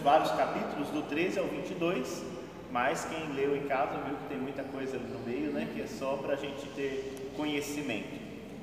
[0.00, 2.24] temos vários capítulos, do 13 ao 22,
[2.70, 5.68] mas quem leu em casa viu que tem muita coisa ali no meio, né?
[5.74, 8.18] Que é só para a gente ter conhecimento.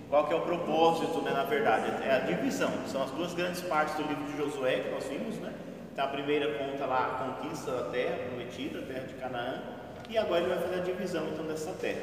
[0.09, 2.03] Qual que é o propósito, né, na verdade?
[2.03, 2.71] É a divisão.
[2.87, 5.53] São as duas grandes partes do livro de Josué que nós vimos, né?
[5.91, 9.61] Então a primeira conta lá a conquista da terra prometida, a terra de Canaã,
[10.09, 12.01] e agora ele vai fazer a divisão então dessa terra.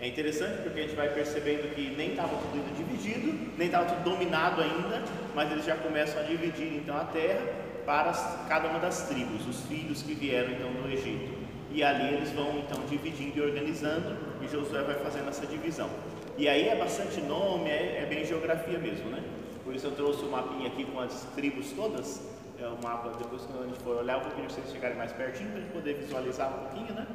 [0.00, 4.04] É interessante porque a gente vai percebendo que nem estava tudo dividido, nem estava tudo
[4.04, 5.02] dominado ainda,
[5.34, 8.12] mas eles já começam a dividir então a terra para
[8.46, 11.38] cada uma das tribos, os filhos que vieram então do Egito.
[11.70, 15.88] E ali eles vão então dividindo e organizando, e Josué vai fazendo essa divisão.
[16.36, 19.24] E aí é bastante nome, é, é bem geografia mesmo, né?
[19.64, 22.20] Por isso eu trouxe o um mapinha aqui com as tribos todas.
[22.60, 24.98] É o mapa, depois quando a gente for olhar, eu vou pedir para vocês chegarem
[24.98, 27.06] mais pertinho para a gente poder visualizar um pouquinho, né?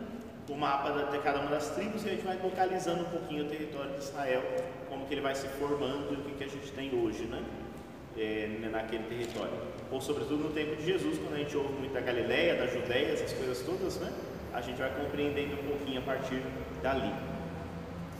[0.49, 3.47] O mapa de cada uma das tribos e a gente vai localizando um pouquinho o
[3.47, 4.41] território de Israel,
[4.89, 7.43] como que ele vai se formando e o que, que a gente tem hoje, né?
[8.17, 9.53] É, naquele território.
[9.91, 13.13] Ou sobretudo no tempo de Jesus, quando a gente ouve muito da Galileia, da Judéia,
[13.13, 14.11] essas coisas todas, né?
[14.53, 16.41] A gente vai compreendendo um pouquinho a partir
[16.81, 17.11] dali.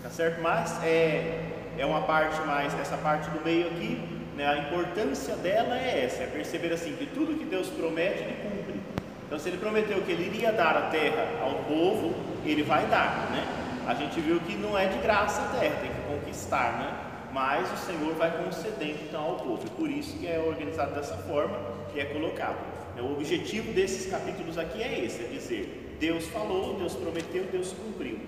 [0.01, 0.41] Tá certo?
[0.41, 4.01] Mas é, é uma parte mais, essa parte do meio aqui,
[4.35, 8.35] né, a importância dela é essa, é perceber assim que tudo que Deus promete, Ele
[8.41, 8.81] cumpre.
[9.27, 12.15] Então se Ele prometeu que Ele iria dar a terra ao povo,
[12.45, 13.45] Ele vai dar, né?
[13.87, 17.02] A gente viu que não é de graça a terra, tem que conquistar, né?
[17.33, 21.17] Mas o Senhor vai concedendo então ao povo, e por isso que é organizado dessa
[21.17, 21.59] forma
[21.95, 22.57] e é colocado.
[22.99, 28.19] O objetivo desses capítulos aqui é esse, é dizer, Deus falou, Deus prometeu, Deus cumpriu.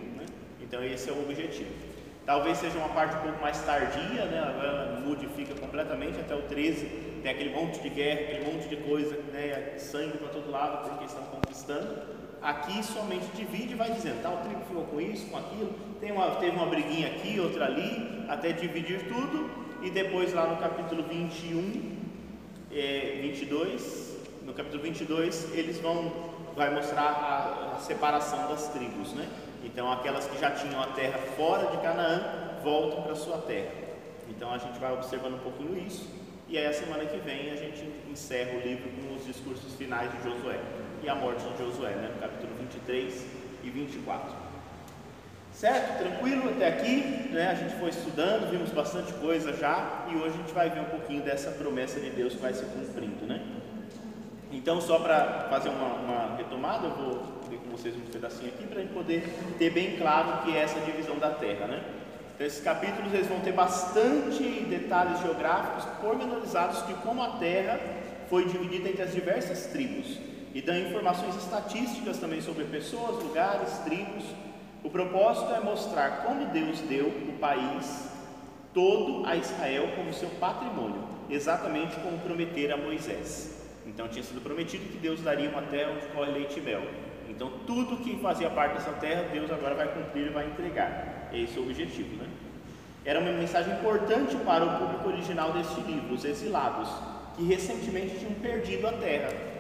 [0.59, 1.69] Então esse é o objetivo.
[2.25, 4.39] Talvez seja uma parte um pouco mais tardia, né?
[4.39, 6.85] agora modifica completamente até o 13,
[7.21, 9.75] tem aquele monte de guerra, aquele monte de coisa, né?
[9.77, 12.24] sangue para todo lado porque estão conquistando.
[12.45, 16.35] Aqui somente divide e vai dizendo, tal tribo ficou com isso, com aquilo, tem uma,
[16.35, 19.49] teve uma briguinha aqui, outra ali, até dividir tudo,
[19.81, 21.97] e depois lá no capítulo 21,
[22.71, 26.13] é, 22, no capítulo 22, eles vão,
[26.55, 29.27] vai mostrar a, a separação das tribos, né?
[29.63, 33.71] Então, aquelas que já tinham a terra fora de Canaã voltam para sua terra.
[34.29, 36.07] Então, a gente vai observando um pouquinho isso.
[36.47, 40.11] E aí, a semana que vem, a gente encerra o livro com os discursos finais
[40.11, 40.59] de Josué
[41.05, 42.09] e a morte de Josué, né?
[42.15, 43.25] no capítulo 23
[43.63, 44.35] e 24.
[45.53, 45.99] Certo?
[45.99, 47.29] Tranquilo até aqui?
[47.31, 47.47] Né?
[47.47, 50.85] A gente foi estudando, vimos bastante coisa já e hoje a gente vai ver um
[50.85, 53.23] pouquinho dessa promessa de Deus que vai se cumprindo.
[53.27, 53.39] Né?
[54.51, 58.65] Então, só para fazer uma, uma retomada, eu vou ver com vocês um pedacinho aqui
[58.65, 59.29] para a gente poder
[59.59, 61.83] ter bem claro que é essa divisão da terra, né?
[62.33, 67.79] Então, esses capítulos eles vão ter bastante detalhes geográficos pormenorizados de como a terra
[68.27, 70.17] foi dividida entre as diversas tribos
[70.55, 74.23] e dão informações estatísticas também sobre pessoas, lugares, tribos.
[74.81, 78.09] O propósito é mostrar como Deus deu o país
[78.73, 83.65] todo a Israel como seu patrimônio, exatamente como prometer a Moisés.
[83.85, 86.83] Então tinha sido prometido que Deus daria uma terra onde corre leite e mel.
[87.27, 91.29] Então, tudo que fazia parte dessa terra, Deus agora vai cumprir e vai entregar.
[91.33, 92.29] Esse é o objetivo, né?
[93.03, 96.87] Era uma mensagem importante para o público original deste livro, os exilados,
[97.35, 99.54] que recentemente tinham perdido a terra.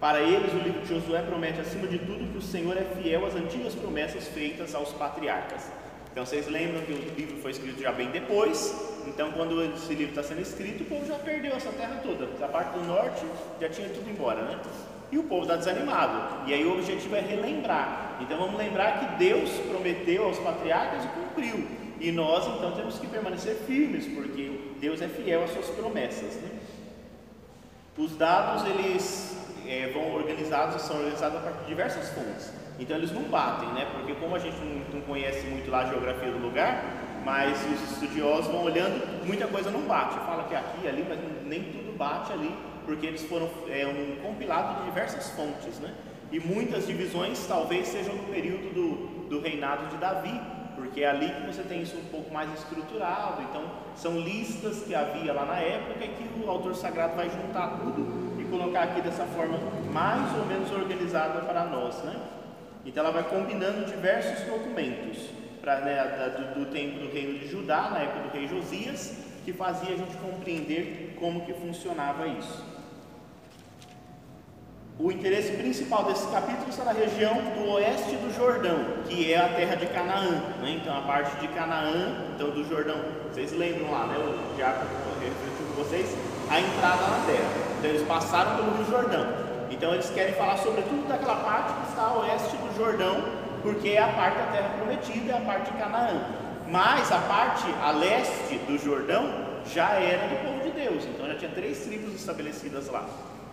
[0.00, 3.24] Para eles, o livro de Josué promete, acima de tudo, que o Senhor é fiel
[3.24, 5.70] às antigas promessas feitas aos patriarcas.
[6.12, 8.74] Então, vocês lembram que o livro foi escrito já bem depois.
[9.06, 12.28] Então, quando esse livro está sendo escrito, o povo já perdeu essa terra toda.
[12.44, 13.24] A parte do norte
[13.60, 14.60] já tinha tudo embora, né?
[15.10, 16.48] e o povo está desanimado.
[16.48, 18.18] E aí o objetivo é relembrar.
[18.20, 21.66] Então vamos lembrar que Deus prometeu aos patriarcas e cumpriu.
[22.00, 26.34] E nós então temos que permanecer firmes, porque Deus é fiel às suas promessas.
[26.34, 26.50] Né?
[27.96, 32.52] Os dados eles é, vão organizados, são organizados a partir de diversas fontes.
[32.78, 33.86] Então eles não batem, né?
[33.92, 36.84] Porque como a gente não, não conhece muito lá a geografia do lugar,
[37.24, 40.14] mas os estudiosos vão olhando, muita coisa não bate.
[40.20, 42.54] Fala que aqui, ali, mas nem tudo bate ali
[42.86, 45.92] porque eles foram é, um compilado de diversas fontes, né?
[46.30, 50.40] E muitas divisões talvez sejam no período do, do reinado de Davi,
[50.76, 53.42] porque é ali que você tem isso um pouco mais estruturado.
[53.42, 53.64] Então,
[53.96, 58.35] são listas que havia lá na época e que o autor sagrado vai juntar tudo
[58.46, 59.58] colocar aqui dessa forma
[59.92, 62.14] mais ou menos organizada para nós, né?
[62.84, 65.30] Então, ela vai combinando diversos documentos
[65.64, 69.94] né, do, do tempo do reino de Judá, na época do rei Josias, que fazia
[69.94, 72.64] a gente compreender como que funcionava isso.
[74.98, 79.48] O interesse principal desse capítulo está na região do oeste do Jordão, que é a
[79.48, 80.40] terra de Canaã.
[80.62, 80.78] Né?
[80.80, 82.96] Então, a parte de Canaã, então do Jordão,
[83.28, 84.16] vocês lembram lá, né?
[84.16, 84.88] O Diácono
[85.20, 86.16] refletiu com vocês,
[86.48, 87.65] a entrada na terra.
[87.78, 89.46] Então, eles passaram pelo Rio Jordão.
[89.70, 93.22] Então eles querem falar sobretudo daquela parte que está a oeste do Jordão,
[93.62, 96.22] porque é a parte da terra prometida, é a parte de Canaã.
[96.68, 99.28] Mas a parte a leste do Jordão
[99.66, 103.04] já era do povo de Deus, então já tinha três tribos estabelecidas lá.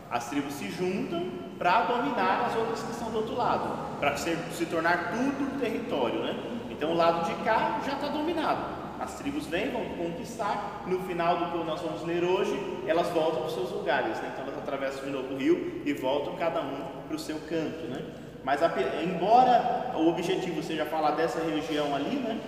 [0.10, 4.36] As tribos se juntam para dominar as outras que estão do outro lado, para se,
[4.70, 6.36] tornar tudo território, né?
[6.70, 8.83] Então o lado de cá já está dominado.
[9.04, 10.86] As tribos vêm, vão conquistar.
[10.88, 12.58] No final do que nós vamos ler hoje,
[12.88, 14.18] elas voltam para os seus lugares.
[14.20, 14.32] Né?
[14.32, 17.86] Então elas atravessam de novo o rio e voltam cada um para o seu canto.
[17.88, 18.02] Né?
[18.46, 18.62] Mas
[19.04, 22.40] embora o objetivo seja falar dessa região ali, né?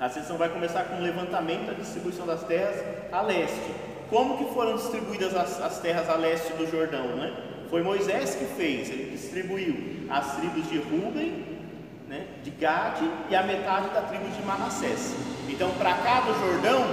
[0.00, 3.72] a sessão vai começar com o levantamento da distribuição das terras a leste.
[4.10, 7.06] Como que foram distribuídas as, as terras a leste do Jordão?
[7.14, 7.32] Né?
[7.70, 11.57] Foi Moisés que fez, ele distribuiu as tribos de Ruben,
[12.58, 15.14] Gade e a metade da tribo de Manassés.
[15.48, 16.84] Então, para cá do Jordão,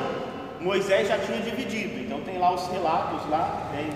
[0.61, 1.99] Moisés já tinha dividido.
[1.99, 3.89] Então, tem lá os relatos lá né,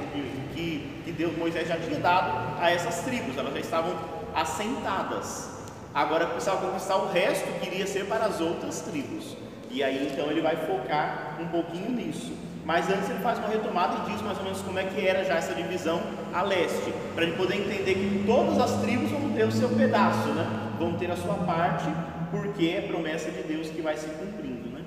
[0.53, 3.37] que, que Deus, Moisés já tinha dado a essas tribos.
[3.37, 3.95] Elas já estavam
[4.35, 5.49] assentadas.
[5.93, 9.37] Agora precisava conquistar o resto que iria ser para as outras tribos.
[9.69, 12.33] E aí então ele vai focar um pouquinho nisso.
[12.69, 15.23] Mas antes ele faz uma retomada e diz mais ou menos como é que era
[15.25, 15.99] já essa divisão
[16.31, 20.27] a leste, para ele poder entender que todas as tribos vão ter o seu pedaço,
[20.33, 20.45] né?
[20.77, 21.87] Vão ter a sua parte,
[22.29, 24.85] porque é promessa de Deus que vai se cumprindo, né?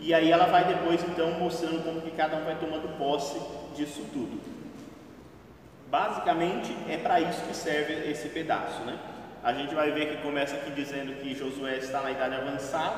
[0.00, 3.38] E aí ela vai depois então mostrando como que cada um vai tomando posse
[3.76, 4.40] disso tudo.
[5.90, 8.98] Basicamente é para isso que serve esse pedaço, né?
[9.44, 12.96] A gente vai ver que começa aqui dizendo que Josué está na idade avançada,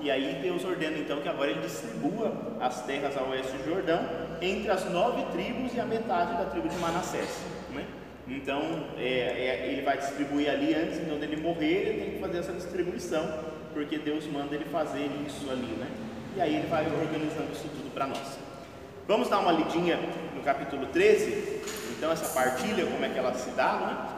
[0.00, 4.00] e aí Deus ordena então que agora ele distribua as terras ao oeste do Jordão
[4.40, 7.40] entre as nove tribos e a metade da tribo de Manassés.
[7.72, 7.86] Né?
[8.28, 8.60] Então
[8.98, 12.52] é, é, ele vai distribuir ali antes, então dele morrer, ele tem que fazer essa
[12.52, 13.26] distribuição,
[13.72, 15.88] porque Deus manda ele fazer isso ali, né?
[16.36, 18.38] E aí ele vai organizando isso tudo para nós.
[19.06, 19.98] Vamos dar uma lidinha
[20.34, 21.62] no capítulo 13,
[21.96, 24.14] então essa partilha, como é que ela se dá, né?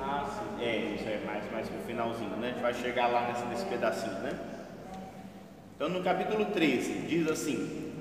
[0.00, 0.64] Ah, sim.
[0.64, 2.48] É, isso é mais, mais pro finalzinho, né?
[2.48, 4.38] A gente vai chegar lá nesse, nesse pedacinho, né?
[5.74, 7.92] Então no capítulo 13 diz assim: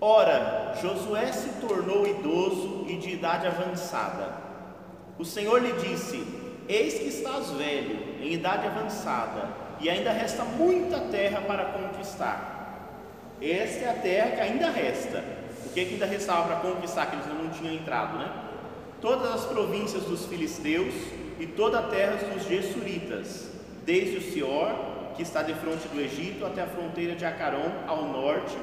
[0.00, 4.32] Ora, Josué se tornou idoso e de idade avançada.
[5.16, 6.26] O Senhor lhe disse:
[6.68, 9.48] Eis que estás velho, em idade avançada,
[9.80, 12.56] e ainda resta muita terra para conquistar.
[13.40, 15.22] Esta é a terra que ainda resta.
[15.64, 18.32] O que, que ainda restava para conquistar, que eles não tinham entrado, né?
[19.00, 20.92] Todas as províncias dos filisteus,
[21.38, 23.48] e toda a terra dos Gessuritas,
[23.86, 28.04] desde o Sior, que está de frente do Egito, até a fronteira de Acaron, ao
[28.06, 28.56] norte,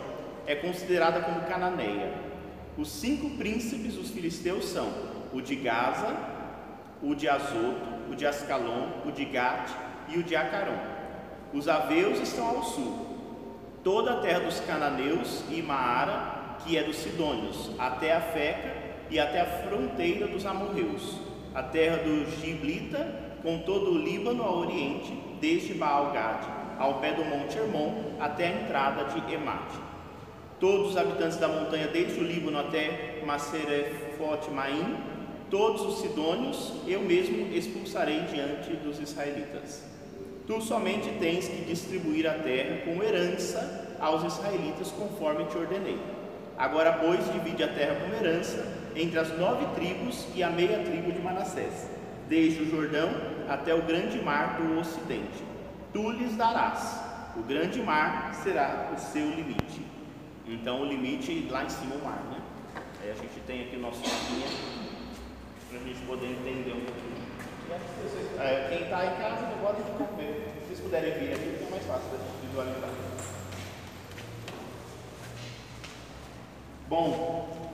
[0.45, 2.13] é considerada como cananeia.
[2.77, 4.91] Os cinco príncipes dos filisteus são
[5.33, 6.15] o de Gaza,
[7.01, 9.71] o de Azoto, o de Ascalon, o de Gate
[10.09, 10.77] e o de Acaron.
[11.53, 13.05] Os aveus estão ao sul.
[13.83, 18.73] Toda a terra dos cananeus e Maara, que é dos sidônios, até a Feca
[19.09, 23.07] e até a fronteira dos amorreus a terra do Giblita,
[23.41, 26.45] com todo o Líbano ao oriente, desde Baal-Gad,
[26.77, 29.79] ao pé do Monte Hermon, até a entrada de Emate.
[30.59, 34.97] Todos os habitantes da montanha, desde o Líbano até Maserefot Maim,
[35.49, 39.83] todos os sidônios, eu mesmo expulsarei diante dos israelitas.
[40.45, 45.97] Tu somente tens que distribuir a terra como herança aos israelitas, conforme te ordenei.
[46.57, 51.11] Agora, pois, divide a terra como herança entre as nove tribos e a meia tribo
[51.11, 51.89] de Manassés,
[52.29, 53.09] desde o Jordão
[53.49, 55.43] até o grande mar do ocidente.
[55.91, 56.99] Tu lhes darás,
[57.35, 59.85] o grande mar será o seu limite.
[60.47, 62.41] Então, o limite lá em cima é o mar, né?
[63.01, 64.47] Aí a gente tem aqui o nosso mapinha
[65.69, 67.25] para a gente poder entender um pouquinho.
[68.39, 69.81] É, quem está em casa, pode
[70.17, 70.53] ver.
[70.53, 72.89] Se vocês puderem vir aqui, fica mais fácil da gente visualizar.
[76.87, 77.64] Bom,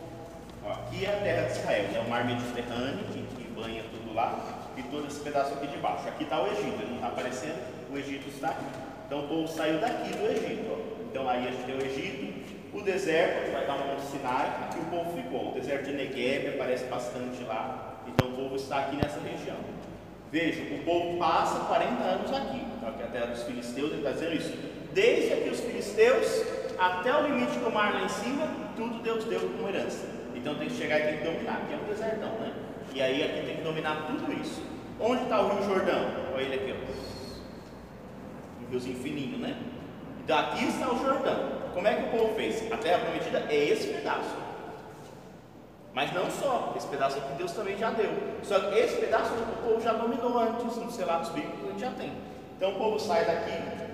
[0.72, 2.04] aqui é a terra de Israel, né?
[2.06, 4.38] o mar Mediterrâneo, que, que banha tudo lá,
[4.78, 6.08] e todo esse pedaço aqui de baixo.
[6.08, 7.62] Aqui está o Egito, ele não está aparecendo,
[7.92, 8.66] o Egito está aqui.
[9.06, 10.72] Então o povo saiu daqui do Egito.
[10.72, 11.04] Ó.
[11.10, 12.32] Então aí a gente tem o Egito,
[12.74, 15.52] o deserto, que vai estar no Monte Sinai, e o povo ficou.
[15.52, 19.58] O deserto de Negev aparece bastante lá, então o povo está aqui nessa região.
[20.32, 23.98] Veja, o povo passa 40 anos aqui, então aqui é a terra dos filisteus, ele
[23.98, 24.58] está dizendo isso.
[24.94, 26.46] Desde aqui os filisteus
[26.80, 28.48] até o limite do mar lá em cima,
[28.78, 30.21] tudo Deus deu como herança.
[30.42, 31.54] Então tem que chegar e tem que dominar.
[31.54, 32.52] Aqui é um desertão, né?
[32.96, 34.64] E aí aqui tem que dominar tudo isso.
[35.00, 36.08] Onde está o Rio Jordão?
[36.34, 38.64] Olha ele aqui, ó.
[38.66, 39.56] Um riozinho fininho, né?
[40.24, 41.62] Então aqui está o Jordão.
[41.76, 42.72] Como é que o povo fez?
[42.72, 44.36] A terra prometida é esse pedaço.
[45.94, 48.12] Mas não só, esse pedaço aqui Deus também já deu.
[48.42, 51.92] Só que esse pedaço o povo já dominou antes, nos relatos bíblicos a gente já
[51.92, 52.14] tem.
[52.58, 53.52] Então o povo sai daqui,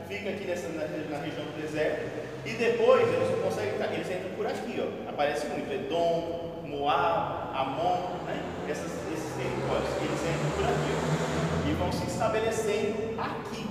[0.07, 4.47] fica aqui nessa, na, na região do deserto, E depois eles conseguem, eles entram por
[4.47, 5.09] aqui, ó.
[5.09, 8.41] Aparece muito, Edom, Moab, Amon, né?
[8.69, 11.69] Essas, esses territórios, eles entram por aqui, ó.
[11.69, 13.67] E vão se estabelecendo aqui.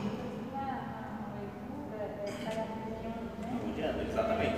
[4.11, 4.56] Exatamente.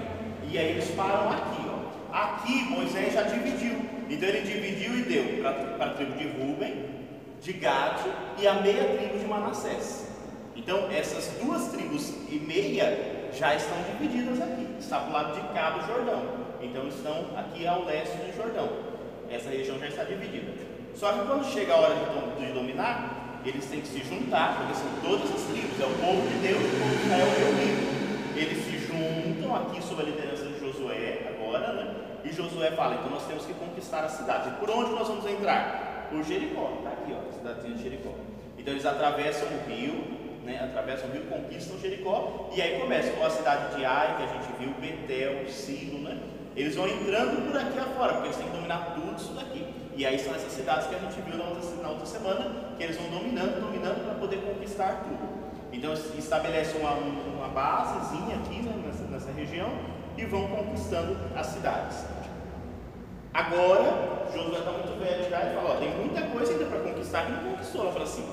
[0.50, 2.12] E aí eles param aqui, ó.
[2.12, 3.78] Aqui Moisés já dividiu.
[4.10, 6.86] Então ele dividiu e deu para a tribo de Ruben,
[7.40, 8.00] de Gad
[8.36, 10.08] e a meia tribo de Manassés.
[10.56, 14.66] Então essas duas tribos e meia já estão divididas aqui.
[14.78, 16.22] Está para o lado de cá do Jordão.
[16.60, 18.68] Então estão aqui ao leste do Jordão.
[19.30, 20.52] Essa região já está dividida.
[20.94, 21.94] Só que quando chega a hora
[22.38, 26.26] de dominar, eles têm que se juntar, porque são todas as tribos, é o povo
[26.28, 27.98] de Deus, o povo de Israel reunido.
[28.36, 31.94] Eles se juntam aqui sob a liderança de Josué, agora, né?
[32.24, 34.48] E Josué fala: então nós temos que conquistar a cidade.
[34.48, 36.08] E por onde nós vamos entrar?
[36.10, 38.10] Por Jericó, está aqui, ó, a cidadezinha de Jericó.
[38.58, 40.17] Então eles atravessam o rio,
[40.48, 40.64] né?
[40.64, 44.26] Atravessam o rio, conquistam Jericó, e aí começa com a cidade de Ai, que a
[44.26, 46.18] gente viu, Betel, Silo, né?
[46.56, 49.64] Eles vão entrando por aqui afora, porque eles têm que dominar tudo isso daqui.
[49.94, 52.82] E aí são essas cidades que a gente viu na outra, na outra semana, que
[52.82, 55.38] eles vão dominando, dominando para poder conquistar tudo.
[55.72, 59.70] Então estabelece uma, uma basezinha aqui né, nessa, nessa região
[60.16, 62.04] e vão conquistando as cidades.
[63.32, 67.26] Agora, Josué está muito velho já e fala, ó, tem muita coisa ainda para conquistar
[67.26, 67.82] que não conquistou.
[67.82, 68.26] Ela fala assim,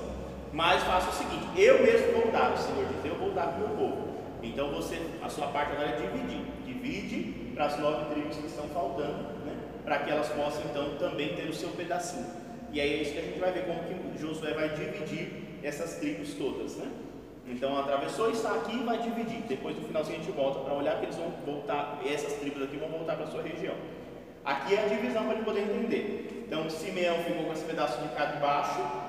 [0.56, 3.56] mas faça o seguinte, eu mesmo vou dar, o Senhor diz, eu vou dar para
[3.56, 4.08] o meu povo.
[4.42, 6.40] Então você, a sua parte agora é dividir.
[6.64, 9.54] Divide para as nove tribos que estão faltando, né?
[9.84, 12.24] para que elas possam então também ter o seu pedacinho.
[12.72, 15.96] E aí é isso que a gente vai ver como que Josué vai dividir essas
[15.96, 16.76] tribos todas.
[16.76, 16.90] Né?
[17.48, 19.42] Então atravessou, está aqui e vai dividir.
[19.46, 22.78] Depois no finalzinho a gente volta para olhar, porque eles vão voltar, essas tribos aqui
[22.78, 23.74] vão voltar para a sua região.
[24.42, 26.44] Aqui é a divisão para gente poder entender.
[26.46, 29.05] Então Simeão ficou com esse pedaço de cá de baixo, ele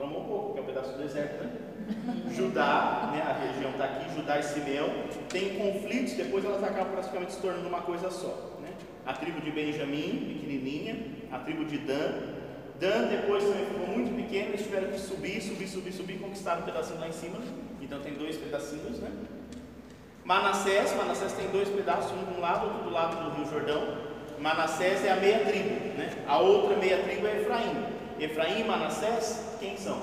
[0.00, 1.50] reclamou um pouco, que é um pedaço do deserto, né?
[2.32, 4.88] Judá, né, a região está aqui, Judá e Simeão,
[5.28, 8.58] tem conflitos, depois elas acabam praticamente se tornando uma coisa só.
[8.62, 8.70] Né?
[9.04, 10.96] A tribo de Benjamim, pequenininha,
[11.30, 12.12] a tribo de Dan,
[12.78, 16.62] Dan depois também ficou muito pequeno, eles tiveram que subir, subir, subir, subir, conquistar um
[16.62, 17.38] pedacinho lá em cima.
[17.82, 19.10] Então tem dois pedacinhos, né?
[20.24, 23.98] Manassés, Manassés tem dois pedaços, um de um lado, outro do lado do Rio Jordão.
[24.38, 26.10] Manassés é a meia tribo, né?
[26.26, 28.00] A outra meia tribo é Efraim.
[28.20, 30.00] Efraim e Manassés, quem são?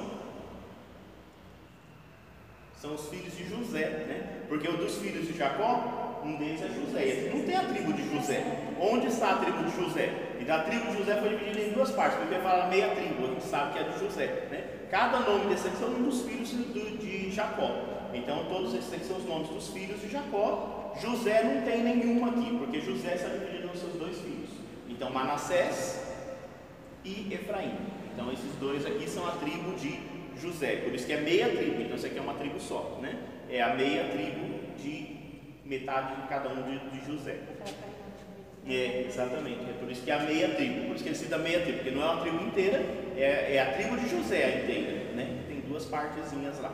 [2.81, 4.43] São os filhos de José, né?
[4.47, 7.31] Porque o dos filhos de Jacó, um deles é José.
[7.33, 8.43] Não tem a tribo de José.
[8.79, 10.27] Onde está a tribo de José?
[10.47, 13.43] da tribo de José foi dividida em duas partes, porque fala meia tribo, a gente
[13.43, 14.25] sabe que é de José.
[14.49, 14.63] Né?
[14.89, 17.69] Cada nome desse aqui são um dos filhos de Jacó.
[18.13, 20.93] Então todos esses aqui são os nomes dos filhos de Jacó.
[21.01, 24.49] José não tem nenhum aqui, porque José está dividido nos seus dois filhos.
[24.87, 26.01] Então Manassés
[27.03, 27.75] e Efraim.
[28.17, 29.99] Então esses dois aqui são a tribo de
[30.41, 33.15] José, por isso que é meia tribo, então isso aqui é uma tribo só, né?
[33.47, 35.17] É a meia tribo de
[35.63, 37.37] metade de cada um de, de José.
[38.67, 39.69] É, exatamente.
[39.69, 40.87] É por isso que é a meia tribo.
[40.87, 42.83] Por isso que ele cita meia tribo, porque não é uma tribo inteira,
[43.15, 45.43] é, é a tribo de José a inteira, né?
[45.47, 46.73] Tem duas partezinhas lá.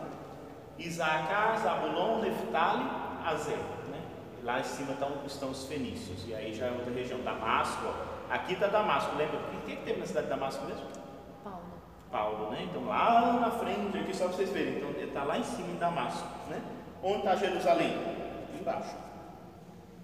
[0.79, 2.89] Isacar, Zabulon, Neftali,
[3.25, 3.57] Azer,
[3.91, 4.01] né?
[4.43, 7.19] Lá em cima estão, estão os fenícios, e aí já é outra região.
[7.19, 7.93] Damasco,
[8.29, 9.39] aqui está Damasco, lembra?
[9.39, 11.02] O que, que teve na cidade de Damasco mesmo?
[12.13, 12.51] Paulo.
[12.51, 12.67] Né?
[12.69, 15.67] Então lá na frente, aqui só para vocês verem, então ele está lá em cima
[15.69, 16.61] em Damasco, né?
[17.01, 17.97] Onde está Jerusalém?
[18.57, 18.95] Embaixo.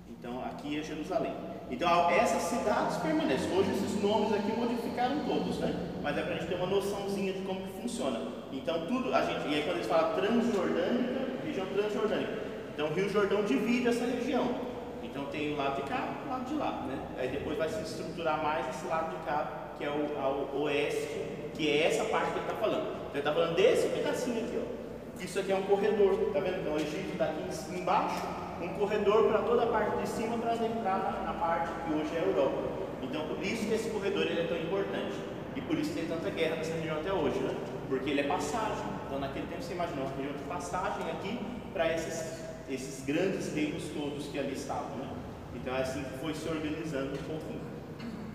[0.10, 1.34] Então aqui é Jerusalém.
[1.70, 3.56] Então essas cidades permanecem.
[3.56, 5.74] Hoje esses nomes aqui modificaram todos, né?
[6.02, 8.20] Mas é para a gente ter uma noçãozinha de como que funciona.
[8.52, 12.40] Então tudo, a gente, e aí quando eles falam transjordânica, região transjordânica.
[12.74, 14.68] Então o Rio Jordão divide essa região.
[15.04, 16.98] Então tem o lado de cá o lado de lá, né?
[17.18, 21.26] Aí depois vai se estruturar mais esse lado de cá, que é o ao oeste,
[21.56, 22.84] que é essa parte que ele está falando.
[22.84, 25.24] Então ele está falando desse pedacinho aqui, ó.
[25.24, 26.60] Isso aqui é um corredor, tá vendo?
[26.60, 30.54] Então o Egito está aqui embaixo um corredor para toda a parte de cima para
[30.54, 32.62] entrar na, parte que hoje é a Europa.
[33.02, 35.16] Então, por isso que esse corredor ele é tão importante.
[35.56, 37.56] E por isso tem tanta guerra nessa região até hoje, né?
[37.88, 38.86] Porque ele é passagem.
[39.06, 41.40] Então, naquele tempo, você imaginou uma região de passagem aqui
[41.74, 45.10] para esses, esses grandes reinos todos que ali estavam, né?
[45.56, 47.69] Então, é assim que foi se organizando um pouquinho.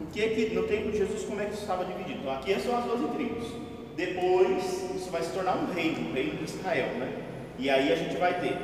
[0.01, 2.21] O que é que, no tempo de Jesus, como é que isso estava dividido?
[2.21, 3.47] Então, aqui são as 12 tribos.
[3.97, 7.23] Depois, isso vai se tornar um reino, o reino de Israel, né?
[7.59, 8.57] E aí a gente vai ter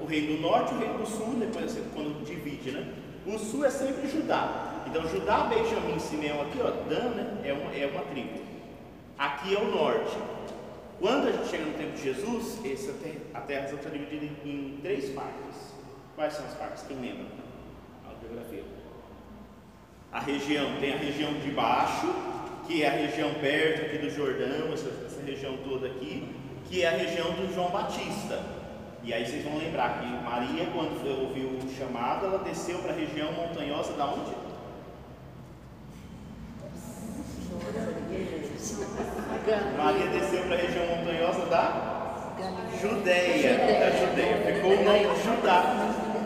[0.00, 2.92] o reino do norte o reino do sul, depois assim, quando divide, né?
[3.26, 4.84] O sul é sempre Judá.
[4.86, 7.40] Então Judá, Benjamim, Simeão aqui, ó, Dan, né?
[7.44, 8.38] É uma, é uma tribo.
[9.18, 10.16] Aqui é o norte.
[11.00, 12.94] Quando a gente chega no tempo de Jesus, essa
[13.34, 15.74] a terra está dividida em, em, três partes.
[16.14, 16.84] Quais são as partes?
[16.86, 17.26] Quem lembra?
[18.06, 18.62] A geografia.
[20.14, 22.06] A região, tem a região de baixo,
[22.68, 26.32] que é a região perto aqui do Jordão, essa, essa região toda aqui,
[26.66, 28.40] que é a região do João Batista
[29.02, 32.94] E aí vocês vão lembrar que Maria, quando ouviu o chamado, ela desceu para a
[32.94, 34.32] região montanhosa da onde?
[39.76, 42.14] Maria desceu para a região montanhosa da
[42.80, 43.58] Judéia.
[43.58, 44.54] Da Judéia.
[44.54, 45.74] Ficou o nome Judá.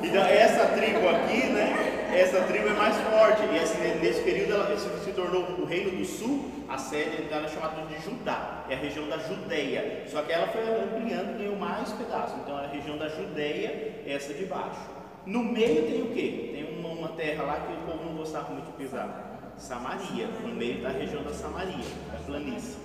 [0.03, 1.88] Então essa tribo aqui, né?
[2.15, 3.43] Essa tribo é mais forte.
[3.53, 7.49] E assim, nesse período ela se, tornou o reino do sul, a sede dela é
[7.49, 10.05] chamada de Judá, é a região da Judéia.
[10.07, 12.39] Só que ela foi ampliando e ganhou mais pedaços.
[12.41, 14.81] Então a região da Judéia é essa de baixo.
[15.27, 16.51] No meio tem o quê?
[16.55, 19.55] Tem uma, uma terra lá que o povo não gostava muito de pisar.
[19.59, 22.79] Samaria, no meio da região da Samaria, da planície.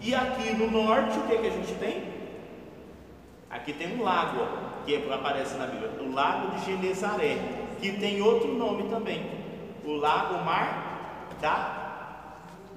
[0.00, 2.18] E aqui no norte, o que, que a gente tem?
[3.50, 4.46] Aqui tem um lago,
[4.84, 7.38] que aparece na Bíblia, o lago de Genezaré,
[7.80, 9.24] que tem outro nome também,
[9.84, 11.78] o lago Mar da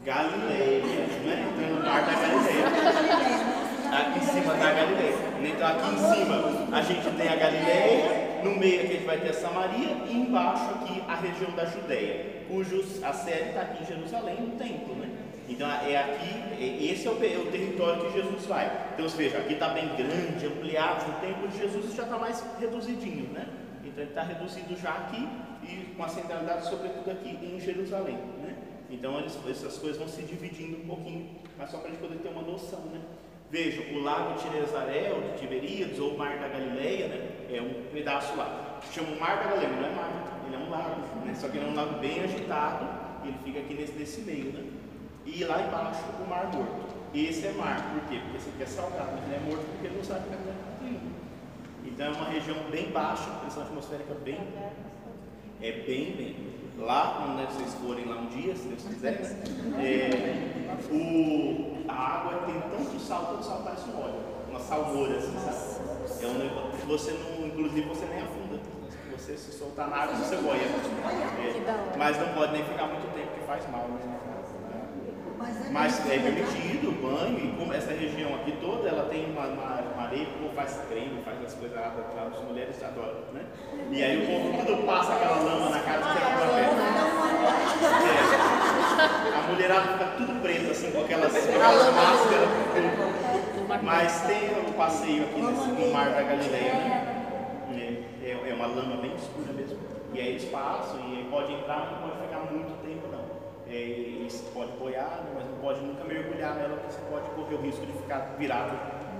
[0.03, 0.81] Galileia,
[1.25, 1.53] né?
[1.59, 2.67] Tem o Mar da Galileia,
[3.91, 5.31] aqui em cima da Galileia.
[5.43, 9.19] Então aqui em cima a gente tem a Galileia, no meio aqui a gente vai
[9.19, 13.83] ter a Samaria e embaixo aqui a região da Judéia, cujos a sede está aqui
[13.83, 15.09] em Jerusalém, no templo, né?
[15.49, 18.71] Então é aqui, esse é o, é o, território que Jesus vai.
[18.93, 23.29] Então veja, aqui está bem grande, ampliado, o templo de Jesus já está mais reduzidinho,
[23.33, 23.47] né?
[23.91, 25.27] Então ele está reduzido já aqui
[25.63, 28.55] e com a centralidade sobretudo aqui em Jerusalém, né?
[28.89, 32.17] Então eles, essas coisas vão se dividindo um pouquinho, mas só para a gente poder
[32.17, 33.01] ter uma noção, né?
[33.49, 37.29] Vejam, o lago de Tiresaré, ou de Tiberíades, ou o Mar da Galileia, né?
[37.49, 38.79] É um pedaço lá.
[38.93, 41.35] Chama o Mar da Galileia, não é mar, ele é um lago, né?
[41.35, 42.87] Só que ele é um lago bem agitado
[43.25, 44.63] e ele fica aqui nesse, nesse meio, né?
[45.25, 46.91] E lá embaixo o Mar Morto.
[47.13, 48.19] Esse é mar, por quê?
[48.23, 50.60] Porque esse aqui é salgado, ele é morto porque ele não sabe é
[52.01, 54.39] Então é uma região bem baixa, pressão atmosférica bem.
[55.61, 56.35] É bem, bem.
[56.79, 59.21] Lá, quando vocês forem lá um dia, se Deus quiser,
[59.77, 64.15] é, o, a água tem tanto sal, tanto sal parece um óleo,
[64.49, 66.25] uma salmoura, assim, sabe?
[66.25, 68.59] É um negócio que você não, inclusive você nem afunda.
[69.15, 70.61] Você se soltar na água, você boia.
[70.61, 74.20] É, mas não pode nem ficar muito tempo, porque faz mal, né?
[75.71, 79.81] Mas é permitido o banho, e como essa região aqui toda, ela tem uma, uma,
[79.93, 81.93] uma areia, o povo faz creme, faz as coisas lá,
[82.31, 83.45] as mulheres adoram, né?
[83.89, 86.69] E aí o povo tudo passa aquela lama na cara de quer é.
[89.33, 92.49] A mulherada fica tudo preta, assim, com aquelas, aquelas máscaras.
[93.81, 97.17] Mas tem o um passeio aqui nesse, no Mar da Galileia, né?
[98.23, 99.79] É, é uma lama bem escura mesmo.
[100.13, 103.41] E aí eles passam, e aí pode entrar, mas não pode ficar muito tempo não
[103.71, 107.61] é, pode boiar, né, mas não pode nunca mergulhar nela, porque você pode correr o
[107.61, 108.77] risco de ficar virado,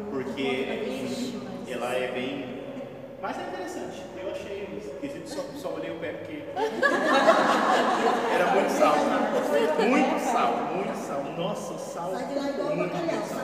[0.09, 1.33] porque
[1.69, 2.61] ela é bem.
[3.21, 6.41] Mas é interessante, eu achei esquisito, só, só olhei o pé porque
[8.33, 8.95] era muito sal,
[9.87, 13.41] muito sal, muito sal, nossa, sal, muito, muito sal.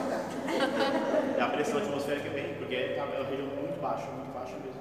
[1.40, 4.80] A pressão atmosférica é bem, porque é uma região muito baixa, muito baixa mesmo.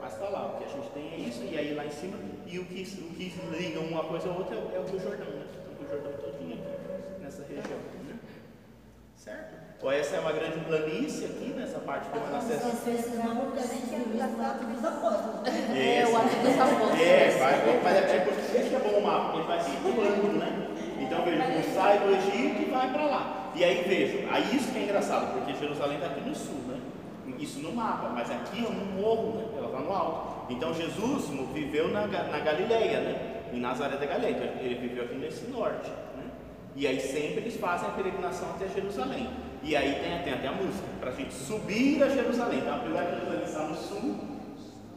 [0.00, 2.18] Mas está lá, o que a gente tem é isso, e aí lá em cima,
[2.46, 5.26] e o que, o que liga uma coisa a outra é, é o Rio Jordão,
[5.26, 5.46] né?
[5.54, 7.93] Então, o Jordão todinho aqui, nessa região?
[9.24, 9.54] Certo?
[9.80, 12.60] Ou essa é uma grande planície aqui, nessa parte do Manassés.
[15.74, 17.00] É, o ato dos apóstolos.
[17.00, 20.38] É, vai, mas é tipo, esse que é bom o mapa, porque ele vai circulando,
[20.38, 20.68] né?
[21.00, 23.50] Então veja, um sai do Egito e vai para lá.
[23.54, 26.80] E aí veja, aí isso que é engraçado, porque Jerusalém está aqui no sul, né?
[27.38, 29.44] Isso no mapa, mas aqui é um morro, né?
[29.56, 30.52] Ela está no alto.
[30.52, 33.40] Então Jesus viveu na, na Galileia, né?
[33.54, 34.36] Em Nazaré da Galileia.
[34.36, 35.90] Então ele viveu aqui nesse norte.
[36.76, 39.28] E aí sempre eles fazem a peregrinação até Jerusalém.
[39.62, 42.58] E aí tem, tem até a música, para a gente subir a Jerusalém.
[42.58, 44.16] Então apesar de Jerusalém estar no sul,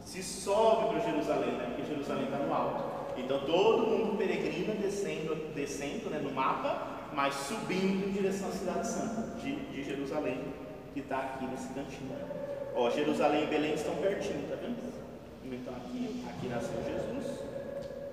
[0.00, 1.66] se sobe para Jerusalém, né?
[1.66, 2.98] Porque Jerusalém está no alto.
[3.16, 8.86] Então todo mundo peregrina descendo, descendo né, no mapa, mas subindo em direção à cidade
[8.86, 10.40] santa de, de Jerusalém,
[10.94, 12.16] que está aqui nesse cantinho.
[12.74, 14.76] Ó, Jerusalém e Belém estão pertinho, tá vendo?
[15.44, 17.40] Então aqui, aqui nasceu Jesus,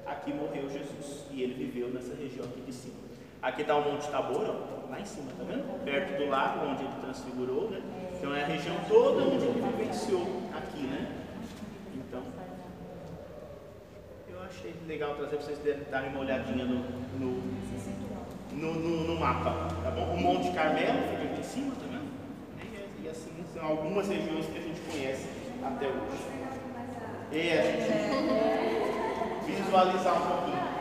[0.05, 3.04] aqui morreu Jesus e ele viveu nessa região aqui de cima.
[3.45, 5.83] Aqui está o Monte Tabor, ó, lá em cima, tá vendo?
[5.85, 7.79] Perto do lago onde ele transfigurou, né?
[8.17, 11.11] Então é a região toda onde ele vivenciou aqui, né?
[11.93, 12.23] Então,
[14.27, 15.59] eu achei legal trazer para vocês
[15.91, 16.79] darem uma olhadinha no,
[17.19, 17.43] no,
[18.51, 20.15] no, no, no mapa, tá bom?
[20.15, 22.09] O Monte Carmelo fica aqui em cima, tá vendo?
[22.63, 25.29] E, e assim são algumas regiões que a gente conhece
[25.63, 26.17] até hoje.
[27.31, 27.91] E a gente
[29.45, 30.74] visualizar um pouquinho.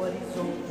[0.00, 0.70] Horizonte.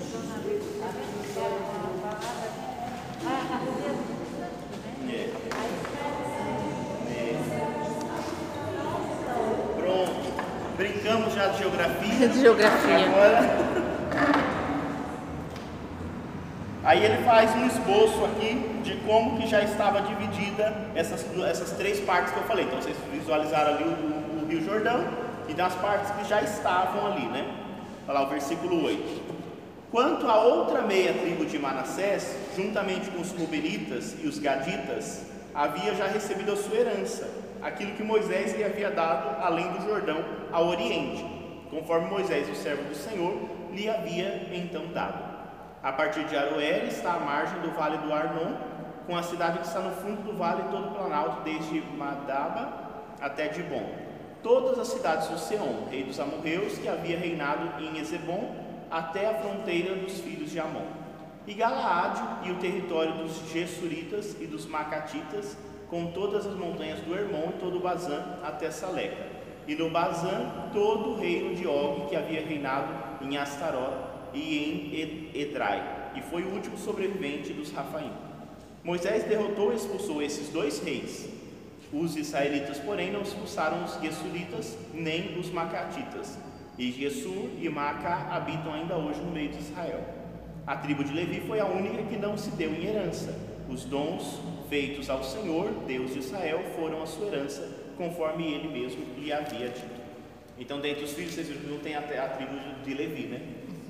[9.77, 10.33] Pronto.
[10.77, 12.27] Brincamos já de geografia.
[12.27, 13.05] De geografia.
[13.05, 13.69] Agora.
[16.83, 21.99] Aí ele faz um esboço aqui de como que já estava dividida essas, essas três
[21.99, 22.65] partes que eu falei.
[22.65, 25.05] Então vocês visualizaram ali o, o Rio Jordão
[25.47, 27.68] e das partes que já estavam ali, né?
[28.09, 29.21] Olha lá o versículo 8.
[29.91, 35.93] Quanto à outra meia tribo de Manassés, juntamente com os Rubenitas e os Gaditas, havia
[35.93, 37.29] já recebido a sua herança,
[37.61, 41.23] aquilo que Moisés lhe havia dado além do Jordão ao oriente,
[41.69, 45.23] conforme Moisés, o servo do Senhor, lhe havia então dado.
[45.83, 48.55] A partir de Aroer está à margem do vale do Arnon,
[49.05, 52.73] com a cidade que está no fundo do vale todo o planalto, desde Madaba
[53.21, 54.08] até Dibon
[54.41, 58.56] todas as cidades do Seom, rei dos amorreus, que havia reinado em Ezebom,
[58.89, 60.86] até a fronteira dos filhos de Amon.
[61.45, 65.58] E Galaade e o território dos Gessuritas e dos Macatitas,
[65.89, 69.28] com todas as montanhas do Hermon e todo o Bazã, até Saleca.
[69.67, 75.39] E no Bazã, todo o reino de Og, que havia reinado em Astaró e em
[75.39, 78.12] Edrai, e foi o último sobrevivente dos Rafaim.
[78.84, 81.28] Moisés derrotou e expulsou esses dois reis,
[81.91, 86.38] os israelitas, porém, não expulsaram os Gesuritas nem os Macatitas.
[86.78, 90.02] E Gesur e Macá habitam ainda hoje no meio de Israel.
[90.65, 93.36] A tribo de Levi foi a única que não se deu em herança.
[93.67, 99.04] Os dons feitos ao Senhor, Deus de Israel, foram a sua herança, conforme ele mesmo
[99.17, 99.99] lhe havia dito.
[100.58, 103.41] Então, dentre os filhos, vocês viram não tem até a tribo de Levi, né?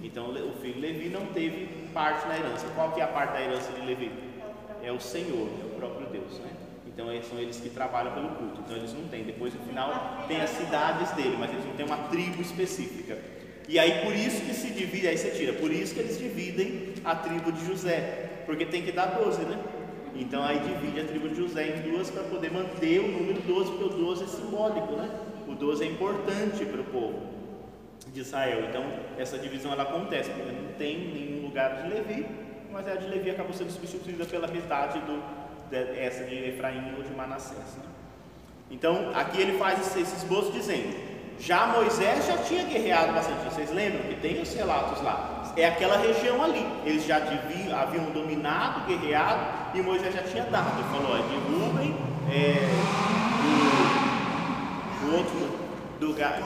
[0.01, 2.65] Então, o filho Levi não teve parte na herança.
[2.73, 4.11] Qual que é a parte da herança de Levi?
[4.81, 6.49] É o Senhor, é o próprio Deus, né?
[6.99, 8.59] Então são eles que trabalham pelo culto.
[8.59, 9.23] Então eles não têm.
[9.23, 13.17] Depois no final tem as cidades dele, mas eles não têm uma tribo específica.
[13.69, 16.93] E aí por isso que se divide, aí você tira, por isso que eles dividem
[17.05, 19.57] a tribo de José, porque tem que dar 12, né?
[20.13, 23.71] Então aí divide a tribo de José em duas para poder manter o número 12,
[23.71, 25.09] porque o 12 é simbólico, né?
[25.47, 27.21] O 12 é importante para o povo
[28.11, 28.65] de Israel.
[28.67, 28.83] Então
[29.17, 32.25] essa divisão ela acontece, porque não tem nenhum lugar de Levi,
[32.71, 35.38] mas a de Levi acabou sendo substituída pela metade do,
[35.71, 37.57] essa de Efraim ou de Manassés.
[37.77, 37.83] Né?
[38.71, 40.95] Então, aqui ele faz esse, esboço dizendo:
[41.39, 43.43] já Moisés já tinha guerreado bastante.
[43.45, 45.43] Vocês lembram que tem os relatos lá?
[45.55, 46.65] É aquela região ali.
[46.85, 50.79] Eles já deviam, haviam dominado, guerreado, e Moisés já tinha dado.
[50.79, 51.95] Ele falou: é, de Rubem,
[52.31, 52.53] é,
[54.99, 55.59] do, do outro,
[55.99, 56.39] do Gad,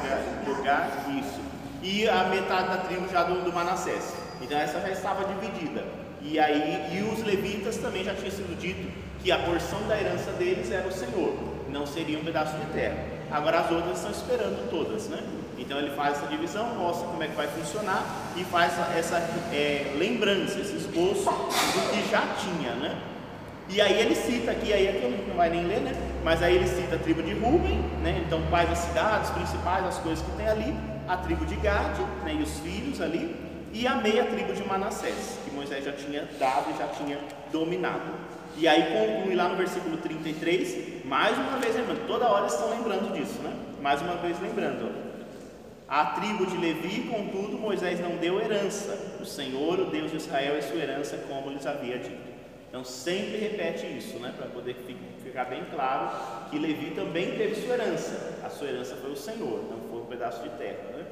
[1.19, 1.41] isso.
[1.81, 4.15] E a metade da tribo já do, do Manassés.
[4.41, 5.83] Então essa já estava dividida.
[6.21, 10.31] E aí, e os levitas também já tinha sido dito que a porção da herança
[10.31, 11.33] deles era o Senhor,
[11.69, 12.97] não seria um pedaço de terra.
[13.31, 15.23] Agora as outras estão esperando todas, né?
[15.57, 18.03] Então ele faz essa divisão, mostra como é que vai funcionar
[18.35, 19.15] e faz essa
[19.53, 22.99] é, lembrança, esse esboço do que já tinha, né?
[23.69, 25.93] E aí ele cita aqui, aí aqui não vai nem ler, né?
[26.21, 28.21] Mas aí ele cita a tribo de Ruben, né?
[28.27, 30.75] Então quais as cidades principais, as coisas que tem ali,
[31.07, 32.35] a tribo de Gad, né?
[32.37, 33.33] E os filhos ali,
[33.73, 37.17] e a meia tribo de Manassés, que Moisés já tinha dado e já tinha
[37.51, 38.13] dominado.
[38.55, 43.11] E aí conclui lá no versículo 33, mais uma vez lembrando, toda hora estão lembrando
[43.11, 43.51] disso, né?
[43.81, 44.93] Mais uma vez lembrando.
[45.87, 49.17] A tribo de Levi, contudo, Moisés não deu herança.
[49.19, 52.33] O Senhor, o Deus de Israel, é sua herança, como lhes havia dito.
[52.69, 54.33] Então sempre repete isso, né?
[54.35, 54.75] Para poder
[55.23, 58.39] ficar bem claro que Levi também teve sua herança.
[58.43, 61.02] A sua herança foi o Senhor, não foi um pedaço de terra, né?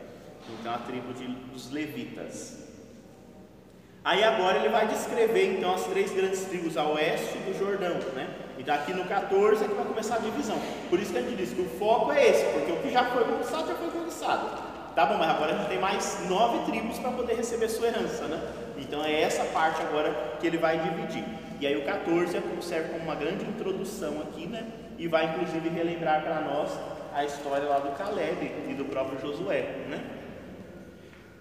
[0.59, 2.71] Então a tribo de, dos levitas.
[4.03, 8.27] Aí agora ele vai descrever então as três grandes tribos a oeste do Jordão, né?
[8.57, 10.57] E daqui no 14 é que vai começar a divisão.
[10.89, 13.05] Por isso que a gente diz que o foco é esse, porque o que já
[13.05, 14.71] foi conquistado já foi conquistado.
[14.95, 18.25] Tá bom, mas agora a gente tem mais nove tribos para poder receber sua herança,
[18.25, 18.41] né?
[18.77, 21.23] Então é essa parte agora que ele vai dividir.
[21.59, 24.65] E aí o 14 é serve como uma grande introdução aqui, né?
[24.97, 26.71] E vai inclusive relembrar para nós
[27.13, 30.03] a história lá do Caleb e do próprio Josué, né?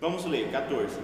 [0.00, 0.98] Vamos ler, 14.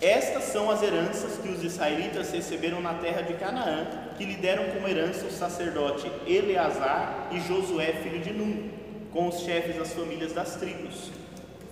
[0.00, 3.86] Estas são as heranças que os israelitas receberam na terra de Canaã,
[4.18, 8.70] que lhe deram como herança o sacerdote Eleazar e Josué, filho de Num,
[9.12, 11.12] com os chefes das famílias das tribos.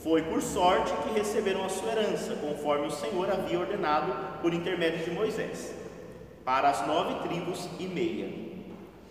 [0.05, 5.05] Foi por sorte que receberam a sua herança, conforme o Senhor havia ordenado por intermédio
[5.05, 5.75] de Moisés,
[6.45, 8.29] para as nove tribos e meia.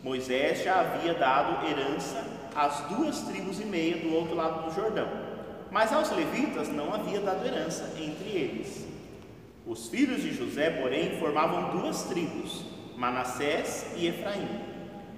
[0.01, 2.23] Moisés já havia dado herança
[2.55, 5.07] às duas tribos e meia do outro lado do Jordão,
[5.71, 8.85] mas aos levitas não havia dado herança entre eles.
[9.65, 12.65] Os filhos de José, porém, formavam duas tribos,
[12.97, 14.59] Manassés e Efraim.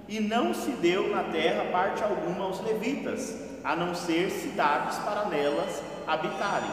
[0.08, 5.24] E não se deu na terra parte alguma aos levitas, a não ser cidades para
[5.24, 6.70] nelas habitarem,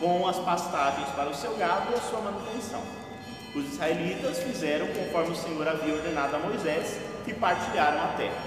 [0.00, 2.82] com as pastagens para o seu gado e a sua manutenção.
[3.54, 8.42] Os israelitas fizeram conforme o Senhor havia ordenado a Moisés e partilharam a terra.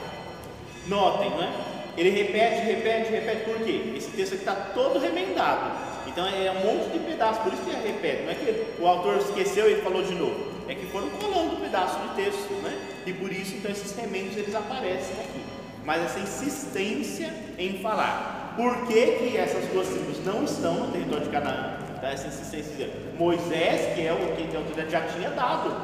[0.87, 1.76] Notem, não é?
[1.97, 3.93] Ele repete, repete, repete, por quê?
[3.95, 5.71] Esse texto aqui está todo remendado.
[6.05, 8.23] Então é um monte de pedaços, por isso que ele repete.
[8.23, 10.51] Não é que o autor esqueceu e falou de novo.
[10.69, 12.77] É que foram colando pedaços de texto, né?
[13.05, 15.41] E por isso então esses remendos eles aparecem aqui.
[15.83, 18.53] Mas essa insistência em falar.
[18.55, 21.77] Por que, que essas duas tribos não estão no território de Canaã?
[22.01, 22.09] Tá?
[22.09, 25.75] Essa insistência Moisés, que é o que tem autoridade, já tinha dado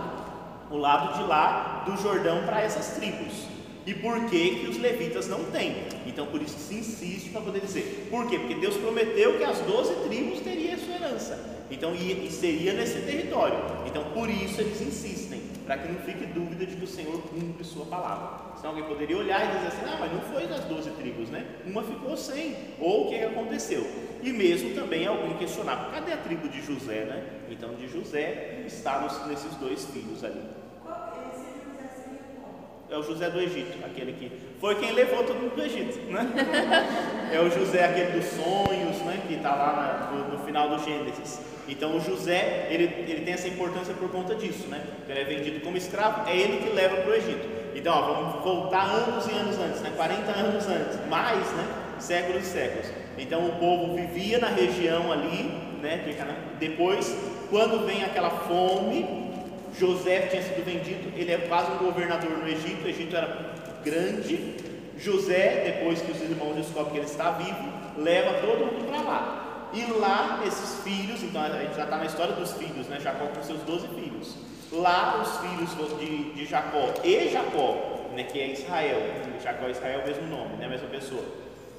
[0.70, 3.53] o lado de lá do Jordão para essas tribos.
[3.86, 5.76] E por que, que os levitas não têm?
[6.08, 8.08] Então por isso que se insiste para poder dizer.
[8.10, 8.40] Por quê?
[8.40, 11.64] Porque Deus prometeu que as doze tribos teriam a sua herança.
[11.70, 13.60] Então e, e seria nesse território.
[13.86, 17.64] Então por isso eles insistem, para que não fique dúvida de que o Senhor cumpre
[17.66, 18.56] sua palavra.
[18.56, 21.46] Senão alguém poderia olhar e dizer assim, ah, mas não foi das doze tribos, né?
[21.66, 22.56] Uma ficou sem.
[22.80, 23.86] Ou o que aconteceu?
[24.22, 27.26] E mesmo também alguém questionar, cadê a tribo de José, né?
[27.50, 30.63] Então de José está nos, nesses dois filhos ali
[32.94, 36.30] é o José do Egito, aquele que foi quem levou todo mundo do Egito, né?
[37.34, 39.20] É o José aquele dos sonhos, né?
[39.28, 41.42] Que está lá na, no, no, final do Gênesis.
[41.68, 44.84] Então o José, ele, ele tem essa importância por conta disso, né?
[45.10, 47.48] Ele é vendido como escravo, é ele que leva para o Egito.
[47.76, 49.92] Então, ó, vamos voltar anos e anos antes, né?
[49.96, 51.68] 40 anos antes, mais, né?
[51.98, 52.92] Séculos e séculos.
[53.18, 55.52] Então o povo vivia na região ali,
[55.82, 56.04] né?
[56.60, 57.18] Depois,
[57.50, 59.23] quando vem aquela fome,
[59.78, 64.56] José tinha sido vendido, ele é quase um governador no Egito, o Egito era grande.
[64.98, 69.70] José, depois que os irmãos descobrem que ele está vivo, leva todo mundo para lá.
[69.74, 73.00] E lá, esses filhos, então a gente já está na história dos filhos, né?
[73.00, 74.36] Jacó com seus 12 filhos.
[74.72, 78.24] Lá, os filhos de, de Jacó e Jacó, né?
[78.24, 79.02] que é Israel,
[79.44, 80.68] Jacó e Israel o mesmo nome, né?
[80.68, 81.24] a mesma pessoa.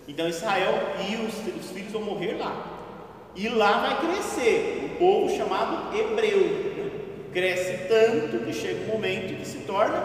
[0.09, 0.75] Então, Israel
[1.09, 2.67] e os, os filhos vão morrer lá.
[3.37, 6.74] E lá vai crescer o povo chamado hebreu,
[7.35, 10.01] cresce tanto que chega um momento que se torna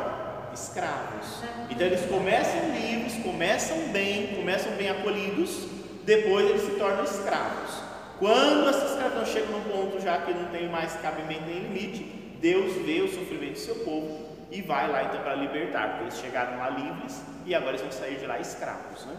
[0.51, 1.43] escravos.
[1.69, 5.67] Então eles começam livres, começam bem, começam bem acolhidos,
[6.03, 7.83] depois eles se tornam escravos.
[8.17, 12.03] Quando essa escravidão chega num ponto já que não tem mais cabimento nem limite,
[12.41, 16.17] Deus vê o sofrimento do seu povo e vai lá então para libertar, porque eles
[16.17, 19.05] chegaram lá livres e agora eles vão sair de lá escravos.
[19.05, 19.15] Né?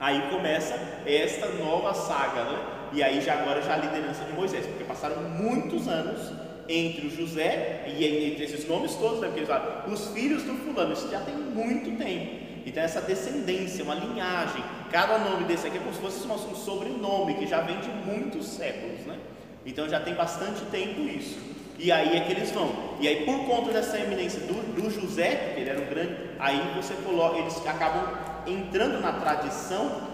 [0.00, 2.58] Aí começa esta nova saga, né?
[2.92, 7.10] e aí já agora já a liderança de Moisés, porque passaram muitos anos entre o
[7.10, 11.10] José e entre esses nomes todos, né, porque eles falam, os filhos do fulano, isso
[11.10, 12.48] já tem muito tempo.
[12.66, 17.34] Então essa descendência, uma linhagem, cada nome desse aqui é como se fosse um sobrenome
[17.34, 19.16] que já vem de muitos séculos, né?
[19.64, 21.38] Então já tem bastante tempo isso.
[21.78, 22.70] E aí é que eles vão.
[23.00, 26.60] E aí por conta dessa eminência do, do José, porque ele era um grande, aí
[26.76, 28.04] você coloca, eles acabam
[28.46, 30.08] entrando na tradição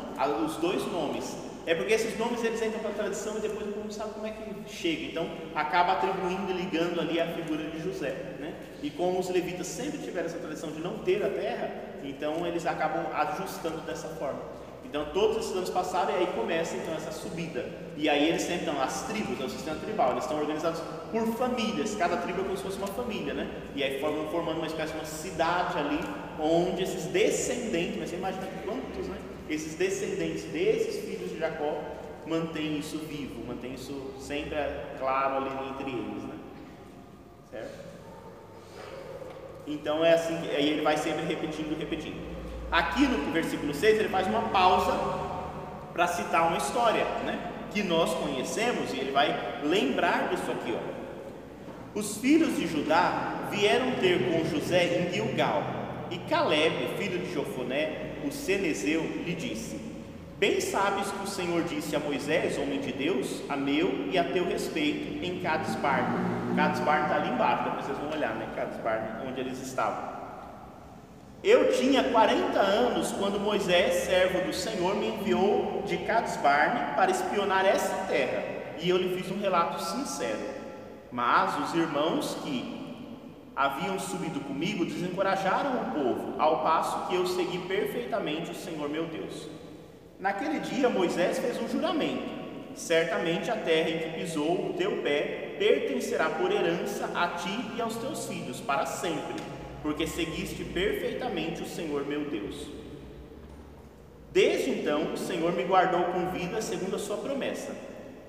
[0.47, 3.91] os dois nomes é porque esses nomes eles entram para a tradição e depois não
[3.91, 5.05] sabe como é que chega.
[5.05, 8.11] Então acaba atribuindo e ligando ali a figura de José.
[8.39, 8.55] Né?
[8.83, 11.71] E como os levitas sempre tiveram essa tradição de não ter a terra,
[12.03, 14.41] então eles acabam ajustando dessa forma.
[14.85, 17.65] Então todos esses anos passaram e aí começa então essa subida.
[17.97, 21.27] E aí eles sempre estão, as tribos, é o sistema tribal, eles estão organizados por
[21.37, 23.51] famílias, cada tribo é como se fosse uma família, né?
[23.75, 25.99] E aí formam, formando uma espécie de uma cidade ali,
[26.39, 29.17] onde esses descendentes, mas você imagina quantos, né?
[29.49, 31.79] Esses descendentes desses filhos Jacó
[32.27, 34.57] mantém isso vivo, mantém isso sempre
[34.99, 36.35] claro ali entre eles, né?
[37.51, 37.85] Certo?
[39.67, 42.35] Então é assim, aí ele vai sempre repetindo, repetindo.
[42.73, 44.93] Aqui no versículo 6 ele faz uma pausa
[45.93, 47.51] para citar uma história, né?
[47.73, 50.95] Que nós conhecemos e ele vai lembrar disso aqui, ó.
[51.99, 55.63] Os filhos de Judá vieram ter com José em Gilgal,
[56.11, 59.84] e Caleb, filho de Jofoné, o Cenezeu, lhe disse:
[60.37, 64.25] Bem sabes que o Senhor disse a Moisés, homem de Deus, a meu e a
[64.25, 66.57] teu respeito, em Cades Barne.
[66.57, 68.49] Cades Barne está ali embaixo, depois vocês vão olhar, né?
[68.57, 70.13] Cades Barne, onde eles estavam.
[71.43, 77.13] Eu tinha 40 anos quando Moisés, servo do Senhor, me enviou de Cades Barne para
[77.13, 78.43] espionar essa terra,
[78.81, 80.41] e eu lhe fiz um relato sincero.
[81.13, 82.83] Mas os irmãos que
[83.55, 89.07] haviam subido comigo desencorajaram o povo, ao passo que eu segui perfeitamente o Senhor meu
[89.07, 89.49] Deus.
[90.19, 92.23] Naquele dia Moisés fez um juramento:
[92.75, 97.81] certamente a terra em que pisou o teu pé pertencerá por herança a ti e
[97.81, 99.37] aos teus filhos para sempre,
[99.83, 102.69] porque seguiste perfeitamente o Senhor meu Deus.
[104.33, 107.73] Desde então o Senhor me guardou com vida segundo a sua promessa.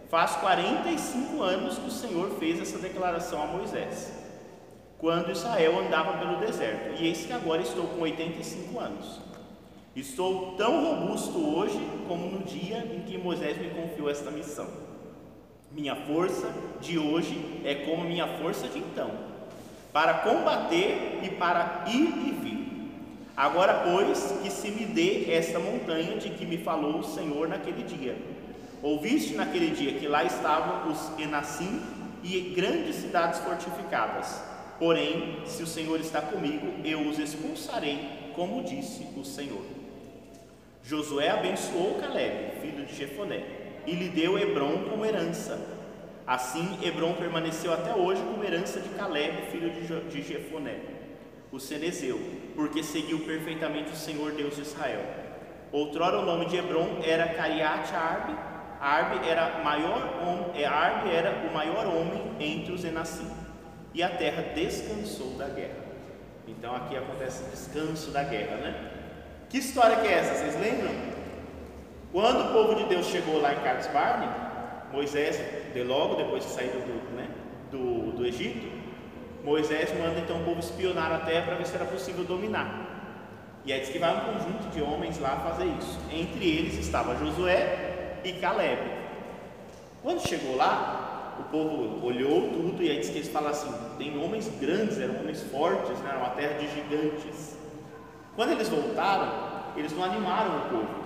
[0.09, 4.13] Faz 45 anos que o Senhor fez essa declaração a Moisés,
[4.99, 9.19] quando Israel andava pelo deserto, e eis que agora estou com 85 anos.
[9.95, 14.67] Estou tão robusto hoje como no dia em que Moisés me confiou esta missão.
[15.71, 19.09] Minha força de hoje é como minha força de então,
[19.93, 22.91] para combater e para ir e vir.
[23.37, 27.83] Agora, pois, que se me dê esta montanha de que me falou o Senhor naquele
[27.83, 28.17] dia.
[28.83, 31.81] Ouviste naquele dia que lá estavam os Enassim
[32.21, 34.41] e grandes cidades fortificadas.
[34.77, 39.74] Porém, se o Senhor está comigo, eu os expulsarei, como disse o Senhor.
[40.87, 43.43] Josué abençoou Caleb, filho de Jefoné,
[43.87, 45.59] e lhe deu Hebron como herança.
[46.27, 50.75] Assim, Hebron permaneceu até hoje como herança de Caleb, filho de Jefoné,
[51.51, 52.19] o Cenezeu,
[52.55, 55.01] porque seguiu perfeitamente o Senhor Deus de Israel.
[55.71, 58.37] Outrora o nome de Hebron era Cariate Arbe,
[58.79, 63.31] Arbe era, maior, é, Arbe era o maior homem entre os Enassim,
[63.91, 65.83] e a terra descansou da guerra.
[66.47, 68.94] Então aqui acontece o descanso da guerra, né?
[69.55, 70.35] Que história que é essa?
[70.35, 70.91] Vocês lembram?
[72.11, 74.27] Quando o povo de Deus chegou lá em Cades Barney,
[74.91, 75.39] Moisés,
[75.73, 77.29] de logo depois de sair do, né,
[77.71, 78.69] do, do Egito,
[79.45, 82.85] Moisés manda então o povo espionar a terra para ver se era possível dominar.
[83.63, 86.01] E aí diz que vai um conjunto de homens lá fazer isso.
[86.11, 88.81] Entre eles estava Josué e Caleb.
[90.03, 94.21] Quando chegou lá, o povo olhou tudo e aí diz que eles falam assim: tem
[94.21, 97.55] homens grandes, eram homens fortes, né, era uma terra de gigantes.
[98.35, 99.44] Quando eles voltaram,
[99.75, 101.05] eles não animaram o povo.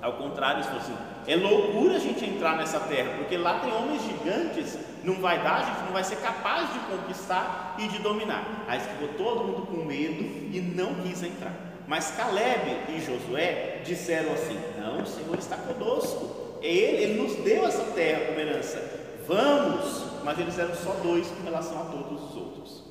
[0.00, 3.72] Ao contrário, eles falaram assim: é loucura a gente entrar nessa terra, porque lá tem
[3.72, 7.98] homens gigantes, não vai dar, a gente não vai ser capaz de conquistar e de
[8.00, 8.44] dominar.
[8.68, 11.54] Aí ficou todo mundo com medo e não quis entrar.
[11.86, 17.66] Mas Caleb e Josué disseram assim: Não, o Senhor está conosco, ele, ele nos deu
[17.66, 18.82] essa terra como herança.
[19.26, 20.04] Vamos!
[20.22, 22.84] Mas eles eram só dois com relação a todos os outros.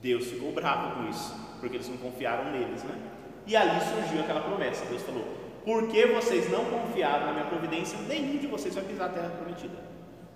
[0.00, 2.94] Deus ficou bravo com isso, porque eles não confiaram neles, né?
[3.48, 4.84] E ali surgiu aquela promessa.
[4.84, 5.24] Deus falou:
[5.64, 9.78] Porque vocês não confiaram na minha providência, nenhum de vocês vai pisar a terra prometida.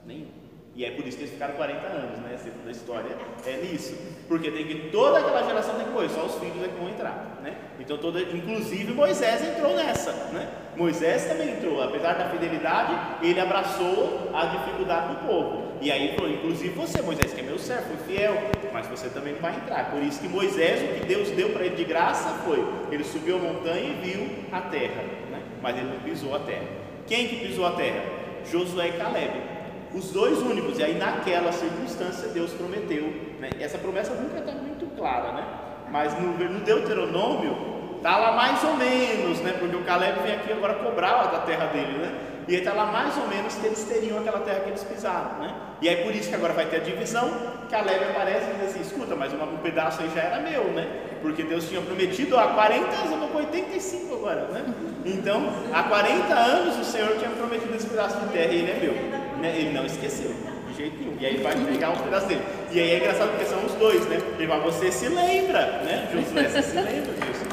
[0.07, 0.29] Nenhum.
[0.75, 2.39] E é por isso que eles ficaram 40 anos, né?
[2.43, 3.95] Toda a história é nisso.
[4.27, 7.41] Porque tem que toda aquela geração tem coisa, só os filhos é que vão entrar,
[7.43, 7.55] né?
[7.79, 10.49] Então toda, inclusive Moisés entrou nessa, né?
[10.75, 15.73] Moisés também entrou, apesar da fidelidade, ele abraçou a dificuldade do povo.
[15.83, 18.35] E aí falou, inclusive você, Moisés, que é meu servo, foi fiel,
[18.73, 19.91] mas você também não vai entrar.
[19.91, 23.37] Por isso que Moisés, o que Deus deu para ele de graça foi, ele subiu
[23.37, 25.43] a montanha e viu a terra, né?
[25.61, 26.67] Mas ele não pisou a terra.
[27.07, 28.03] Quem que pisou a terra?
[28.51, 29.53] Josué e Caleb
[29.95, 30.79] os dois únicos.
[30.79, 33.13] E aí, naquela circunstância, Deus prometeu.
[33.39, 33.51] Né?
[33.61, 35.47] Essa promessa nunca está muito clara, né?
[35.91, 39.55] Mas no, no Deuteronômio, está lá mais ou menos, né?
[39.59, 42.32] Porque o Caleb vem aqui agora cobrar da terra dele, né?
[42.49, 45.55] E está lá mais ou menos que eles teriam aquela terra que eles pisaram, né?
[45.81, 47.31] E é por isso que agora vai ter a divisão.
[47.71, 50.87] Caleb aparece e diz assim: escuta, mas um pedaço aí já era meu, né?
[51.23, 54.65] Porque Deus tinha prometido há 40 anos, eu estou com 85 agora, né?
[55.05, 58.75] Então, há 40 anos o Senhor tinha prometido esse pedaço de terra e ele é
[58.81, 60.33] meu né, ele não esqueceu,
[60.69, 61.17] de jeito nenhum.
[61.21, 62.43] E aí vai pegar um pedaço dele.
[62.71, 64.19] E aí é engraçado porque são os dois, né?
[64.39, 66.09] Ele fala, você se lembra, né?
[66.13, 67.45] Josué, você se lembra disso.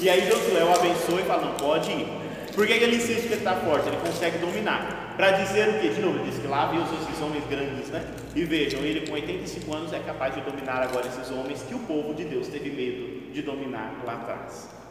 [0.00, 2.21] E aí Josué o abençoa e fala, não, pode ir.
[2.54, 3.88] Por que, que ele insiste que ele está forte?
[3.88, 5.14] Ele consegue dominar.
[5.16, 5.88] Para dizer o quê?
[5.88, 8.04] De novo, ele diz que lá viu esses homens grandes, né?
[8.34, 11.78] E vejam, ele com 85 anos é capaz de dominar agora esses homens que o
[11.80, 14.81] povo de Deus teve medo de dominar lá atrás.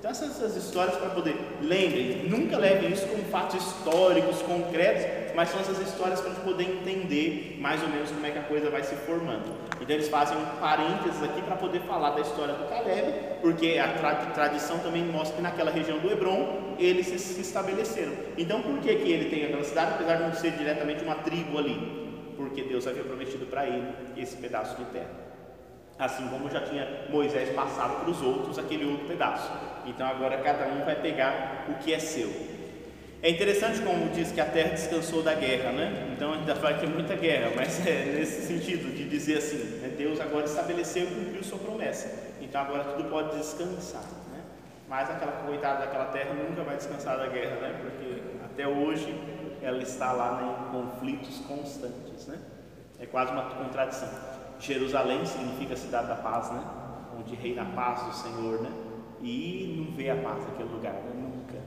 [0.00, 5.50] Então, essas, essas histórias para poder, lembrem, nunca levem isso como fatos históricos, concretos, mas
[5.50, 8.44] são essas histórias para a gente poder entender mais ou menos como é que a
[8.44, 9.54] coisa vai se formando.
[9.78, 13.92] Então, eles fazem um parênteses aqui para poder falar da história do Caleb, porque a
[13.92, 18.12] tra tradição também mostra que naquela região do Hebron eles se, se estabeleceram.
[18.38, 21.58] Então, por que, que ele tem aquela cidade, apesar de não ser diretamente uma tribo
[21.58, 22.32] ali?
[22.38, 23.86] Porque Deus havia prometido para ele
[24.16, 25.30] esse pedaço de terra
[26.00, 29.52] assim como já tinha Moisés passado para os outros aquele outro pedaço.
[29.86, 32.50] Então agora cada um vai pegar o que é seu.
[33.22, 36.10] É interessante como diz que a terra descansou da guerra, né?
[36.12, 39.92] Então ainda vai ter muita guerra, mas é nesse sentido de dizer assim, né?
[39.96, 42.10] Deus agora estabeleceu e cumpriu sua promessa.
[42.40, 44.40] Então agora tudo pode descansar, né?
[44.88, 47.78] Mas aquela coitada daquela terra nunca vai descansar da guerra, né?
[47.82, 49.14] Porque até hoje
[49.62, 52.38] ela está lá né, em conflitos constantes, né?
[52.98, 54.08] É quase uma contradição.
[54.58, 56.64] Jerusalém significa cidade da paz, né?
[57.18, 58.70] Onde reina a paz do Senhor, né?
[59.22, 61.12] E não vê a paz naquele lugar, né?
[61.14, 61.58] nunca.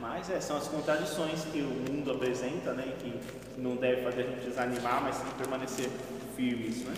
[0.00, 2.92] Mas é, são as contradições que o mundo apresenta, né?
[2.98, 3.12] Que
[3.58, 5.88] não deve fazer a gente desanimar, mas sim permanecer
[6.36, 6.94] firmes, né?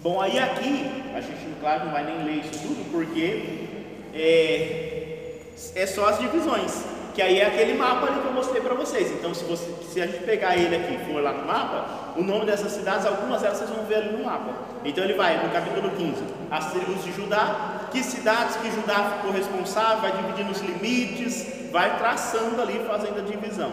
[0.00, 3.68] Bom, aí aqui, a gente, claro, não vai nem ler isso tudo, porque
[4.14, 5.42] é,
[5.74, 9.10] é só as divisões que aí é aquele mapa ali que eu mostrei para vocês.
[9.10, 12.22] Então, se, você, se a gente pegar ele aqui e for lá no mapa, o
[12.22, 14.54] nome dessas cidades, algumas delas vocês vão ver ali no mapa.
[14.84, 19.32] Então, ele vai no capítulo 15, as tribos de Judá, que cidades que Judá ficou
[19.32, 23.72] responsável, vai dividindo os limites, vai traçando ali, fazendo a divisão.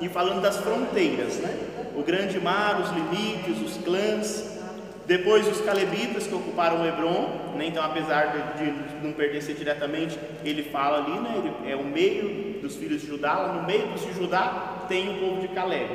[0.00, 1.56] E falando das fronteiras, né?
[1.94, 4.54] O grande mar, os limites, os clãs.
[5.06, 7.66] Depois os calebitas que ocuparam Hebron, né?
[7.66, 11.34] então apesar de, de, não pertencer diretamente, ele fala ali, né?
[11.36, 15.10] ele é o meio dos filhos de Judá, lá no meio dos de Judá tem
[15.10, 15.90] o povo de Caleb.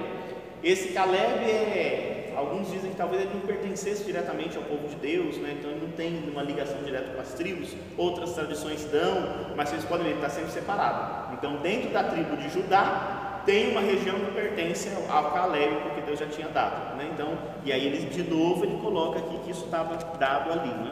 [0.64, 5.38] Esse Caleb é, alguns dizem que talvez ele não pertencesse diretamente ao povo de Deus,
[5.38, 5.56] né?
[5.60, 9.84] então ele não tem uma ligação direta com as tribos, outras tradições dão, mas vocês
[9.84, 11.34] podem ver, ele está sempre separado.
[11.34, 16.20] Então dentro da tribo de Judá tem uma região que pertence ao Caleb, porque Deus
[16.20, 16.96] já tinha dado.
[16.98, 17.10] Né?
[17.14, 20.70] Então, e aí ele de novo ele coloca aqui que isso estava dado ali.
[20.70, 20.92] Né?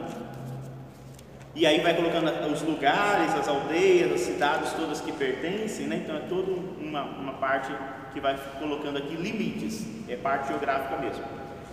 [1.54, 6.00] E aí vai colocando os lugares, as aldeias, as cidades todas que pertencem, né?
[6.04, 7.72] então é toda uma, uma parte
[8.12, 11.24] que vai colocando aqui limites, é parte geográfica mesmo.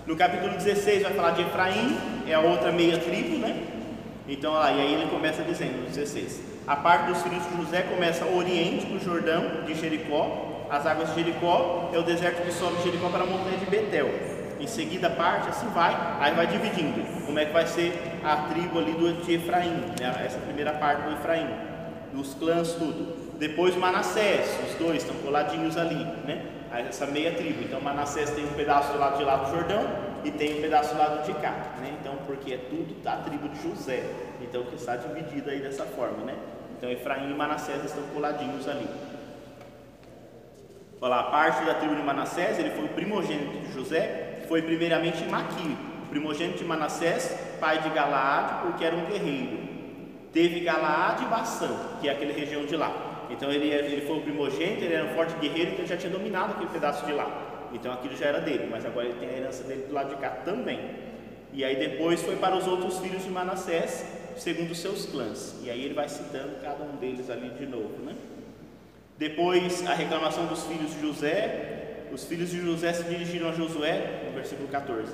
[0.05, 3.75] No capítulo 16 vai falar de Efraim, é a outra meia tribo, né?
[4.27, 7.83] Então, lá, e aí ele começa dizendo, no 16: A parte dos filhos de José
[7.83, 12.51] começa ao oriente do Jordão, de Jericó, as águas de Jericó, é o deserto que
[12.51, 14.09] sobe de Jericó para a montanha de Betel.
[14.59, 17.25] Em seguida parte, assim vai, aí vai dividindo.
[17.25, 20.23] Como é que vai ser a tribo ali do de Efraim, né?
[20.25, 21.47] essa primeira parte do Efraim,
[22.13, 23.24] dos clãs, tudo.
[23.37, 26.45] Depois Manassés, os dois estão coladinhos ali, né?
[26.71, 27.63] Essa meia tribo.
[27.63, 29.83] Então Manassés tem um pedaço do lado de lá do Jordão
[30.23, 31.95] e tem um pedaço do lado de cá, né?
[31.99, 34.03] Então, porque é tudo da tribo de José.
[34.41, 36.35] Então que está dividido aí dessa forma, né?
[36.77, 38.87] Então Efraim e Manassés estão coladinhos ali.
[41.01, 45.23] Olha lá, parte da tribo de Manassés, ele foi o primogênito de José, foi primeiramente
[45.25, 45.77] Maqui,
[46.09, 49.59] primogênito de Manassés, pai de Galaade, porque era um guerreiro.
[50.31, 51.69] Teve Galaade e Bassã,
[52.01, 52.91] que é aquela região de lá.
[53.29, 56.11] Então ele, ele foi o primogênito, ele era um forte guerreiro, então ele já tinha
[56.11, 57.69] dominado aquele pedaço de lá.
[57.73, 60.21] Então aquilo já era dele, mas agora ele tem a herança dele do lado de
[60.21, 60.79] cá também.
[61.51, 64.05] E aí depois foi para os outros filhos de Manassés,
[64.37, 65.55] segundo seus clãs.
[65.63, 68.13] E aí ele vai citando cada um deles ali de novo, né?
[69.17, 72.07] Depois, a reclamação dos filhos de José.
[72.11, 75.13] Os filhos de José se dirigiram a Josué, no versículo 14,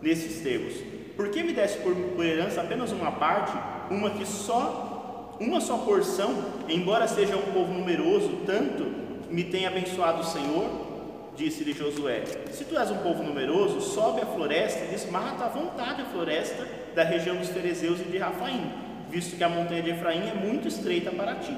[0.00, 0.74] nesses termos:
[1.16, 3.52] Por que me deste por, por herança apenas uma parte,
[3.90, 4.91] uma que só,
[5.40, 6.34] uma só porção,
[6.68, 8.84] embora seja um povo numeroso, tanto
[9.30, 10.92] me tem abençoado o Senhor?
[11.36, 16.02] Disse-lhe Josué: Se tu és um povo numeroso, sobe a floresta e desmata à vontade
[16.02, 18.70] a floresta da região dos Ferezeus e de Rafaim,
[19.08, 21.56] visto que a montanha de Efraim é muito estreita para ti.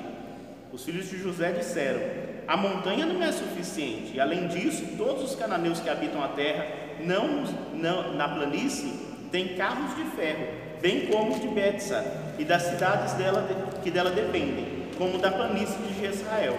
[0.72, 2.00] Os filhos de José disseram:
[2.46, 6.66] A montanha não é suficiente, e além disso, todos os cananeus que habitam a terra,
[7.00, 7.44] não,
[7.74, 8.92] não na planície,
[9.32, 10.46] têm carros de ferro,
[10.80, 13.48] bem como os de Betsa e das cidades dela,
[13.82, 16.56] que dela dependem, como da planície de Israel.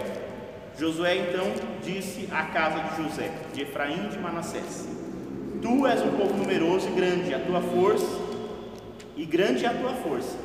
[0.78, 1.46] Josué então
[1.84, 4.88] disse à casa de José, de Efraim de Manassés:
[5.62, 8.06] Tu és um povo numeroso e grande, a tua força,
[9.16, 10.38] e grande é a tua força.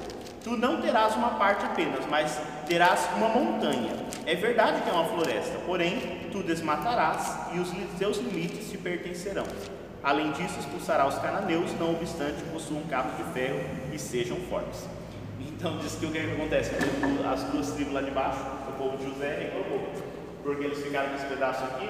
[0.43, 3.93] Tu não terás uma parte apenas, mas terás uma montanha.
[4.25, 9.45] É verdade que é uma floresta, porém tu desmatarás e os teus limites te pertencerão.
[10.03, 13.61] Além disso, expulsará os cananeus, não obstante possuam cabos de ferro
[13.93, 14.89] e sejam fortes.
[15.61, 16.73] Então diz que o que acontece?
[17.31, 19.93] As duas tribos lá de baixo, o povo de José reclamou,
[20.43, 21.87] porque eles ficaram nesse pedaço aqui,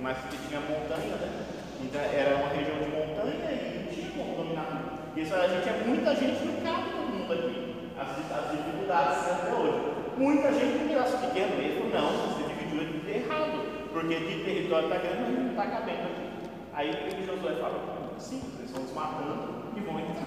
[0.00, 1.46] mas que tinha montanha, né?
[1.80, 5.14] Então era uma região de montanha e não tinha como dominar.
[5.16, 7.94] Isso a gente é muita gente no cabe do mundo aqui.
[7.96, 9.80] As, as dificuldades até hoje.
[10.16, 15.30] Muita gente tem pedaço pequeno mesmo, não, você dividiu errado, porque de território está grande,
[15.30, 16.26] mas não está cabendo aqui.
[16.74, 18.14] Aí o que Josué fala?
[18.18, 20.22] Sim, eles vão se matando e vão entrando.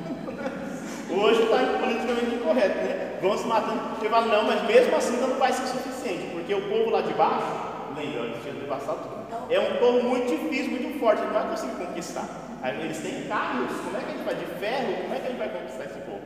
[1.10, 3.20] Hoje está politicamente incorreto, né?
[3.22, 6.62] Vão se matando, você fala, não, mas mesmo assim não vai ser suficiente, porque o
[6.70, 7.46] povo lá de baixo,
[7.96, 9.54] lembra, eles tinham devastado tudo.
[9.54, 12.28] É um povo muito difícil, muito forte, ele não vai conseguir conquistar.
[12.82, 15.02] Eles têm carros, como é que a gente vai de ferro?
[15.04, 16.22] Como é que a gente vai conquistar esse povo?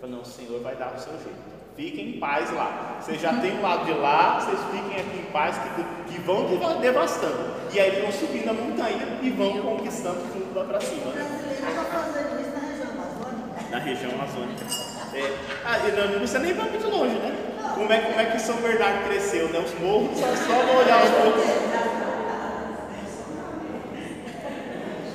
[0.00, 1.52] Fala, não, o Senhor vai dar o seu jeito.
[1.76, 2.98] Fiquem em paz lá.
[3.00, 6.46] Vocês já têm o lado de lá, vocês fiquem aqui em paz, que, que vão
[6.80, 7.52] devastando.
[7.72, 11.12] E aí eles vão subindo a montanha e vão conquistando tudo lá para cima.
[13.72, 14.66] Na região amazônica.
[15.14, 15.32] É.
[15.64, 17.34] Ah, não, não precisa nem ir muito longe, né?
[17.74, 19.60] Como é, como é que São Bernardo cresceu, né?
[19.60, 21.44] Os morros, só, só olhar os morros.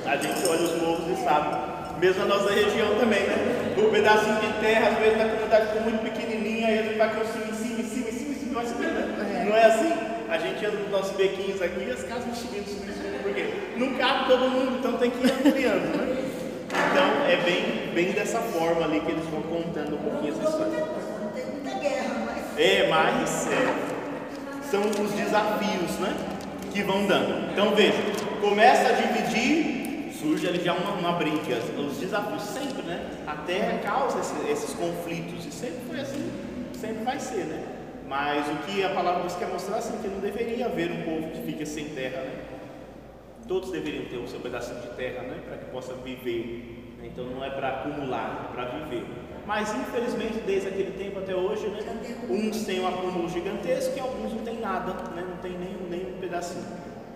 [0.04, 2.00] A gente olha os morros e sabe.
[2.00, 3.74] Mesmo a nossa região também, né?
[3.76, 7.14] O pedacinho de terra, às vezes na comunidade ficou muito pequenininha, aí a gente vai
[7.14, 9.48] construindo em cima, em cima, em cima, em cima, vai subindo.
[9.48, 9.92] Não é assim?
[10.28, 13.94] A gente anda nos nossos bequinhos aqui e as casas subindo, subindo, subindo, porque não
[13.94, 16.17] cabe todo mundo, então tem que ir ampliando, né?
[16.98, 20.84] Então é bem, bem dessa forma ali que eles vão contando um pouquinho essa história.
[21.32, 22.58] Tem muita guerra, mas.
[22.58, 26.16] É, mas é, são os desafios, né?
[26.72, 27.52] Que vão dando.
[27.52, 28.02] Então veja,
[28.40, 31.58] começa a dividir surge ali já uma, uma briga.
[31.78, 33.08] Os desafios sempre, né?
[33.28, 34.18] A terra causa
[34.50, 36.32] esses, conflitos e sempre foi assim,
[36.74, 37.64] sempre vai ser, né?
[38.08, 41.30] Mas o que a palavra Deus quer mostrar assim, que não deveria haver um povo
[41.30, 42.32] que fica sem terra, né?
[43.46, 45.38] Todos deveriam ter o seu pedacinho de terra, né?
[45.46, 46.77] Para que possa viver
[47.12, 49.04] Então não é para acumular, é para viver.
[49.46, 51.80] Mas infelizmente desde aquele tempo até hoje, né,
[52.28, 56.14] uns têm um acúmulo gigantesco e alguns não tem nada, né, não tem nem, nem
[56.14, 56.66] um pedacinho.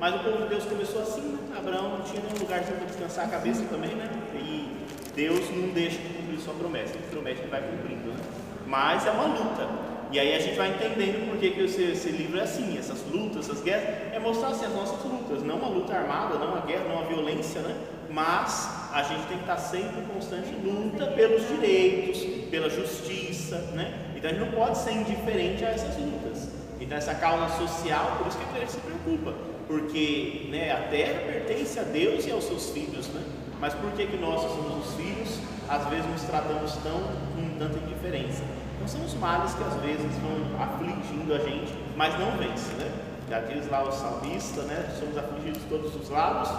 [0.01, 1.39] Mas o povo de Deus começou assim, né?
[1.57, 4.11] Abraão não tinha nenhum lugar para descansar a cabeça também, né?
[4.35, 4.69] E
[5.15, 8.21] Deus não deixa de cumprir sua promessa, ele promete que vai cumprindo, né?
[8.67, 9.69] Mas é uma luta.
[10.11, 13.01] E aí a gente vai entendendo por que, que esse, esse, livro é assim, essas
[13.13, 16.67] lutas, essas guerras, é mostrar assim, as nossas lutas, não uma luta armada, não uma
[16.67, 17.77] guerra, não uma violência, né?
[18.13, 24.13] Mas a gente tem que estar sempre em constante luta pelos direitos, pela justiça, né?
[24.15, 26.49] Então a gente não pode ser indiferente a essas lutas.
[26.79, 29.35] Então essa causa social, por isso que a igreja se preocupa,
[29.67, 33.23] porque né, a terra pertence a Deus e aos seus filhos, né?
[33.59, 35.39] Mas por que, que nós somos os filhos,
[35.69, 37.01] às vezes nos tratamos tão
[37.35, 38.43] com tanta indiferença?
[38.77, 42.91] Então são os males que às vezes vão afligindo a gente, mas não vence, né?
[43.31, 44.95] Já diz lá o salmista, né?
[44.99, 46.51] Somos afligidos de todos os lados,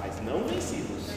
[0.00, 1.01] mas não vencidos.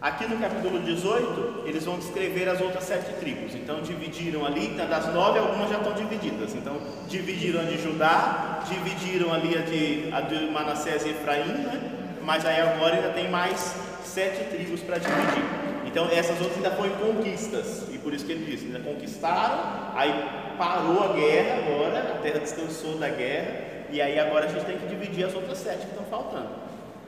[0.00, 3.52] Aqui no capítulo 18, eles vão descrever as outras sete tribos.
[3.56, 6.54] Então, dividiram ali, tá, das nove, algumas já estão divididas.
[6.54, 6.76] Então,
[7.08, 11.80] dividiram a de Judá, dividiram ali a de, a de Manassés e Efraim, né?
[12.22, 13.74] mas aí agora ainda tem mais
[14.04, 15.42] sete tribos para dividir.
[15.84, 20.12] Então, essas outras ainda foram conquistas, e por isso que ele diz: ainda conquistaram, aí
[20.56, 23.52] parou a guerra agora, a terra descansou da guerra,
[23.90, 26.50] e aí agora a gente tem que dividir as outras sete que estão faltando.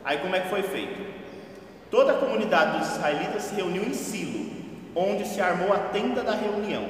[0.04, 1.19] Aí, como é que foi feito?
[1.90, 4.50] Toda a comunidade dos israelitas se reuniu em Silo,
[4.94, 6.84] onde se armou a tenda da reunião.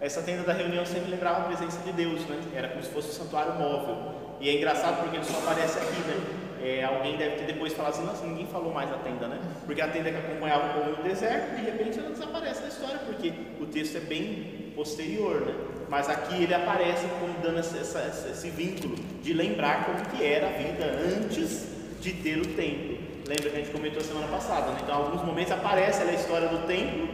[0.00, 2.40] Essa tenda da reunião sempre lembrava a presença de Deus, né?
[2.54, 4.14] Era como se fosse um santuário móvel.
[4.40, 6.38] E é engraçado porque ele só aparece aqui, né?
[6.60, 9.38] É, alguém deve ter depois falado assim, nossa, ninguém falou mais da tenda, né?
[9.64, 12.98] Porque a tenda que acompanhava o povo no deserto, de repente ela desaparece da história,
[13.06, 15.54] porque o texto é bem posterior, né?
[15.88, 20.84] Mas aqui ele aparece como dando esse, vínculo de lembrar como que era a vida
[20.84, 21.68] antes
[22.00, 22.97] de ter o templo.
[23.28, 24.78] Lembra que a gente comentou semana passada, né?
[24.82, 27.06] Então, em alguns momentos aparece a história do templo,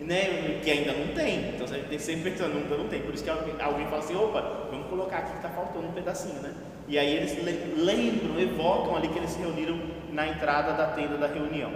[0.00, 0.58] né?
[0.64, 1.50] Que ainda não tem.
[1.50, 3.02] Então, a gente tem sempre pensando, ainda não tem.
[3.02, 5.92] Por isso que alguém, alguém fala assim: opa, vamos colocar aqui que está faltando um
[5.92, 6.54] pedacinho, né?
[6.88, 7.36] E aí eles
[7.76, 9.78] lembram, evocam ali que eles se reuniram
[10.10, 11.72] na entrada da tenda da reunião.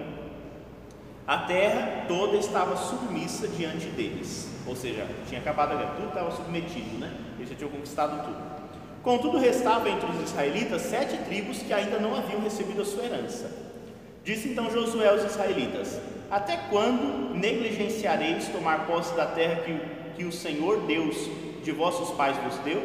[1.26, 6.98] A terra toda estava submissa diante deles, ou seja, tinha acabado a tudo estava submetido,
[6.98, 7.12] né?
[7.36, 8.61] Eles já tinham conquistado tudo.
[9.02, 13.50] Contudo, restava entre os israelitas sete tribos que ainda não haviam recebido a sua herança.
[14.24, 16.00] Disse então Josué aos israelitas:
[16.30, 19.76] Até quando negligenciareis tomar posse da terra que,
[20.16, 21.16] que o Senhor Deus
[21.64, 22.80] de vossos pais vos deu?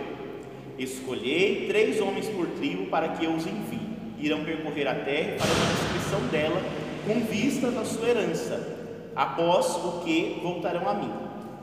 [0.80, 3.88] Escolhei três homens por tribo para que eu os envie.
[4.20, 6.62] Irão percorrer a terra farão a descrição dela
[7.06, 8.76] com vistas à sua herança,
[9.16, 11.12] após o que voltarão a mim.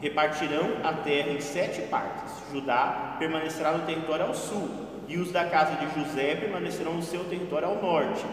[0.00, 2.24] Repartirão a terra em sete partes.
[2.55, 4.68] Judá permanecerá no território ao sul,
[5.09, 8.24] e os da casa de José permanecerão no seu território ao norte.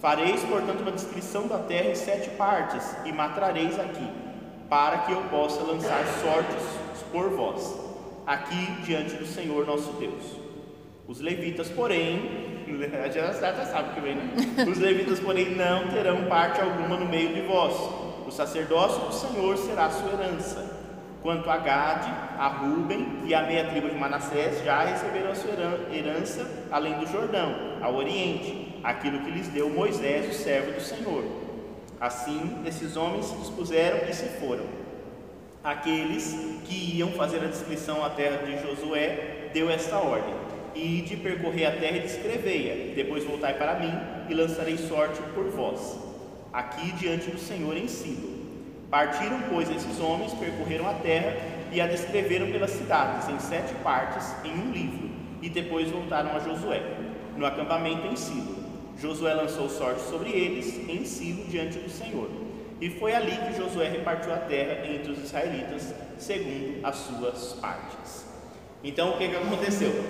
[0.00, 4.08] Fareis, portanto, uma descrição da terra em sete partes, e matrareis aqui,
[4.70, 6.62] para que eu possa lançar sortes
[7.10, 7.76] por vós,
[8.24, 10.40] aqui diante do Senhor nosso Deus.
[11.08, 12.64] Os levitas, porém,
[13.12, 14.34] já, já sabe que vem, né?
[14.70, 17.74] Os levitas, porém, não terão parte alguma no meio de vós
[18.32, 20.81] o sacerdócio do Senhor será sua herança.
[21.22, 25.52] Quanto a Gade, a Ruben e a meia tribo de Manassés já receberam a sua
[25.92, 31.24] herança além do Jordão, ao oriente, aquilo que lhes deu Moisés, o servo do Senhor.
[32.00, 34.64] Assim, esses homens se dispuseram e se foram.
[35.62, 40.34] Aqueles que iam fazer a descrição à terra de Josué deu esta ordem:
[40.74, 43.92] Ide percorrer a terra e descrevei-a, depois voltai para mim
[44.28, 46.12] e lançarei sorte por vós
[46.52, 48.41] aqui diante do Senhor em Silo.
[48.92, 51.34] Partiram, pois, esses homens, percorreram a terra
[51.72, 55.08] e a descreveram pelas cidades, em sete partes, em um livro,
[55.40, 56.82] e depois voltaram a Josué,
[57.34, 58.54] no acampamento em Silo.
[58.98, 62.28] Josué lançou sorte sobre eles, em Silo, diante do Senhor.
[62.82, 68.26] E foi ali que Josué repartiu a terra entre os israelitas, segundo as suas partes.
[68.84, 70.04] Então, o que, que aconteceu?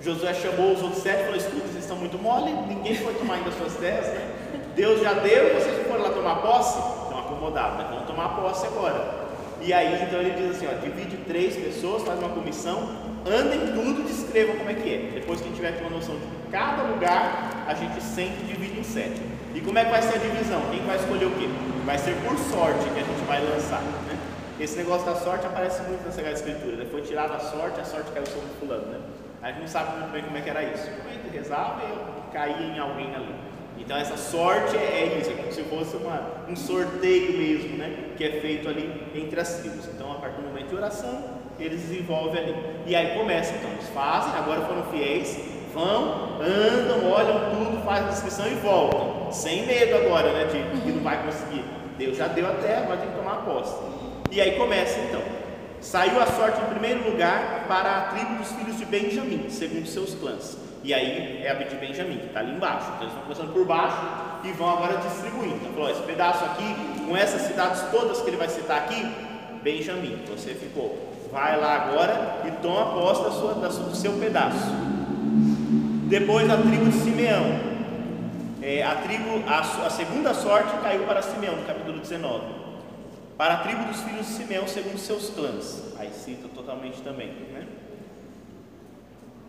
[0.00, 3.34] Josué chamou os outros sete e falou: Escuta, vocês estão muito mole, ninguém foi tomar
[3.34, 4.36] ainda as suas terras, né?
[4.76, 6.78] Deus já deu, vocês foram lá tomar posse?
[6.78, 7.90] Estão acomodados, né?
[8.10, 9.20] Tomar posse agora.
[9.60, 12.88] E aí, então ele diz assim: ó, divide três pessoas, faz uma comissão,
[13.26, 15.10] andem tudo, descrevam como é que é.
[15.14, 18.84] Depois que a gente tiver uma noção de cada lugar, a gente sempre divide em
[18.84, 19.20] sete.
[19.54, 20.62] E como é que vai ser a divisão?
[20.70, 21.48] Quem vai escolher o quê?
[21.84, 23.82] Vai ser por sorte que a gente vai lançar.
[23.82, 24.18] Né?
[24.58, 26.76] Esse negócio da sorte aparece muito na Sagrada Escritura.
[26.76, 26.86] Né?
[26.90, 28.86] Foi tirada a sorte, a sorte caiu sobre fulano.
[28.86, 29.00] Né?
[29.42, 30.88] A gente não sabe muito bem como é que era isso.
[31.22, 33.49] Que rezava e caía em alguém ali.
[33.80, 38.10] Então essa sorte é, é isso, é como se fosse uma, um sorteio mesmo, né?
[38.16, 39.86] Que é feito ali entre as tribos.
[39.86, 41.24] Então a partir do momento de oração,
[41.58, 42.54] eles desenvolvem ali.
[42.86, 45.38] E aí começa, então, eles fazem, agora foram fiéis,
[45.72, 49.32] vão, andam, olham tudo, fazem a descrição e voltam.
[49.32, 50.44] Sem medo agora, né?
[50.44, 51.64] De que não vai conseguir.
[51.98, 53.74] Deus já deu a terra, agora tem que tomar posse.
[54.30, 55.22] E aí começa então.
[55.80, 60.14] Saiu a sorte em primeiro lugar para a tribo dos filhos de Benjamim, segundo seus
[60.14, 60.69] clãs.
[60.82, 62.86] E aí é a de Benjamim, que está ali embaixo.
[62.86, 63.98] Então eles estão começando por baixo
[64.44, 65.60] e vão agora distribuindo.
[65.66, 66.74] Então, esse pedaço aqui,
[67.06, 69.06] com essas cidades todas que ele vai citar aqui,
[69.62, 71.10] Benjamim, você ficou.
[71.30, 74.70] Vai lá agora e toma posse da sua, da do seu pedaço.
[76.08, 77.70] Depois a tribo de Simeão.
[78.62, 82.60] É, a, tribo, a, a segunda sorte caiu para Simeão, no capítulo 19
[83.40, 85.82] para a tribo dos filhos de Simeão, segundo seus clãs.
[85.98, 87.66] Aí cita totalmente também, né?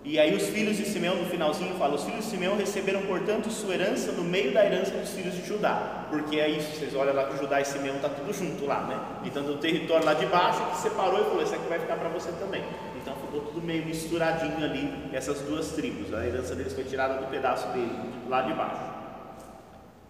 [0.04, 3.52] E aí os filhos de Simeão, no finalzinho, fala: os filhos de Simeão receberam, portanto,
[3.52, 6.08] sua herança no meio da herança dos filhos de Judá.
[6.10, 9.00] Porque é isso, vocês olham lá que Judá e Simeão está tudo junto lá, né?
[9.24, 12.10] Então o território lá de baixo que separou e falou: esse aqui vai ficar para
[12.10, 12.64] você também.
[13.00, 16.12] Então ficou tudo meio misturadinho ali, essas duas tribos.
[16.14, 17.92] A herança deles foi tirada do pedaço dele,
[18.28, 19.02] lá de baixo.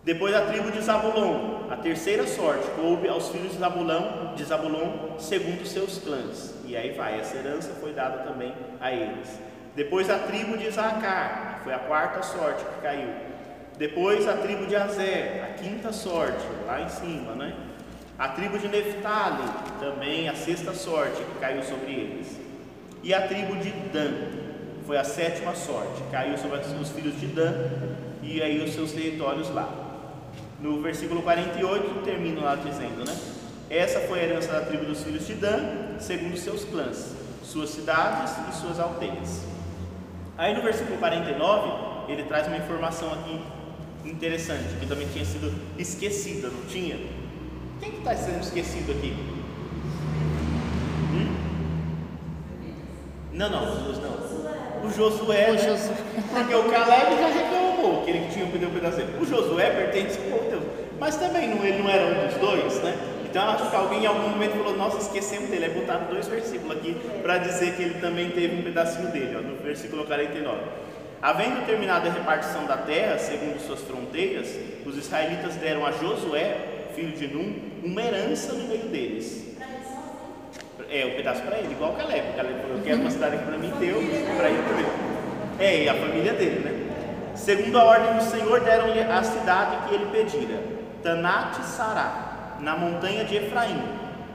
[0.04, 5.20] Depois a tribo de Zabulon, a terceira sorte, coube aos filhos de Zabulon, de Zabulon,
[5.20, 6.56] segundo seus clãs.
[6.66, 9.51] E aí vai, essa herança foi dada também a eles.
[9.76, 13.10] Depois a tribo de Isaacar, foi a quarta sorte que caiu.
[13.78, 17.56] Depois a tribo de Azer, a quinta sorte, lá em cima, né?
[18.20, 19.50] A tribo de Neftali,
[19.80, 22.40] também a sexta sorte que caiu sobre eles.
[23.02, 24.12] E a tribo de Dan,
[24.86, 27.54] foi a sétima sorte, caiu sobre os filhos de Dan
[28.22, 29.70] e aí os seus territórios lá.
[30.60, 33.18] No versículo 48 termina lá dizendo, né?
[33.70, 38.34] Essa foi a herança da tribo dos filhos de Dan, segundo seus clãs, suas cidades
[38.50, 39.42] e suas aldeias.
[40.38, 43.42] Aí no versículo 49, ele traz uma informação aqui
[44.06, 46.98] interessante, que também tinha sido esquecida, não tinha?
[47.80, 49.16] Quem que está sendo esquecido aqui?
[51.14, 51.36] Hum?
[53.34, 53.82] Não, não, não.
[54.84, 55.52] O Josué.
[55.52, 55.96] O Josué.
[56.34, 59.02] Porque o Caleb já reclamou que ele tinha um pedaço.
[59.20, 60.64] O Josué pertence ao povo de Deus.
[61.00, 62.96] Mas também não, ele não era um dos dois, né?
[63.32, 65.64] Então acho que alguém em algum momento falou, nossa, esquecemos dele.
[65.64, 69.42] Aí botaram dois versículos aqui para dizer que ele também teve um pedacinho dele, ó,
[69.42, 70.60] no versículo 49.
[71.22, 74.50] Havendo terminado a repartição da terra, segundo suas fronteiras,
[74.86, 76.58] os israelitas deram a Josué,
[76.94, 79.56] filho de Num, uma herança no meio deles.
[80.90, 82.32] É, um pedaço para ele, igual o Caleb.
[82.32, 83.96] O Caleb falou, eu quero uma cidade para mim, deu,
[84.36, 84.86] para ele também.
[85.58, 87.34] É, e a família dele, né?
[87.34, 90.60] Segundo a ordem do Senhor, deram-lhe a cidade que ele pedira,
[91.02, 92.31] Tanate Sará,
[92.62, 93.82] na montanha de Efraim.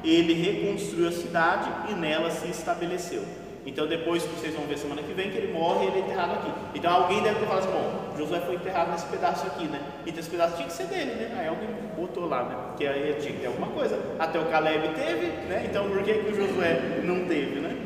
[0.05, 3.23] Ele reconstruiu a cidade e nela se estabeleceu.
[3.67, 6.35] Então, depois que vocês vão ver semana que vem, que ele morre, ele é enterrado
[6.35, 6.53] aqui.
[6.77, 9.81] Então, alguém deve ter falado assim: bom, Josué foi enterrado nesse pedaço aqui, né?
[10.07, 11.37] Então, esse pedaço tinha que ser dele, né?
[11.41, 12.57] Aí alguém botou lá, né?
[12.69, 13.99] Porque aí tinha que ter alguma coisa.
[14.21, 15.67] Até o Caleb teve, né?
[15.69, 17.77] Então, por que, que o Josué não teve, né?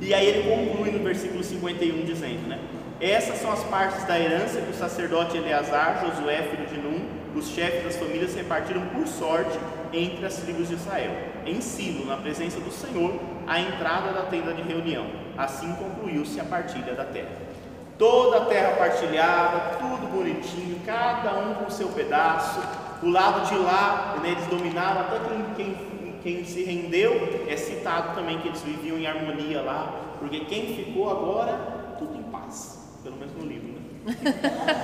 [0.00, 2.58] E aí ele conclui no versículo 51 dizendo, né?
[3.00, 7.05] Essas são as partes da herança que o sacerdote Eleazar, Josué, filho de Num,
[7.36, 9.58] os chefes das famílias repartiram por sorte
[9.92, 11.12] entre as tribos de Israel,
[11.44, 13.14] em Silo, na presença do Senhor,
[13.46, 15.06] à entrada da tenda de reunião.
[15.36, 17.28] Assim concluiu-se a partilha da terra.
[17.98, 22.60] Toda a terra partilhada, tudo bonitinho, cada um com seu pedaço.
[23.02, 25.18] O lado de lá, né, eles dominavam, até
[25.56, 25.76] quem,
[26.22, 31.10] quem se rendeu, é citado também que eles viviam em harmonia lá, porque quem ficou
[31.10, 33.80] agora, tudo em paz, pelo menos no livro, né?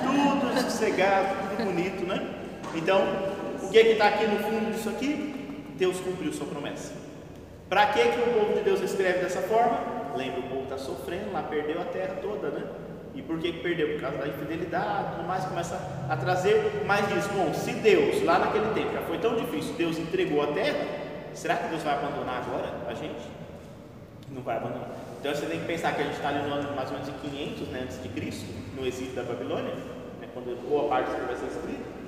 [0.02, 2.41] tudo sossegado, tudo bonito, né?
[2.74, 3.00] Então,
[3.62, 5.64] o que é está aqui no fundo disso aqui?
[5.76, 6.94] Deus cumpriu sua promessa.
[7.68, 9.78] Para que, que o povo de Deus escreve dessa forma?
[10.16, 12.64] Lembra, o povo está sofrendo lá, perdeu a terra toda, né?
[13.14, 13.92] E por que, perdeu?
[13.92, 17.28] Por causa da infidelidade, tudo mais, começa a trazer mais disso.
[17.34, 20.86] Bom, se Deus, lá naquele tempo, já foi tão difícil, Deus entregou a terra,
[21.34, 23.22] será que Deus vai abandonar agora a gente?
[24.30, 24.88] Não vai abandonar.
[25.20, 27.12] Então você tem que pensar que a gente está ali no ano mais ou menos
[27.12, 29.74] de 500 né, antes de Cristo, no exílio da Babilônia,
[30.20, 32.01] né, quando boa parte do vai ser escrita.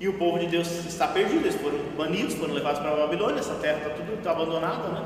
[0.00, 3.38] E o povo de Deus está perdido, eles foram banidos, foram levados para a Babilônia,
[3.38, 5.04] essa terra está tudo tá abandonada, né?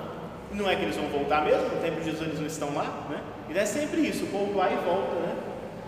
[0.53, 3.07] Não é que eles vão voltar mesmo, no tempo de Jesus eles não estão lá,
[3.11, 3.23] né?
[3.51, 5.37] E é sempre isso, o povo vai e volta, né?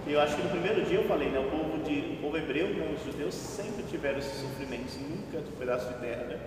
[0.07, 1.39] E eu acho que no primeiro dia eu falei, né?
[1.39, 5.59] O povo, de, o povo hebreu, né, os judeus, sempre tiveram esses sofrimentos, nunca um
[5.59, 6.39] pedaço de terra, né?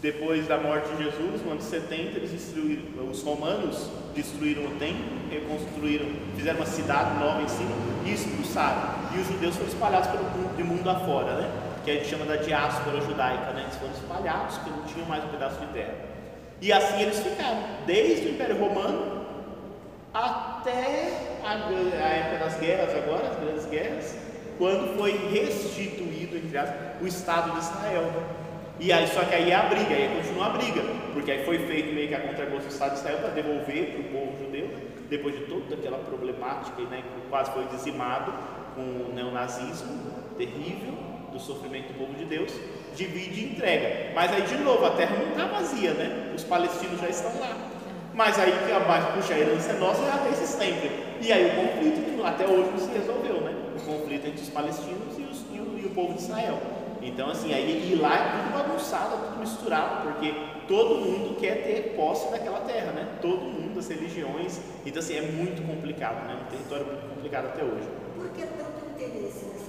[0.00, 5.04] Depois da morte de Jesus, no ano 70, eles destruíram, os romanos destruíram o templo,
[5.30, 7.72] reconstruíram, fizeram uma cidade nova em cima
[8.06, 8.94] e expulsaram.
[9.14, 11.69] E os judeus foram espalhados pelo mundo, de mundo afora, né?
[11.84, 13.62] Que a gente chama da diáspora judaica, né?
[13.62, 15.94] eles foram espalhados porque não tinham mais um pedaço de terra.
[16.60, 19.26] E assim eles ficaram, desde o Império Romano
[20.12, 24.16] até a, a época das guerras, agora, as grandes guerras,
[24.58, 28.12] quando foi restituído, entre aspas, o Estado de Israel.
[28.78, 30.82] E aí, só que aí é a briga, aí continua a briga,
[31.14, 34.00] porque aí foi feito meio que a contragosto do Estado de Israel para devolver para
[34.00, 34.70] o povo judeu,
[35.08, 38.32] depois de toda aquela problemática, né, que quase foi dizimado
[38.74, 39.98] com o neonazismo
[40.36, 42.52] terrível do sofrimento do povo de Deus,
[42.96, 44.12] divide e entrega.
[44.14, 46.32] Mas aí de novo, a terra não está vazia, né?
[46.34, 47.56] Os palestinos já estão lá.
[48.12, 50.90] Mas aí abaixo, puxa, a herança é nossa já desde sempre.
[51.20, 53.54] E aí o conflito até hoje não se resolveu, né?
[53.76, 56.58] O conflito entre os palestinos e, os, e, o, e o povo de Israel.
[57.02, 60.34] Então, assim, aí e lá é tudo bagunçado, tudo misturado, porque
[60.68, 63.08] todo mundo quer ter posse daquela terra, né?
[63.22, 64.60] Todo mundo, as religiões.
[64.84, 66.36] Então, assim, é muito complicado, né?
[66.46, 67.88] Um território muito complicado até hoje.
[68.16, 69.59] Por que tanto interesse?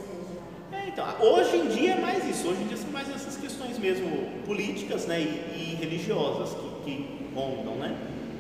[0.82, 2.48] É, então, hoje em dia é mais isso.
[2.48, 4.10] Hoje em dia são mais essas questões mesmo
[4.46, 5.20] políticas, né?
[5.20, 7.96] E, e religiosas que, que rondam, né?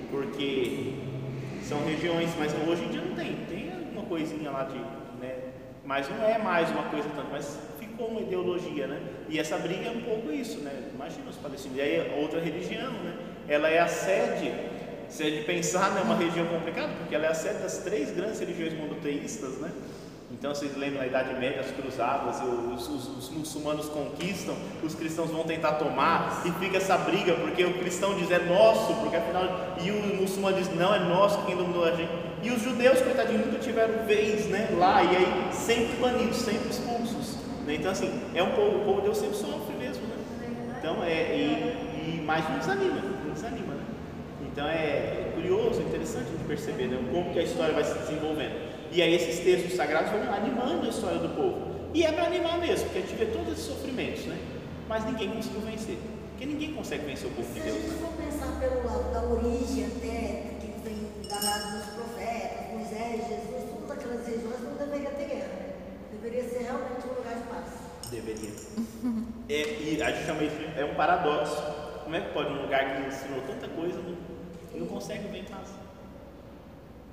[0.10, 0.94] Porque
[1.64, 3.36] são regiões, mas hoje em dia não tem.
[3.48, 4.78] Tem uma coisinha lá de,
[5.24, 5.36] né?
[5.86, 9.00] Mas não é mais uma coisa tanto, mas ficou uma ideologia, né?
[9.30, 10.90] E essa briga é um pouco isso, né?
[10.94, 11.78] Imagina os palestinos.
[11.78, 13.18] E aí outra religião, né?
[13.48, 14.52] Ela é a sede,
[15.10, 18.12] se é de pensar, né, uma região complicada, porque ela é a sede das três
[18.12, 19.72] grandes religiões monoteístas, né?
[20.42, 25.30] Então vocês lembram na Idade Média as cruzadas, os, os, os, muçulmanos conquistam, os cristãos
[25.30, 29.44] vão tentar tomar e fica essa briga porque o cristão diz é nosso, porque afinal
[29.84, 32.10] e o muçulmano diz não é nosso quem dominou a gente.
[32.42, 37.36] E os judeus, coitadinhos, nunca tiveram vez, né, lá e aí sempre banidos, sempre expulsos.
[37.68, 37.76] Né?
[37.76, 40.16] Então assim é um povo, o povo de Deus sempre sofre mesmo, né?
[40.80, 43.84] Então é e, e mais não desanima, não desanima, né?
[44.52, 48.71] Então é curioso, interessante de perceber né, como que a história vai se desenvolvendo.
[48.92, 51.72] E aí esses textos sagrados vão animando a história do povo.
[51.94, 54.38] E é para animar mesmo, porque a gente vê todos esses sofrimentos, né?
[54.88, 55.98] Mas ninguém conseguiu vencer.
[56.32, 57.76] Porque ninguém consegue vencer o povo de Se a Deus.
[57.78, 57.98] gente Né?
[58.02, 63.70] for pensar pelo lado da origem até, que vem da lado dos profetas, Moisés, Jesus,
[63.72, 65.48] todas aquelas regiões, não deveria ter guerra.
[65.48, 65.74] né?
[66.22, 67.66] Deveria ser realmente um lugar de paz.
[68.12, 68.50] Deveria.
[69.48, 71.56] É, e a gente chama isso, é um paradoxo.
[72.04, 74.18] Como é que pode um lugar que ensinou tanta coisa não,
[74.80, 75.70] não consegue ver em paz?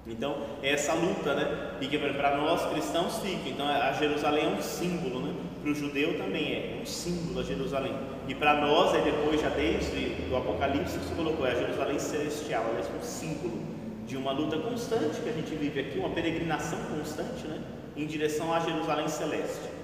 [0.08, 1.76] Então, é essa luta, né?
[1.80, 3.48] E que para nós cristãos fica.
[3.48, 5.34] Então, a Jerusalém é um símbolo, né?
[5.60, 7.94] Para o judeu também é, é um símbolo a Jerusalém.
[8.26, 11.98] E para nós, é depois, já desde o Apocalipse, que se colocou, é a Jerusalém
[11.98, 12.64] celestial.
[12.70, 13.60] Ela é um símbolo
[14.06, 17.60] de uma luta constante que a gente vive aqui, uma peregrinação constante, né?
[17.94, 19.78] Em direção à Jerusalém celeste.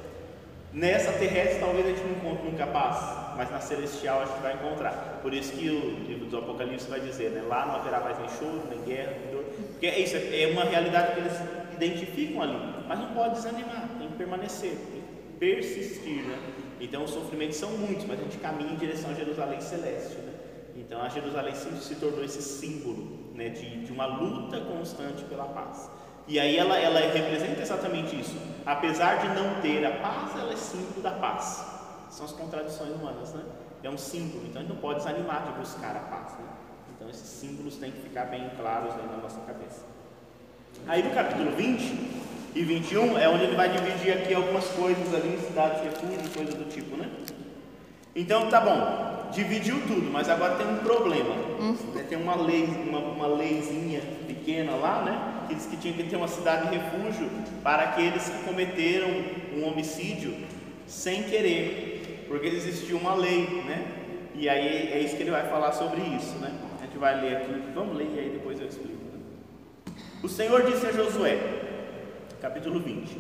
[0.73, 4.55] Nessa terrestre talvez a gente não encontre nunca paz, mas na celestial a gente vai
[4.55, 5.21] encontrar.
[5.23, 7.45] Por isso que o livro do Apocalipse vai dizer, né?
[7.47, 9.45] Lá não haverá mais nem choro, nem guerra, nem dor.
[9.85, 11.35] Porque é isso, é uma realidade que eles
[11.75, 12.57] identificam ali,
[12.89, 16.39] mas não pode desanimar, tem que permanecer, tem que persistir, né?
[16.81, 20.33] Então os sofrimentos são muitos, mas a gente caminha em direção a Jerusalém celeste, né?
[20.75, 23.51] Então a Jerusalém se, se tornou esse símbolo, né?
[23.51, 25.91] De, de uma luta constante pela paz.
[26.27, 28.39] E aí ela, ela representa exatamente isso.
[28.65, 31.63] Apesar de não ter a paz, ela é símbolo da paz.
[32.09, 33.45] São as contradições humanas, né?
[33.83, 36.54] É um símbolo, então a gente não pode desanimar de buscar a paz, né?
[37.05, 39.85] Então esses símbolos têm que ficar bem claros aí na nossa cabeça.
[40.87, 41.99] Aí no capítulo 20
[42.55, 46.65] e 21 é onde ele vai dividir aqui algumas coisas ali, cidades, refúgio, coisa do
[46.71, 47.11] tipo, né?
[48.17, 51.35] Então tá bom, dividiu tudo, mas agora tem um problema.
[51.95, 52.07] Né?
[52.09, 55.47] Tem uma lei, uma, uma leizinha pequena lá, né?
[55.49, 57.29] Que diz que tinha que ter uma cidade de refúgio
[57.63, 59.09] para aqueles que cometeram
[59.55, 60.35] um homicídio
[60.87, 63.87] sem querer, porque existia uma lei, né?
[64.35, 66.51] E aí é isso que ele vai falar sobre isso, né?
[66.95, 69.03] Gente vai ler aqui, vamos ler e aí depois eu explico.
[69.13, 69.95] né?
[70.23, 71.41] O Senhor disse a Josué,
[72.41, 73.19] capítulo 20: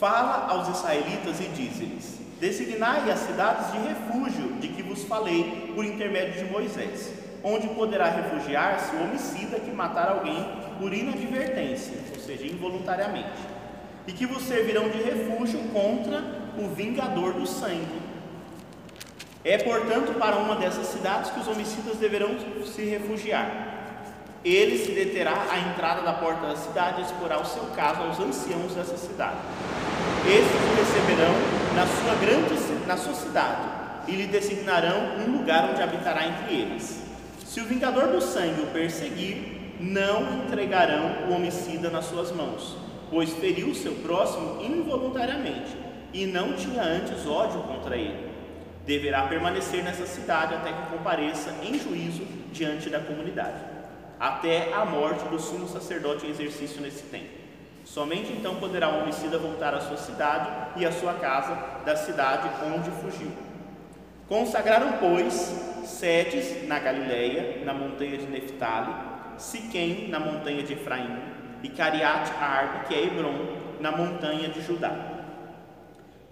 [0.00, 5.84] Fala aos israelitas e diz-lhes: Designai as cidades de refúgio de que vos falei por
[5.84, 10.44] intermédio de Moisés, onde poderá refugiar-se o homicida que matar alguém
[10.80, 13.38] por inadvertência, ou seja, involuntariamente,
[14.08, 16.20] e que vos servirão de refúgio contra
[16.58, 18.03] o vingador do sangue.
[19.44, 22.30] É, portanto, para uma dessas cidades que os homicidas deverão
[22.64, 23.74] se refugiar.
[24.42, 28.18] Ele se deterá à entrada da porta da cidade e exporá o seu caso aos
[28.18, 29.36] anciãos dessa cidade.
[30.26, 31.34] Estes o receberão
[31.74, 32.54] na sua grande
[32.86, 33.68] na sua cidade
[34.06, 37.02] e lhe designarão um lugar onde habitará entre eles.
[37.44, 42.76] Se o vingador do sangue o perseguir, não entregarão o homicida nas suas mãos,
[43.10, 45.76] pois feriu seu próximo involuntariamente
[46.12, 48.33] e não tinha antes ódio contra ele.
[48.86, 53.58] Deverá permanecer nessa cidade até que compareça em juízo diante da comunidade,
[54.20, 57.30] até a morte do sumo sacerdote em exercício nesse tempo.
[57.84, 62.48] Somente então poderá o homicida voltar à sua cidade e à sua casa da cidade
[62.74, 63.30] onde fugiu.
[64.28, 68.92] Consagraram, pois, Sedes na Galileia, na montanha de Neftali,
[69.36, 71.18] Siquém na montanha de Efraim
[71.62, 75.13] e Cariate Arbe, que é Hebron, na montanha de Judá.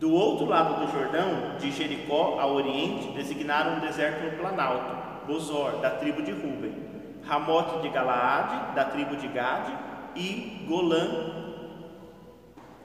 [0.03, 4.97] Do outro lado do Jordão, de Jericó ao oriente, designaram o deserto no Planalto,
[5.29, 6.75] Bozor, da tribo de Ruben,
[7.23, 9.73] Ramote de Galaade, da tribo de Gade,
[10.17, 11.07] e Golã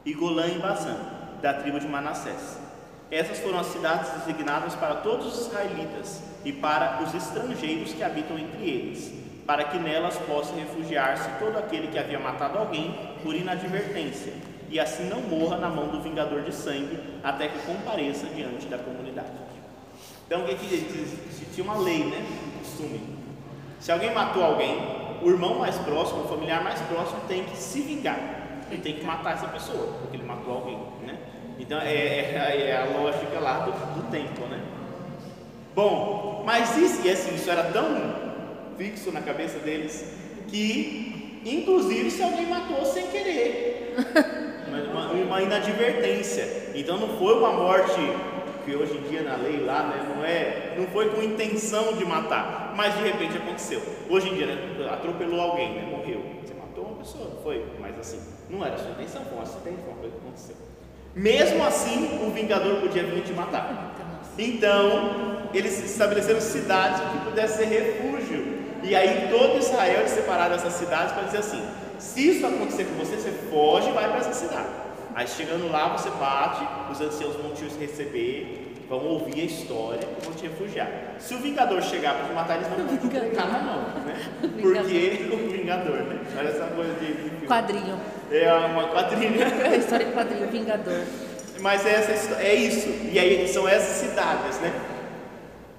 [0.05, 0.95] e Golã em Bazã,
[1.41, 2.61] da tribo de Manassés.
[3.09, 8.37] Essas foram as cidades designadas para todos os israelitas e para os estrangeiros que habitam
[8.37, 9.11] entre eles,
[9.43, 14.33] para que nelas possa refugiar-se todo aquele que havia matado alguém por inadvertência,
[14.69, 18.77] e assim não morra na mão do vingador de sangue, até que compareça diante da
[18.77, 19.31] comunidade.
[20.25, 21.55] Então, o que, diz?
[21.55, 22.25] Tinha uma lei, né?
[22.47, 23.01] Um costume.
[23.79, 24.77] Se alguém matou alguém,
[25.21, 28.37] o irmão mais próximo, o familiar mais próximo tem que se vingar
[28.71, 31.17] ele tem que matar essa pessoa, porque ele matou alguém, né?
[31.59, 34.61] Então é, é, é a lógica lá do, do, tempo, né?
[35.73, 38.27] Bom, mas isso, assim, isso era tão
[38.77, 40.13] fixo na cabeça deles
[40.47, 43.95] que, inclusive, se alguém matou sem querer,
[44.91, 46.71] uma, uma inadvertência.
[46.75, 47.99] Então não foi uma morte
[48.65, 52.05] que hoje em dia na lei lá, né, não é, não foi com intenção de
[52.05, 53.81] matar, mas de repente aconteceu.
[54.09, 56.21] Hoje em dia, né, atropelou alguém, né, morreu.
[56.43, 58.19] Você matou uma pessoa, foi, mas assim,
[58.49, 60.55] não era sua intenção, foi um acidente, foi uma coisa que aconteceu.
[61.15, 63.95] Mesmo assim, o vingador podia vir te matar.
[64.37, 68.57] Então, eles estabeleceram cidades que pudesse ser refúgio.
[68.83, 71.63] E aí todo Israel é separado dessas cidades para dizer assim:
[71.99, 74.67] se isso acontecer com você, você foge e vai para essa cidade.
[75.15, 80.25] Aí chegando lá, você bate, os anciãos vão te receber, vão ouvir a história e
[80.25, 80.87] vão te refugiar.
[81.19, 84.15] Se o Vingador chegar para te matar, eles vão te colocar na mão, né?
[84.61, 86.19] Porque o Vingador, né?
[86.37, 87.45] Olha essa coisa de.
[87.47, 87.99] Quadrinho.
[88.31, 89.45] É uma quadrinha.
[89.65, 91.03] É história de quadrinho, Vingador.
[91.61, 92.87] Mas é, essa, é isso.
[93.11, 94.71] E aí são essas cidades, né?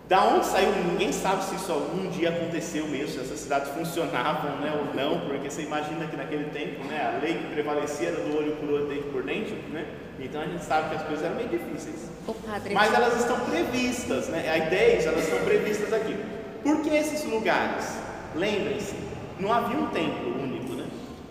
[0.09, 4.57] Da onde saiu, ninguém sabe se isso algum dia aconteceu mesmo, se essas cidades funcionavam
[4.57, 8.17] né, ou não, porque você imagina que naquele tempo né, a lei que prevalecia era
[8.17, 9.87] do olho por olho, dente por dente, né?
[10.19, 12.09] então a gente sabe que as coisas eram meio difíceis.
[12.47, 14.51] Padre, Mas elas estão previstas, né?
[14.51, 16.17] a ideia é elas estão previstas aqui.
[16.63, 17.99] Por que esses lugares?
[18.35, 18.95] Lembrem-se,
[19.39, 20.73] não havia um templo único.
[20.73, 20.87] Né?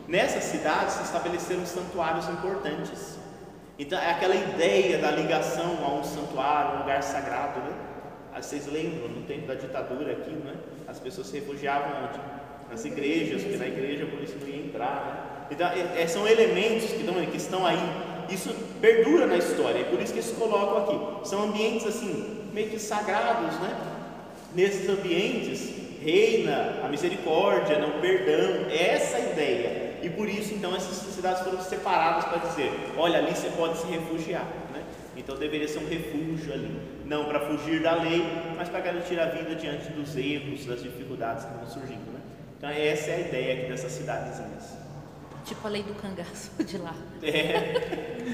[0.07, 3.17] Nessas cidades se estabeleceram santuários importantes.
[3.79, 7.59] Então é aquela ideia da ligação a um santuário, um lugar sagrado.
[7.59, 7.86] Né?
[8.41, 10.53] Vocês lembram, no tempo da ditadura aqui, né?
[10.87, 12.19] as pessoas se refugiavam onde?
[12.69, 15.05] Nas igrejas, porque na igreja a polícia não ia entrar.
[15.05, 15.47] Né?
[15.51, 17.79] Então, é, é são elementos que, estão, que estão aí,
[18.29, 21.29] isso perdura na história, é por isso que eles colocam aqui.
[21.29, 23.75] São ambientes assim, meio que sagrados, né?
[24.53, 29.97] Nesses ambientes reina a misericórdia, não, perdão, é essa ideia.
[30.03, 33.87] E por isso, então, essas cidades foram separadas para dizer: olha, ali você pode se
[33.87, 34.47] refugiar.
[35.17, 38.23] Então deveria ser um refúgio ali, não para fugir da lei,
[38.55, 42.11] mas para garantir a vida diante dos erros, das dificuldades que vão surgindo.
[42.11, 42.19] Né?
[42.57, 44.77] Então essa é a ideia aqui dessas cidadezinhas.
[45.45, 46.93] Tipo a lei do cangaço de lá.
[47.23, 47.37] É,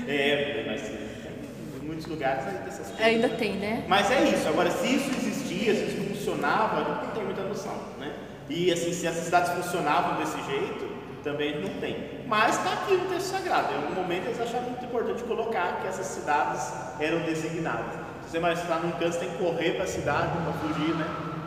[0.08, 3.06] é mas em muitos lugares ainda essas coisas.
[3.06, 3.86] Ainda tem, né?
[3.88, 4.48] Mas é isso.
[4.48, 8.14] Agora, se isso existia, se isso funcionava, não tem muita noção, né?
[8.50, 10.92] E assim, se essas cidades funcionavam desse jeito,
[11.24, 12.24] também não tem.
[12.28, 13.72] Mas está aqui no texto sagrado.
[13.74, 18.03] Em algum momento eles acharam muito importante colocar que essas cidades eram designadas.
[18.34, 21.06] Você mais está num canto, tem que correr para a cidade para fugir, né?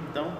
[0.08, 0.32] Então,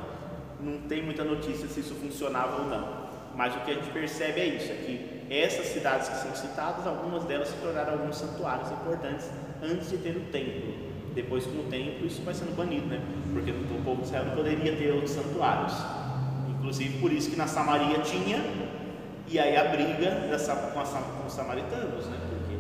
[0.61, 2.89] não tem muita notícia se isso funcionava ou não.
[3.35, 6.87] Mas o que a gente percebe é isso, é que essas cidades que são citadas,
[6.87, 9.29] algumas delas se tornaram alguns santuários importantes
[9.61, 10.73] antes de ter o templo.
[11.17, 13.01] Depois com o templo isso vai sendo banido, né?
[13.33, 15.75] Porque o povo de Israel não poderia ter outros santuários.
[16.49, 18.39] Inclusive por isso que na Samaria tinha
[19.27, 20.13] e aí a briga
[20.73, 22.19] com, a, com os samaritanos, né?
[22.31, 22.57] Porque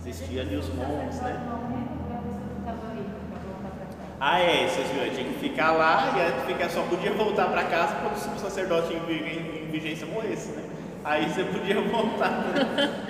[0.00, 1.87] existia ali os montes, né?
[4.20, 7.62] Ah, é, vocês viram, tinha que ficar lá e aí ficar, só podia voltar para
[7.64, 10.64] casa quando o sacerdote em, em, em, vigência morresse, né?
[11.04, 12.30] Aí você podia voltar.
[12.30, 13.04] Né?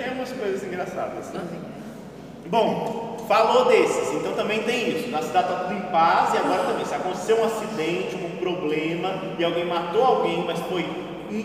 [0.08, 1.30] é umas coisas engraçadas.
[1.30, 1.42] Né?
[2.46, 5.08] Bom, falou desses, então também tem isso.
[5.08, 9.36] Na cidade está tudo em paz e agora também, se acontecer um acidente, um problema
[9.38, 10.84] e alguém matou alguém, mas foi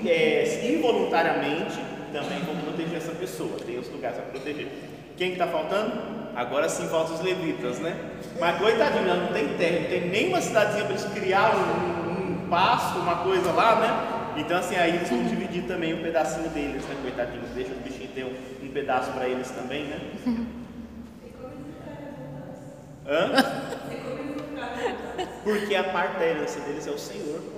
[0.07, 1.80] é, involuntariamente,
[2.11, 3.51] também vão proteger essa pessoa.
[3.63, 4.67] Tem os lugares para proteger.
[5.15, 6.24] Quem está faltando?
[6.36, 7.97] Agora sim faltam os levitas, né?
[8.39, 12.99] Mas coitadinho, não tem terra, não tem nenhuma cidadezinha para eles criar um, um, pasto,
[12.99, 14.41] uma coisa lá, né?
[14.41, 16.95] Então assim, aí eles vão dividir também um pedacinho deles, né?
[17.01, 20.01] Coitadinhos, deixa os bichinhos ter um, um pedaço para eles também, né?
[23.07, 23.31] Hã?
[25.43, 27.54] Porque a parte da herança deles é o Senhor.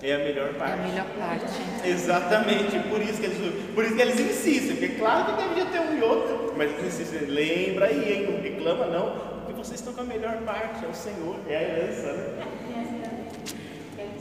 [0.00, 0.80] É a melhor É a parte.
[0.88, 1.88] melhor parte.
[1.88, 5.80] Exatamente, por isso que eles, por isso que eles insistem, porque claro que deveria ter
[5.80, 8.30] um e outro, mas eles insistem, lembra aí, hein?
[8.30, 9.10] não reclama não,
[9.44, 12.44] porque vocês estão com a melhor parte, é o Senhor, é a herança, né?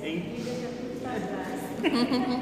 [0.03, 0.36] Em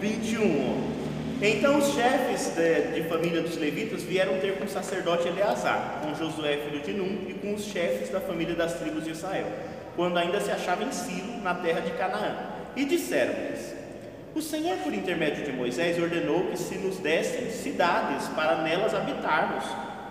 [0.00, 0.40] 21.
[0.40, 0.98] ó.
[1.40, 6.14] Então os chefes de, de família dos levitas vieram ter com o sacerdote Eleazar, com
[6.14, 9.46] Josué filho de Num e com os chefes da família das tribos de Israel,
[9.94, 12.57] quando ainda se achava em Silo, na terra de Canaã.
[12.76, 13.74] E disseram-lhes:
[14.34, 19.64] O Senhor, por intermédio de Moisés, ordenou que se nos dessem cidades para nelas habitarmos,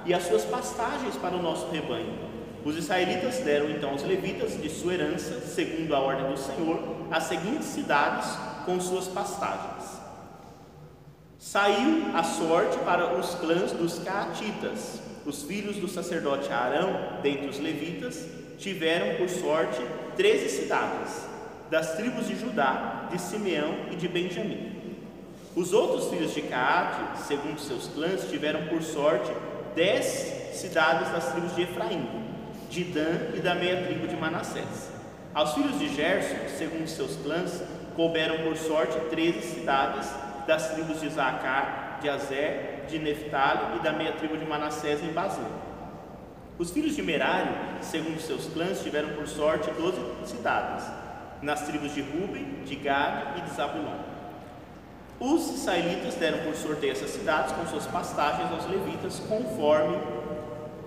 [0.06, 2.28] e as suas pastagens para o nosso rebanho.
[2.64, 6.80] Os israelitas deram então aos levitas de sua herança, segundo a ordem do Senhor,
[7.12, 8.28] as seguintes cidades
[8.66, 9.98] com suas pastagens.
[11.38, 15.00] Saiu a sorte para os clãs dos Caatitas.
[15.26, 18.26] Os filhos do sacerdote Arão, dentre os levitas,
[18.58, 19.80] tiveram por sorte
[20.16, 21.27] treze cidades,
[21.70, 24.76] das tribos de Judá, de Simeão e de Benjamim.
[25.56, 29.32] Os outros filhos de Caate, segundo seus clãs, tiveram por sorte
[29.76, 30.06] dez
[30.54, 32.08] cidades das tribos de Efraim,
[32.70, 34.92] de Dan e da meia tribo de Manassés.
[35.34, 37.62] Aos filhos de Gerson, segundo seus clãs,
[37.96, 40.10] couberam por sorte treze cidades
[40.48, 45.12] das tribos de Isaacar, de Azer, de Neftali e da meia tribo de Manassés em
[45.12, 45.44] Bazã.
[46.58, 47.50] Os filhos de Merari,
[47.82, 50.86] segundo seus clãs, tiveram por sorte doze cidades,
[51.42, 53.98] nas tribos de Ruben, de Gad e de Zabulon.
[55.20, 59.98] Os israelitas deram por sorteio essas cidades com suas pastagens aos levitas, conforme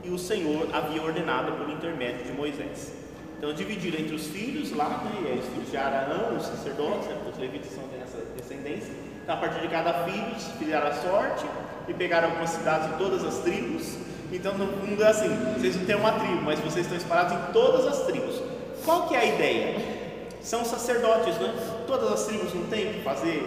[0.04, 2.92] o Senhor havia ordenado por intermédio de Moisés.
[3.36, 7.16] Então dividiram entre os filhos lá, né, e os filhos de Arão, os sacerdotes, né,
[7.28, 8.92] os levitas são dessa descendência.
[9.22, 11.46] Então a partir de cada filho, fizeram a sorte
[11.88, 13.96] e pegaram algumas cidades em todas as tribos.
[14.32, 17.52] Então no fundo é assim, vocês não têm uma tribo, mas vocês estão espalhados em
[17.52, 18.40] todas as tribos.
[18.84, 19.99] Qual que é a ideia?
[20.42, 21.54] São sacerdotes, né?
[21.86, 23.42] Todas as tribos não têm que fazer,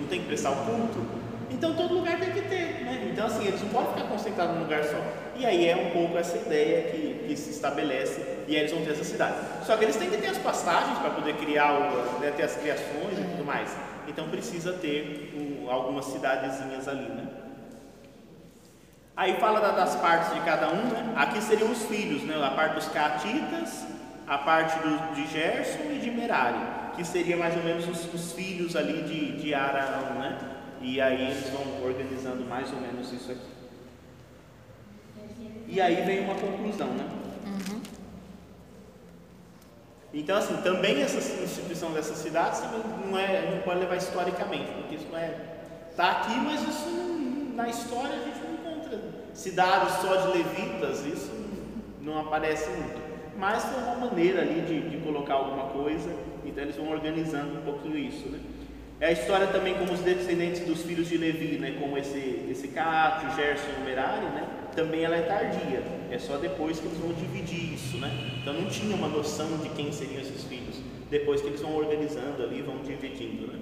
[0.00, 1.24] não têm que prestar o culto.
[1.50, 3.08] Então todo lugar tem que ter, né?
[3.12, 5.00] Então assim, eles não podem ficar concentrados num lugar só.
[5.36, 8.90] E aí é um pouco essa ideia que, que se estabelece e eles vão ter
[8.90, 9.36] essa cidade.
[9.64, 12.56] Só que eles têm que ter as pastagens para poder criar, o, né, ter as
[12.56, 13.74] criações e tudo mais.
[14.06, 17.26] Então precisa ter um, algumas cidadezinhas ali, né?
[19.16, 21.14] Aí fala da, das partes de cada um, né?
[21.16, 22.34] Aqui seriam os filhos, né?
[22.44, 23.86] A parte dos Catitas,
[24.26, 28.32] a parte do, de Gerson e de Merari, que seria mais ou menos os, os
[28.32, 30.38] filhos ali de, de Araão, né?
[30.80, 33.54] E aí eles vão organizando mais ou menos isso aqui.
[35.66, 37.08] E aí vem uma conclusão, né?
[40.12, 42.62] Então, assim, também essa instituição dessas cidades
[43.04, 45.34] não, é, não pode levar historicamente, porque isso não é.
[45.90, 49.00] Está aqui, mas isso não, na história a gente não encontra
[49.32, 51.32] cidades só de levitas, isso
[52.00, 53.03] não aparece muito.
[53.38, 56.10] Mas foi uma maneira ali de, de colocar alguma coisa,
[56.44, 58.38] então eles vão organizando um pouquinho isso, né?
[59.00, 61.76] É a história também como os descendentes dos filhos de Levi, né?
[61.80, 64.48] Como esse, esse Caate, o Gerson e Merari, né?
[64.74, 68.10] Também ela é tardia, é só depois que eles vão dividir isso, né?
[68.40, 70.80] Então não tinha uma noção de quem seriam esses filhos,
[71.10, 73.58] depois que eles vão organizando ali, vão dividindo, né?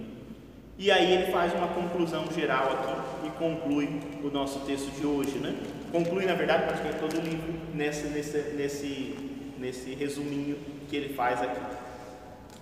[0.79, 3.89] E aí ele faz uma conclusão geral aqui e conclui
[4.23, 5.55] o nosso texto de hoje, né?
[5.93, 9.15] Conclui, na verdade, praticamente todo o livro nessa, nesse, nesse,
[9.63, 10.57] nesse resuminho
[10.91, 11.61] que ele faz aqui.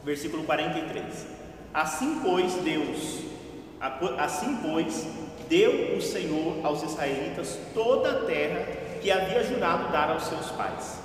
[0.05, 1.26] Versículo 43.
[1.72, 3.22] Assim, pois, Deus,
[4.18, 5.07] assim, pois,
[5.48, 8.66] deu o Senhor aos israelitas toda a terra
[9.01, 10.98] que havia jurado dar aos seus pais.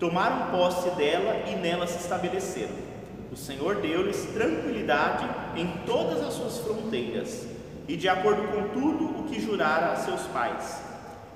[0.00, 2.88] Tomaram posse dela e nela se estabeleceram.
[3.30, 7.46] O Senhor deu-lhes tranquilidade em todas as suas fronteiras,
[7.86, 10.82] e de acordo com tudo o que jurara a seus pais.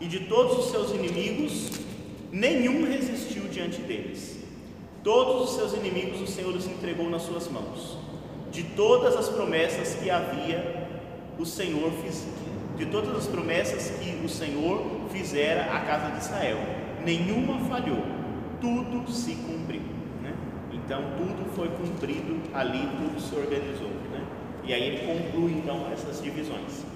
[0.01, 1.71] E de todos os seus inimigos,
[2.33, 4.39] nenhum resistiu diante deles.
[5.05, 7.99] Todos os seus inimigos o Senhor os entregou nas suas mãos.
[8.51, 10.89] De todas as promessas que havia,
[11.39, 12.27] o Senhor fez,
[12.77, 16.59] de todas as promessas que o Senhor fizera à casa de Israel,
[17.05, 18.03] nenhuma falhou,
[18.61, 19.83] tudo se cumpriu.
[20.23, 20.33] Né?
[20.73, 23.91] Então tudo foi cumprido ali, tudo se organizou.
[24.11, 24.25] Né?
[24.65, 26.92] E aí ele conclui então essas divisões.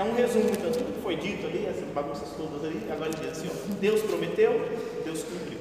[0.00, 3.18] É um resumo então tudo que foi dito ali, essas bagunças todas ali, agora ele
[3.20, 4.66] diz assim, ó, Deus prometeu,
[5.04, 5.58] Deus cumpriu.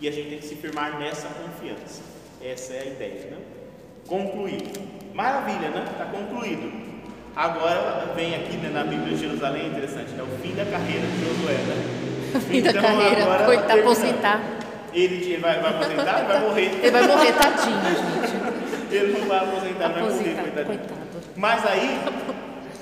[0.00, 2.02] E a gente tem que se firmar nessa confiança.
[2.42, 3.36] Essa é a ideia, né?
[4.08, 4.80] Concluído.
[5.14, 5.86] Maravilha, né?
[5.88, 6.72] Está concluído.
[7.36, 10.24] Agora vem aqui né, na Bíblia de Jerusalém, interessante, né?
[10.24, 12.40] O fim da carreira de Josué, né?
[12.50, 14.42] Fim da carreira, agora foi tá aposentar.
[14.92, 16.18] Ele vai, vai aposentar?
[16.18, 16.70] Ele vai morrer.
[16.82, 18.94] Ele vai morrer, tadinho, gente.
[18.96, 20.78] Ele não vai aposentar, vai morrer, Aposentar, coitadinho.
[20.78, 21.06] coitado.
[21.36, 22.00] Mas aí,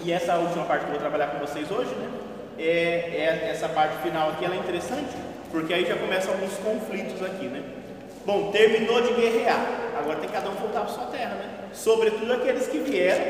[0.04, 2.10] e essa última parte que eu vou trabalhar com vocês hoje, né?
[2.58, 5.16] É, é essa parte final aqui, ela é interessante,
[5.50, 7.62] Porque aí já começam alguns conflitos aqui, né?
[8.26, 9.64] Bom, terminou de guerrear,
[9.98, 11.48] agora tem cada um voltar para sua terra, né?
[11.72, 13.24] Sobretudo aqueles que vieram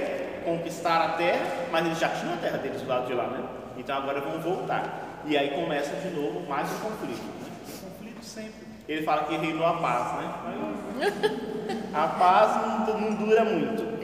[0.44, 3.44] conquistar a terra, mas eles já tinham a terra deles do lado de lá, né?
[3.78, 5.22] Então agora vão voltar.
[5.26, 7.22] E aí começa de novo mais um conflito.
[7.22, 7.50] Né?
[7.82, 8.66] Conflito sempre.
[8.88, 11.12] Ele fala que reinou a paz, né?
[11.94, 13.94] A paz não, não dura muito.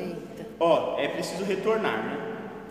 [0.59, 2.30] Ó, é preciso retornar, né?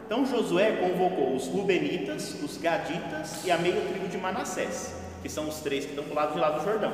[0.10, 5.48] Então Josué convocou os Rubenitas, os Gaditas e a meia tribo de Manassés, que são
[5.48, 6.92] os três que estão do lado de lá do Jordão,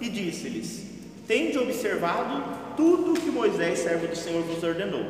[0.00, 0.86] e disse-lhes:
[1.28, 2.42] Tende observado
[2.74, 5.04] tudo que Moisés, servo do Senhor, vos ordenou,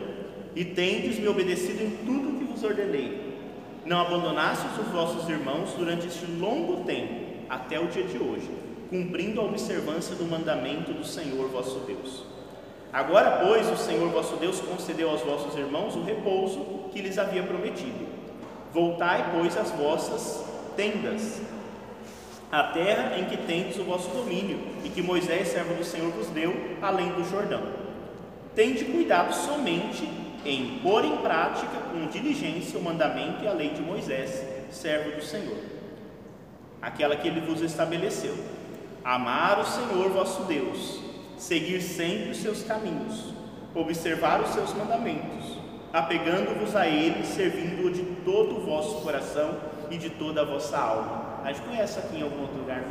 [0.57, 3.39] e tendes me obedecido em tudo que vos ordenei.
[3.85, 7.15] Não abandonastes os vossos irmãos durante este longo tempo,
[7.49, 8.51] até o dia de hoje,
[8.91, 12.25] cumprindo a observância do mandamento do Senhor vosso Deus.
[12.97, 17.43] Agora, pois, o Senhor vosso Deus concedeu aos vossos irmãos o repouso que lhes havia
[17.43, 18.07] prometido.
[18.73, 20.43] Voltai, pois, às vossas
[20.75, 21.43] tendas,
[22.51, 26.29] a terra em que tendes o vosso domínio, e que Moisés, servo do Senhor, vos
[26.29, 27.61] deu, além do Jordão.
[28.55, 30.09] Tende cuidado somente
[30.43, 35.23] em pôr em prática com diligência o mandamento e a lei de Moisés, servo do
[35.23, 35.59] Senhor,
[36.81, 38.35] aquela que ele vos estabeleceu.
[39.05, 41.06] Amar o Senhor vosso Deus,
[41.37, 43.33] seguir sempre os seus caminhos,
[43.75, 45.59] observar os seus mandamentos,
[45.93, 49.57] apegando-vos a ele, servindo-o de todo o vosso coração
[49.91, 51.41] e de toda a vossa alma.
[51.45, 52.83] A gente conhece aqui em algum outro lugar,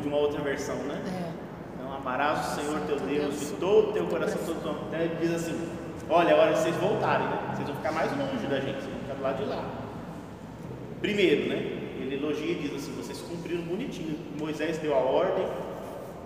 [0.00, 1.02] de uma outra versão, né?
[1.06, 1.82] É.
[1.82, 5.00] Não amarás o Senhor teu Deus de todo o teu coração, todo o teu Então
[5.00, 5.68] ele diz assim:
[6.08, 7.52] Olha, é hora de vocês voltarem, né?
[7.54, 9.64] Vocês vão ficar mais longe da gente, vocês vão ficar do lado de lá.
[11.00, 11.56] Primeiro, né?
[12.00, 14.18] Ele elogia e diz assim: Vocês cumpriram bonitinho.
[14.38, 15.46] Moisés deu a ordem,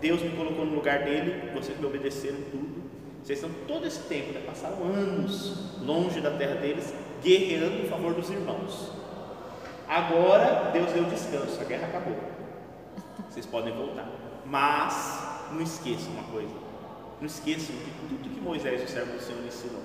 [0.01, 2.81] Deus me colocou no lugar dele, vocês me obedeceram tudo.
[3.23, 4.43] Vocês estão todo esse tempo, né?
[4.47, 6.93] passaram anos longe da terra deles,
[7.23, 8.93] guerreando em favor dos irmãos.
[9.87, 12.17] Agora Deus deu descanso, a guerra acabou.
[13.29, 14.09] Vocês podem voltar.
[14.47, 16.55] Mas não esqueçam uma coisa.
[17.21, 19.83] Não esqueçam que tudo que Moisés, o servo do Senhor, ensinou.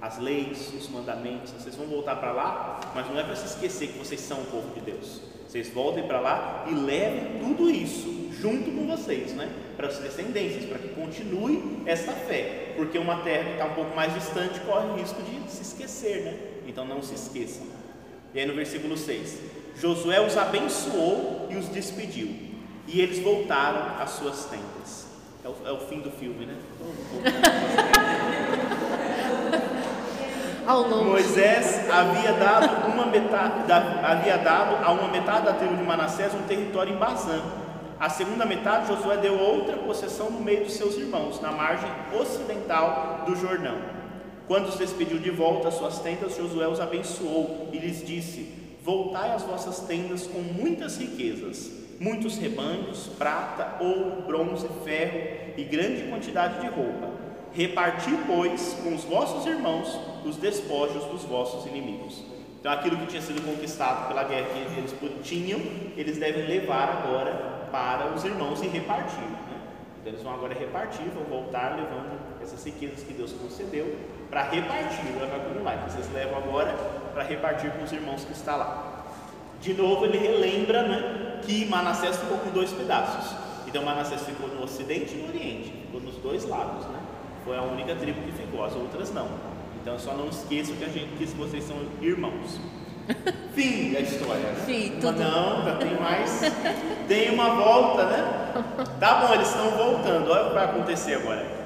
[0.00, 3.88] As leis, os mandamentos, vocês vão voltar para lá, mas não é para se esquecer
[3.88, 5.22] que vocês são o povo de Deus.
[5.52, 9.52] Vocês voltem para lá e levem tudo isso junto com vocês, né?
[9.76, 12.72] Para as descendências, para que continue essa fé.
[12.74, 16.22] Porque uma terra que está um pouco mais distante corre o risco de se esquecer,
[16.22, 16.38] né?
[16.66, 17.66] Então não se esqueçam.
[18.32, 19.40] E aí no versículo 6:
[19.78, 22.34] Josué os abençoou e os despediu,
[22.88, 25.06] e eles voltaram às suas tendas.
[25.44, 26.56] É o, é o fim do filme, né?
[30.66, 31.04] Ao longe.
[31.04, 36.32] Moisés havia dado, uma metade, da- havia dado a uma metade da tribo de Manassés
[36.34, 37.40] um território em Bazã.
[37.98, 41.88] A segunda metade, Josué deu outra possessão no meio dos seus irmãos, na margem
[42.18, 43.76] ocidental do Jordão.
[44.48, 48.52] Quando os despediu de volta às suas tendas, Josué os abençoou e lhes disse:
[48.84, 56.02] Voltai às vossas tendas com muitas riquezas, muitos rebanhos, prata, ouro, bronze, ferro e grande
[56.08, 57.08] quantidade de roupa.
[57.54, 62.22] Reparti, pois, com os vossos irmãos os despojos dos vossos inimigos.
[62.58, 64.94] Então, aquilo que tinha sido conquistado pela guerra que eles
[65.24, 65.60] tinham,
[65.96, 69.18] eles devem levar agora para os irmãos e repartir.
[69.18, 69.60] Né?
[70.00, 73.96] Então, eles vão agora repartir, vão voltar levando essas riquezas que Deus concedeu
[74.30, 75.22] para repartir, não
[75.68, 75.74] é.
[75.74, 76.72] Então, vocês levam agora
[77.12, 79.04] para repartir com os irmãos que está lá.
[79.60, 83.36] De novo, ele relembra né, que Manassés ficou com dois pedaços.
[83.66, 86.86] Então, Manassés ficou no ocidente e no oriente, ficou nos dois lados.
[86.86, 87.01] Né?
[87.44, 89.28] Foi a única tribo que ficou, as outras não.
[89.80, 92.60] Então, só não esqueçam que, a gente, que vocês são irmãos.
[93.54, 94.40] Fim da história.
[94.40, 94.62] Né?
[94.64, 95.18] Fim, Mas.
[95.18, 96.40] Não, ainda tem mais.
[97.08, 98.54] Tem uma volta, né?
[99.00, 100.30] Tá bom, eles estão voltando.
[100.30, 101.62] Olha o que vai acontecer agora.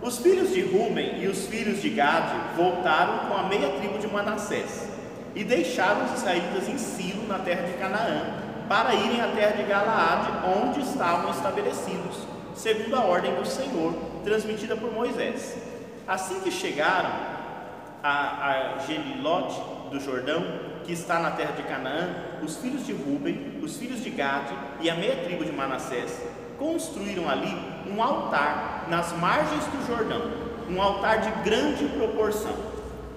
[0.00, 4.06] Os filhos de Ruben e os filhos de Gade voltaram com a meia tribo de
[4.06, 4.88] Manassés
[5.34, 8.34] e deixaram os israelitas em Silo, na terra de Canaã,
[8.68, 12.18] para irem à terra de Galaade, onde estavam estabelecidos,
[12.54, 13.94] segundo a ordem do Senhor,
[14.24, 15.56] transmitida por Moisés.
[16.06, 17.10] Assim que chegaram
[18.02, 19.60] a, a Gelilote
[19.90, 20.42] do Jordão,
[20.84, 24.90] que está na terra de Canaã, os filhos de Ruben, os filhos de Gade e
[24.90, 26.20] a meia tribo de Manassés
[26.58, 27.54] construíram ali
[27.90, 30.22] um altar nas margens do Jordão,
[30.68, 32.54] um altar de grande proporção.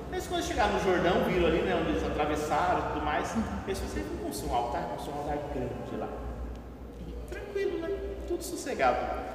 [0.10, 3.34] Mas quando chegaram no Jordão, viram ali né, onde eles atravessaram e tudo mais,
[3.68, 6.08] eles falaram, "Vocês vão construir um altar, construir um altar grande lá.
[7.30, 7.90] Tranquilo, né?
[8.28, 9.27] Tudo sossegado.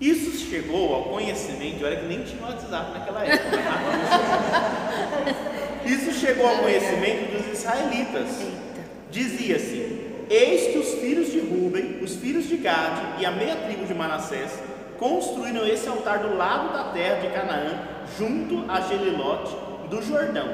[0.00, 3.58] Isso chegou ao conhecimento, olha que nem tinha WhatsApp naquela época.
[5.86, 8.28] Isso chegou ao conhecimento dos israelitas.
[9.10, 13.84] Dizia-se: Eis que os filhos de Ruben, os filhos de Gade e a meia tribo
[13.86, 14.50] de Manassés
[14.98, 17.78] construíram esse altar do lado da terra de Canaã,
[18.18, 19.54] junto a Gelilote
[19.90, 20.48] do Jordão,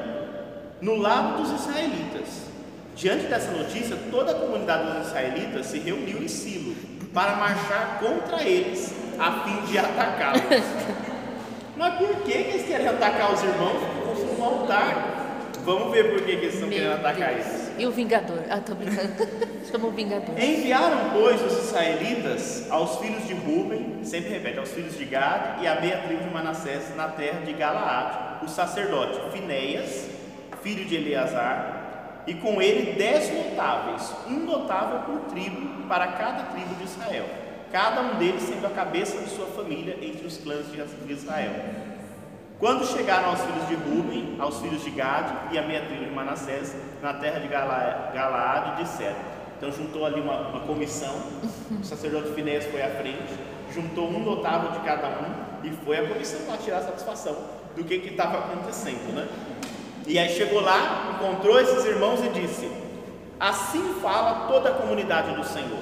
[0.81, 2.51] no lado dos israelitas.
[2.95, 6.75] Diante dessa notícia, toda a comunidade dos israelitas se reuniu em Silo
[7.13, 10.41] para marchar contra eles, a fim de atacá-los.
[11.77, 13.81] Mas por que, que eles querem atacar os irmãos?
[14.05, 15.17] Construir um altar.
[15.63, 17.45] Vamos ver por que, que eles estão querendo atacar Deus.
[17.45, 17.71] eles.
[17.77, 18.39] E o Vingador?
[18.49, 19.13] Ah, tô brincando.
[19.71, 20.37] Chama o Vingador.
[20.39, 25.67] Enviaram, pois, os israelitas aos filhos de Ruben, sempre repete, aos filhos de Gad e
[25.67, 30.09] a meia tribo de Manassés na terra de Galaade, o sacerdote Finéias,
[30.63, 36.75] filho de Eleazar, e com ele dez notáveis, um notável por tribo para cada tribo
[36.75, 37.25] de Israel,
[37.71, 41.51] cada um deles sendo a cabeça de sua família entre os clãs de Israel.
[42.59, 46.11] Quando chegaram aos filhos de Ruben, aos filhos de Gad e a meia tribo de
[46.11, 49.15] Manassés, na terra de Gala- Galaade, disseram.
[49.57, 51.13] Então juntou ali uma, uma comissão,
[51.79, 53.33] o sacerdote Finéias foi à frente,
[53.73, 57.35] juntou um notável de cada um e foi a comissão para tirar satisfação
[57.75, 59.27] do que estava acontecendo, né?
[60.07, 62.69] E aí chegou lá, encontrou esses irmãos e disse:
[63.39, 65.79] Assim fala toda a comunidade do Senhor.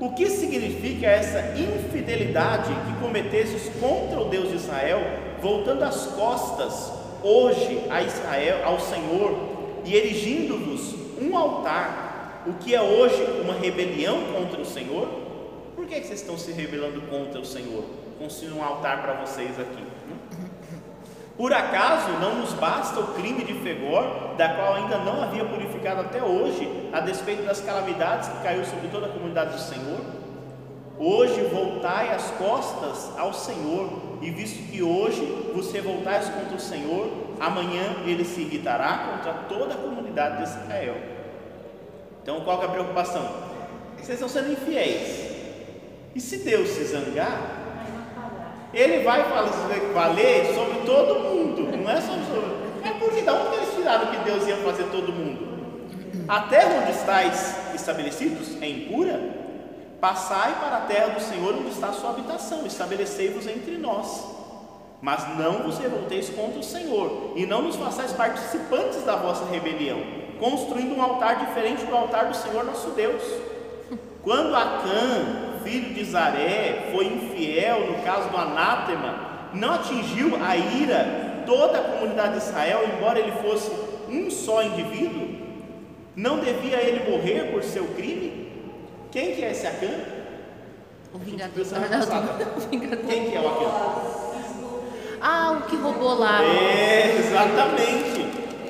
[0.00, 5.00] O que significa essa infidelidade que cometestes contra o Deus de Israel,
[5.42, 9.36] voltando as costas hoje a Israel, ao Senhor,
[9.84, 15.08] e erigindo-vos um altar, o que é hoje uma rebelião contra o Senhor?
[15.74, 17.84] Por que, que vocês estão se rebelando contra o Senhor?
[18.20, 19.82] Construindo um altar para vocês aqui.
[21.38, 26.00] Por acaso não nos basta o crime de Fegor, da qual ainda não havia purificado
[26.00, 30.00] até hoje, a despeito das calamidades que caiu sobre toda a comunidade do Senhor?
[30.98, 33.88] Hoje voltai as costas ao Senhor,
[34.20, 35.24] e visto que hoje
[35.54, 37.08] vos revoltais contra o Senhor,
[37.38, 40.96] amanhã ele se irritará contra toda a comunidade de Israel.
[42.20, 43.22] Então qual é a preocupação?
[43.96, 45.38] Vocês estão sendo infiéis.
[46.16, 47.67] E se Deus se zangar,
[48.72, 49.24] ele vai
[49.94, 52.58] valer sobre todo mundo, não é só sobre.
[52.84, 55.48] É porque da onde eles tiraram que Deus ia fazer todo mundo?
[56.28, 59.36] A terra onde estáis estabelecidos é impura?
[60.00, 64.24] Passai para a terra do Senhor onde está a sua habitação, estabelecei-vos entre nós.
[65.00, 69.98] Mas não vos revolteis contra o Senhor, e não nos façais participantes da vossa rebelião,
[70.38, 73.22] construindo um altar diferente do altar do Senhor nosso Deus.
[74.22, 81.42] Quando Acã, filho de Zaré, foi infiel no caso do anátema, não atingiu a ira
[81.44, 83.70] toda a comunidade de Israel, embora ele fosse
[84.08, 85.28] um só indivíduo?
[86.16, 88.50] Não devia ele morrer por seu crime?
[89.10, 89.90] Quem que é esse Acã?
[91.12, 91.64] O Vingador.
[91.64, 93.06] O.
[93.06, 94.18] Quem que é o Acã?
[95.20, 96.42] Ah, o que roubou lá.
[96.42, 98.27] É, exatamente.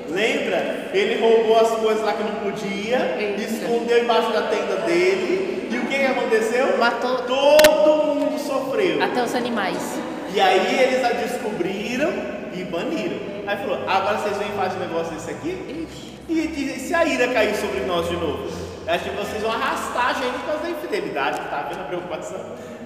[0.09, 0.89] Lembra?
[0.93, 3.63] Ele roubou as coisas lá que não podia, Isso.
[3.63, 6.77] escondeu embaixo da tenda dele, e o que aconteceu?
[6.77, 9.01] Matou Todo mundo sofreu.
[9.03, 9.99] até os animais.
[10.33, 12.11] E aí eles a descobriram
[12.53, 13.17] e baniram.
[13.47, 15.87] Aí falou: agora vocês vêm e fazem um negócio desse aqui?
[16.27, 18.47] E diz, se a ira cair sobre nós de novo?
[18.87, 22.39] Acho que vocês vão arrastar a gente por causa da infidelidade, tá vendo a preocupação?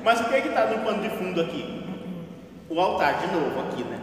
[0.03, 1.83] Mas o que é que está no pano de fundo aqui?
[2.69, 3.99] O altar, de novo aqui, né?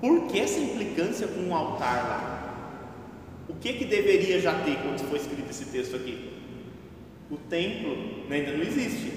[0.00, 2.40] Por que essa implicância com um altar lá?
[3.48, 6.30] O que que deveria já ter quando foi escrito esse texto aqui?
[7.30, 7.96] O templo
[8.30, 9.12] ainda não existe,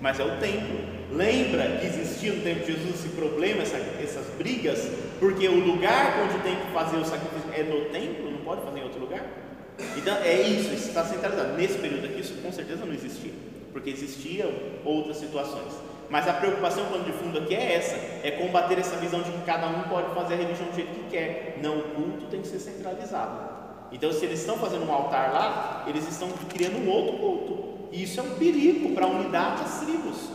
[0.00, 0.92] mas é o templo.
[1.12, 4.88] Lembra que existia no tempo de Jesus esse problema, essa- essas brigas?
[5.20, 8.80] Porque o lugar onde tem que fazer o sacrifício é no templo, não pode fazer
[8.80, 9.24] em outro lugar?
[9.96, 11.56] Então é isso, isso está centralizado.
[11.56, 13.32] Nesse período aqui, isso com certeza não existia,
[13.72, 14.50] porque existiam
[14.84, 15.72] outras situações.
[16.12, 19.40] Mas a preocupação quando de fundo aqui é essa: é combater essa visão de que
[19.46, 21.58] cada um pode fazer a religião do jeito que quer.
[21.62, 23.50] Não, o culto tem que ser centralizado.
[23.90, 27.88] Então, se eles estão fazendo um altar lá, eles estão criando um outro culto.
[27.90, 30.28] E isso é um perigo para a unidade das tribos.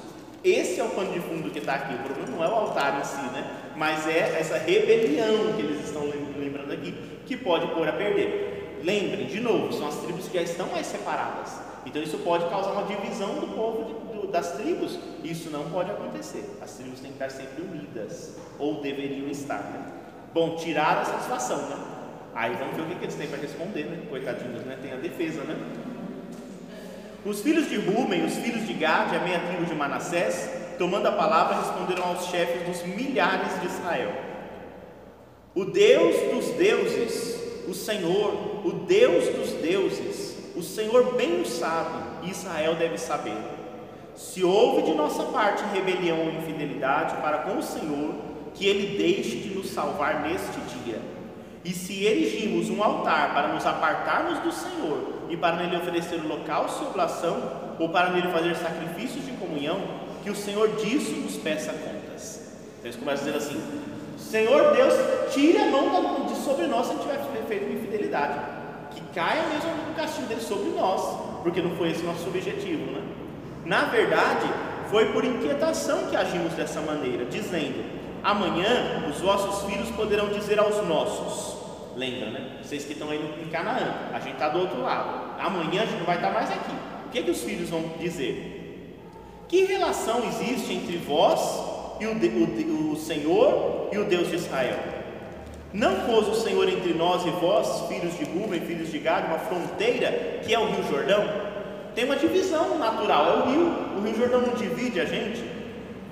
[0.43, 1.93] Esse é o pano de fundo que está aqui.
[1.93, 3.45] O problema não é o altar em si, né?
[3.75, 6.91] Mas é essa rebelião que eles estão lem- lembrando aqui,
[7.27, 8.79] que pode pôr a perder.
[8.83, 11.66] Lembrem, de novo, são as tribos que já estão mais separadas.
[11.88, 14.99] Então isso pode causar uma divisão do povo de- do- das tribos.
[15.23, 16.43] Isso não pode acontecer.
[16.61, 19.59] As tribos têm que estar sempre unidas, ou deveriam estar.
[19.64, 19.85] Né?
[20.34, 21.77] Bom, tiraram a satisfação, né?
[22.35, 24.03] Aí vamos ver o que, que eles têm para responder, né?
[24.09, 24.77] Coitadinhos, né?
[24.81, 25.55] Tem a defesa, né?
[27.26, 31.11] Os filhos de Ruben, os filhos de Gad, a meia tribo de Manassés, tomando a
[31.14, 34.11] palavra, responderam aos chefes dos milhares de Israel:
[35.55, 37.38] O Deus dos deuses,
[37.68, 40.26] o Senhor, o Deus dos deuses,
[40.57, 43.38] o Senhor bem o sabe, Israel deve saber.
[44.15, 48.15] Se houve de nossa parte rebelião ou infidelidade para com o Senhor,
[48.55, 50.99] que Ele deixe de nos salvar neste dia.
[51.63, 56.85] E se erigimos um altar para nos apartarmos do Senhor e para nele oferecer holocausto
[56.85, 57.38] e oblação,
[57.77, 59.79] ou para nele fazer sacrifícios de comunhão,
[60.23, 62.51] que o Senhor disso nos peça contas.
[62.79, 63.61] Então eles começam a dizer assim:
[64.17, 64.93] Senhor Deus,
[65.31, 68.56] tire a mão de sobre nós se tiver feito infidelidade.
[69.18, 71.02] Caia mesmo o castigo dele sobre nós,
[71.41, 73.02] porque não foi esse nosso objetivo, né?
[73.65, 74.45] Na verdade,
[74.91, 77.84] foi por inquietação que agimos dessa maneira, dizendo:
[78.23, 81.57] amanhã os vossos filhos poderão dizer aos nossos.
[81.95, 82.60] Lembra, né?
[82.61, 85.41] Vocês que estão aí no, Canaã, a gente está do outro lado.
[85.41, 86.76] Amanhã a gente não vai estar mais aqui.
[87.07, 88.94] O que, é que os filhos vão dizer?
[89.48, 91.39] Que relação existe entre vós
[91.99, 94.97] e o, o, o Senhor e o Deus de Israel?
[95.77, 99.37] Não pôs o Senhor entre nós e vós, filhos de Ruben, filhos de Gad, uma
[99.37, 101.23] fronteira que é o Rio Jordão?
[101.93, 103.67] Tem uma divisão natural, é o rio.
[103.95, 105.39] O Rio Jordão não divide a gente.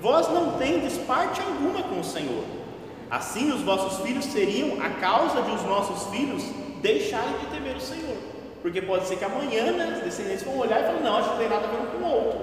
[0.00, 2.44] Vós não tendes parte alguma com o Senhor.
[3.10, 6.44] Assim os vossos filhos seriam a causa de os nossos filhos
[6.80, 8.16] deixarem de temer o Senhor.
[8.62, 11.34] Porque pode ser que amanhã né, os descendentes vão olhar e falar, não, acho que
[11.34, 12.38] não tem nada a ver com o outro.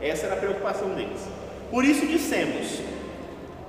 [0.00, 1.20] Essa era a preocupação deles.
[1.70, 2.80] Por isso dissemos: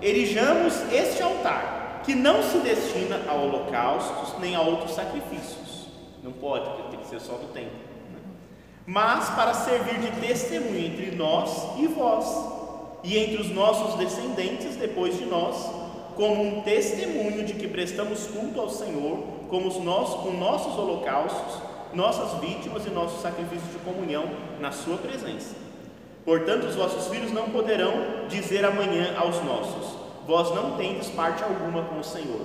[0.02, 5.88] erijamos este altar, que não se destina a holocaustos nem a outros sacrifícios.
[6.22, 7.72] Não pode, porque tem que ser só do templo.
[8.12, 8.20] Né?
[8.86, 12.26] Mas para servir de testemunho entre nós e vós,
[13.04, 15.56] e entre os nossos descendentes depois de nós,
[16.16, 19.20] como um testemunho de que prestamos culto ao Senhor,
[19.50, 21.62] como os nossos, com nossos holocaustos,
[21.94, 24.26] nossas vítimas e nossos sacrifícios de comunhão
[24.60, 25.56] na Sua presença.
[26.26, 31.84] Portanto, os vossos filhos não poderão dizer amanhã aos nossos: Vós não tendes parte alguma
[31.84, 32.42] com o Senhor.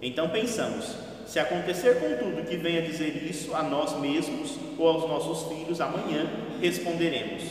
[0.00, 5.48] Então pensamos: se acontecer contudo que venha dizer isso a nós mesmos ou aos nossos
[5.48, 6.26] filhos amanhã,
[6.60, 7.42] responderemos: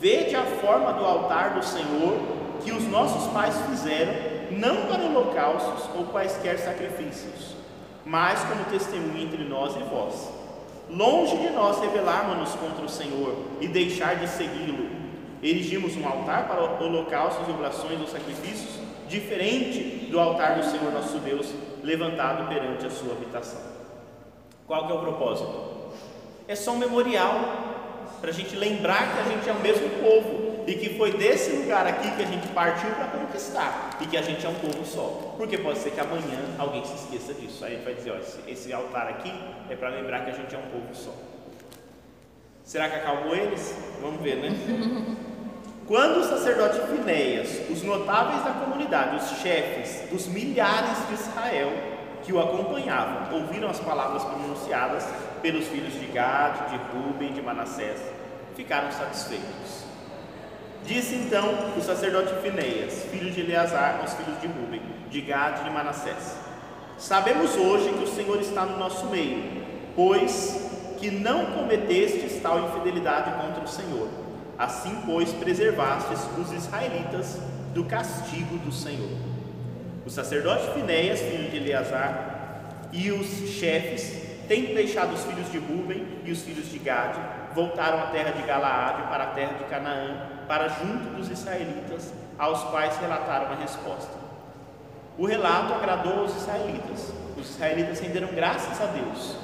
[0.00, 2.18] Vede a forma do altar do Senhor
[2.64, 4.12] que os nossos pais fizeram,
[4.50, 7.54] não para holocaustos ou quaisquer sacrifícios,
[8.04, 10.30] mas como testemunho entre nós e vós.
[10.90, 14.90] Longe de nós rebelarmos-nos contra o Senhor e deixar de segui-lo,
[15.42, 21.52] erigimos um altar para holocaustos, oblações ou sacrifícios, diferente do altar do Senhor nosso Deus,
[21.82, 23.60] levantado perante a sua habitação.
[24.66, 25.92] Qual que é o propósito?
[26.48, 27.74] É só um memorial
[28.20, 31.50] para a gente lembrar que a gente é o mesmo povo e que foi desse
[31.50, 34.84] lugar aqui que a gente partiu para conquistar e que a gente é um povo
[34.84, 35.34] só.
[35.36, 37.64] Porque pode ser que amanhã alguém se esqueça disso.
[37.64, 39.32] Aí gente vai dizer: ó, esse, esse altar aqui
[39.68, 41.12] é para lembrar que a gente é um povo só.
[42.62, 43.76] Será que acalmou eles?
[44.00, 44.50] Vamos ver, né?
[45.86, 51.72] Quando o sacerdote Finéias, os notáveis da comunidade, os chefes dos milhares de Israel
[52.22, 55.06] que o acompanhavam, ouviram as palavras pronunciadas
[55.42, 58.00] pelos filhos de Gad, de Ruben e de Manassés,
[58.56, 59.84] ficaram satisfeitos.
[60.86, 64.80] Disse então o sacerdote Finéias, filho de Eleazar, aos filhos de Ruben,
[65.10, 66.38] de Gad e de Manassés:
[66.96, 73.32] Sabemos hoje que o Senhor está no nosso meio, pois que não cometestes tal infidelidade
[73.32, 74.23] contra o Senhor.
[74.58, 77.40] Assim, pois, preservastes os israelitas
[77.72, 79.18] do castigo do Senhor.
[80.06, 86.06] O sacerdote Finéias, filho de Eleazar, e os chefes, tendo deixado os filhos de Ruben
[86.24, 87.18] e os filhos de Gade,
[87.54, 92.62] voltaram à terra de Galaade para a terra de Canaã, para junto dos israelitas, aos
[92.64, 94.12] quais relataram a resposta.
[95.18, 97.12] O relato agradou aos israelitas.
[97.36, 99.36] Os israelitas renderam graças a Deus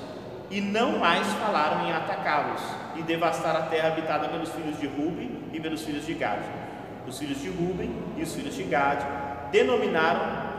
[0.50, 5.30] e não mais falaram em atacá-los e devastar a terra habitada pelos filhos de Ruben
[5.52, 6.44] e pelos filhos de Gade.
[7.06, 9.04] Os filhos de Ruben e os filhos de Gade
[9.50, 10.50] denominaram,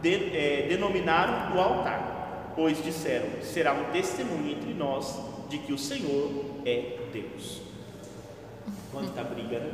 [0.00, 5.18] de, é, denominaram o altar, pois disseram: será um testemunho entre nós
[5.48, 7.62] de que o Senhor é Deus.
[8.92, 9.70] Quanta briga, né?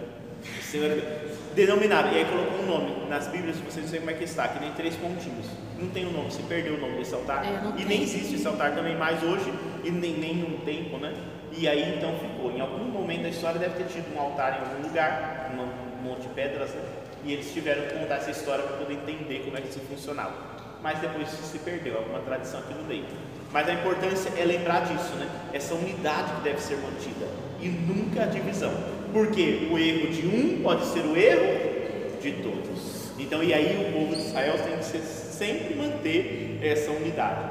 [0.74, 1.35] É.
[1.55, 3.09] Denominaram, e aí colocou um nome.
[3.09, 5.47] Nas Bíblias vocês não sei como é que está, que nem três pontinhos.
[5.78, 7.44] Não tem o um nome, se perdeu o nome desse altar.
[7.44, 9.52] É, e nem existe esse altar também mais hoje,
[9.85, 11.14] e nem, nem um tempo, né?
[11.56, 12.51] E aí então ficou.
[12.51, 16.22] Em algum momento da história deve ter tido um altar em algum lugar, um monte
[16.22, 16.82] de pedras, né?
[17.24, 20.35] E eles tiveram que contar essa história para poder entender como é que isso funcionava.
[20.82, 23.06] Mas depois isso se perdeu, alguma tradição aqui no meio.
[23.51, 25.28] Mas a importância é lembrar disso, né?
[25.52, 27.26] Essa unidade que deve ser mantida
[27.60, 28.72] e nunca a divisão.
[29.12, 33.12] Porque o erro de um pode ser o erro de todos.
[33.18, 37.44] Então, e aí o povo de Israel tem que ser, sempre manter essa unidade.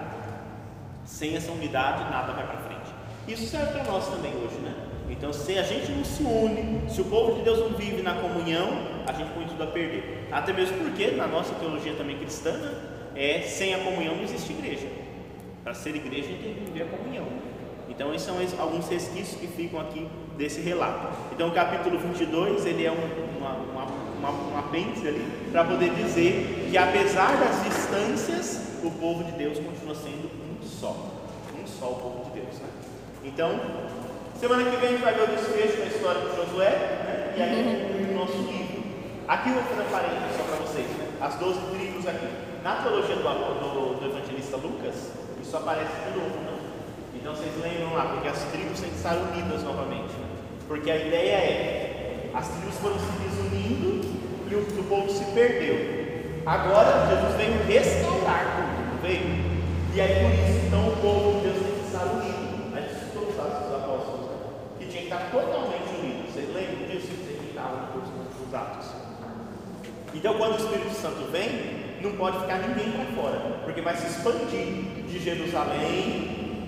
[1.05, 2.72] Sem essa unidade, nada vai para frente.
[3.27, 4.73] Isso serve para nós também hoje, né?
[5.09, 8.15] Então, se a gente não se une, se o povo de Deus não vive na
[8.15, 8.67] comunhão,
[9.07, 10.27] a gente põe tudo a perder.
[10.31, 12.73] Até mesmo porque, na nossa teologia também cristã, né,
[13.15, 14.87] é sem a comunhão não existe igreja.
[15.63, 17.27] Para ser igreja, a gente tem que viver a comunhão.
[17.87, 21.15] Então, esses são alguns resquícios que ficam aqui desse relato.
[21.31, 23.85] Então, o capítulo 22, ele é um, uma, uma,
[24.17, 29.59] uma, um apêndice ali, para poder dizer que, apesar das distâncias, o povo de Deus
[29.59, 30.95] continua sendo um só.
[31.57, 32.22] Um só o povo?
[33.23, 33.59] Então,
[34.39, 37.33] semana que vem a gente vai ver o desfecho da história de Josué, né?
[37.37, 38.83] e aí o nosso livro.
[39.27, 41.07] Aqui eu vou fazer um parênteses só para vocês, né?
[41.21, 42.27] as 12 tribos aqui.
[42.63, 46.53] Na teologia do, do, do evangelista Lucas, isso aparece de novo, né?
[47.15, 50.11] Então vocês lembram lá, porque as tribos têm que estar unidas novamente.
[50.11, 50.27] Né?
[50.67, 54.05] Porque a ideia é, as tribos foram se desunindo
[54.51, 56.43] e o, o povo se perdeu.
[56.45, 59.53] Agora Jesus veio restaurar tudo, não veio?
[59.93, 62.75] E aí por isso, então o povo de Deus tem que estar unido.
[62.75, 64.35] A gente citou os atos dos apóstolos, né?
[65.14, 66.31] Estar totalmente unido.
[66.31, 67.07] Vocês lembram disso?
[67.07, 67.34] Vocês
[67.94, 68.88] curso dos atos.
[70.14, 74.07] Então quando o Espírito Santo vem, não pode ficar ninguém para fora, porque vai se
[74.07, 76.64] expandir de Jerusalém,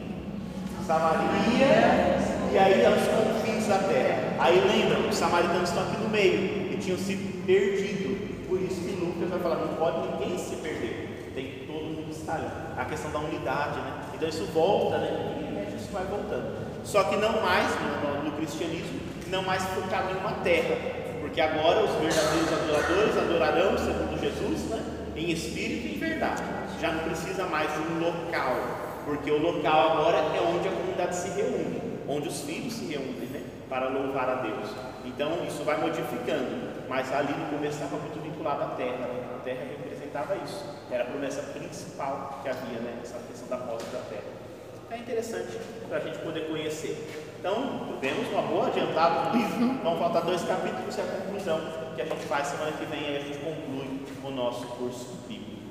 [0.86, 2.18] Samaria
[2.52, 4.36] e aí aos confins da terra.
[4.40, 8.48] Aí lembram, os samaritanos estão aqui no meio e tinham sido perdidos.
[8.48, 12.36] Por isso que Lucas vai falar: não pode ninguém se perder, tem todo mundo estar
[12.36, 12.48] ali.
[12.78, 14.04] A questão da unidade, né?
[14.14, 15.72] Então isso volta, né?
[15.72, 16.65] E isso vai voltando.
[16.86, 19.00] Só que não mais no, no, cristianismo,
[19.30, 20.76] não mais focado em uma terra,
[21.20, 24.86] porque agora os verdadeiros adoradores adorarão, segundo Jesus, né?
[25.16, 26.44] em espírito e em verdade.
[26.80, 28.56] Já não precisa mais de um local,
[29.04, 33.30] porque o local agora é onde a comunidade se reúne, onde os filhos se reúnem
[33.30, 33.42] né?
[33.68, 34.70] para louvar a Deus.
[35.04, 39.26] Então isso vai modificando, mas ali no começo estava muito vinculado à terra, né?
[39.36, 43.00] a terra representava isso, era a promessa principal que havia, né?
[43.02, 44.45] essa questão da posse da terra.
[44.92, 47.36] É interessante para a gente poder conhecer.
[47.40, 49.84] Então, vemos uma boa adiantada do livro.
[49.84, 51.62] Vão faltar dois capítulos e a conclusão
[51.96, 53.00] que a gente faz semana que vem.
[53.06, 55.62] Aí a gente conclui o nosso curso bíblico.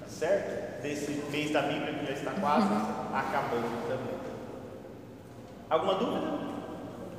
[0.00, 0.82] Tá certo?
[0.82, 2.68] Desse mês da Bíblia que já está quase
[3.12, 4.20] acabando também.
[5.68, 6.38] Alguma dúvida?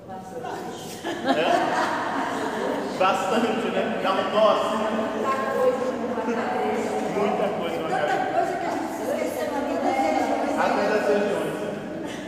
[0.07, 1.07] Bastante.
[1.39, 2.97] É?
[2.97, 3.99] Bastante, né?
[4.03, 4.75] Dá um tosse.
[4.75, 6.91] Muita coisa na cabeça.
[7.17, 8.17] Muita coisa na cabeça.
[8.17, 10.59] Tanta coisa que a gente se esqueceu até das regiões.
[10.59, 11.51] Até das regiões.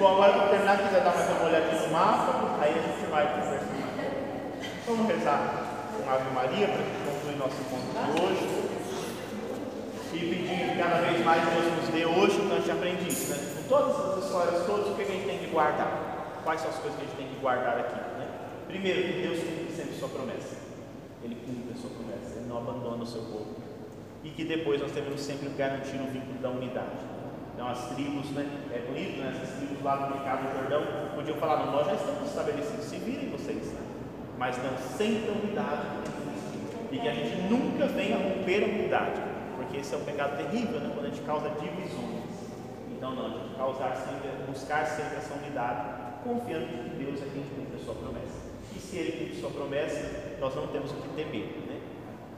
[0.03, 3.23] Bom, agora para terminar, quiser dar mais uma olhadinha no mapa, aí a gente vai
[3.23, 3.69] conversar.
[4.85, 5.63] Vamos rezar
[5.95, 8.43] com Ave Maria para concluir nosso encontro de hoje.
[10.11, 13.07] E pedir que cada vez mais Deus nos dê hoje o que a gente aprende
[13.07, 13.37] isso, né?
[13.55, 16.41] Com todas as histórias, todos, o que a gente tem que guardar?
[16.43, 17.95] Quais são as coisas que a gente tem que guardar aqui?
[17.95, 18.27] Né?
[18.67, 20.57] Primeiro, que Deus cumpre sempre sua promessa.
[21.23, 23.55] Ele cumpre a sua promessa, Ele não abandona o seu povo.
[24.21, 27.12] E que depois nós devemos sempre garantir o vínculo da unidade.
[27.53, 28.49] Então as tribos, né?
[28.73, 29.33] É bonito, né?
[29.35, 30.81] Essas tribos lá no mercado do Jordão
[31.15, 33.81] podiam falar, nós já estamos estabelecidos, se virem vocês, né?
[34.37, 35.87] Mas não sem unidade
[36.91, 39.21] E que a gente nunca venha romper a unidade,
[39.55, 40.91] porque esse é um pecado terrível, né?
[40.93, 42.23] Quando a gente causa divisões.
[42.91, 47.43] Então não, a gente causar sempre, buscar sempre essa unidade, confiando que Deus é quem
[47.43, 48.53] cumpre a sua promessa.
[48.75, 51.79] E se Ele cumpre a sua promessa, nós não temos o que temer, né?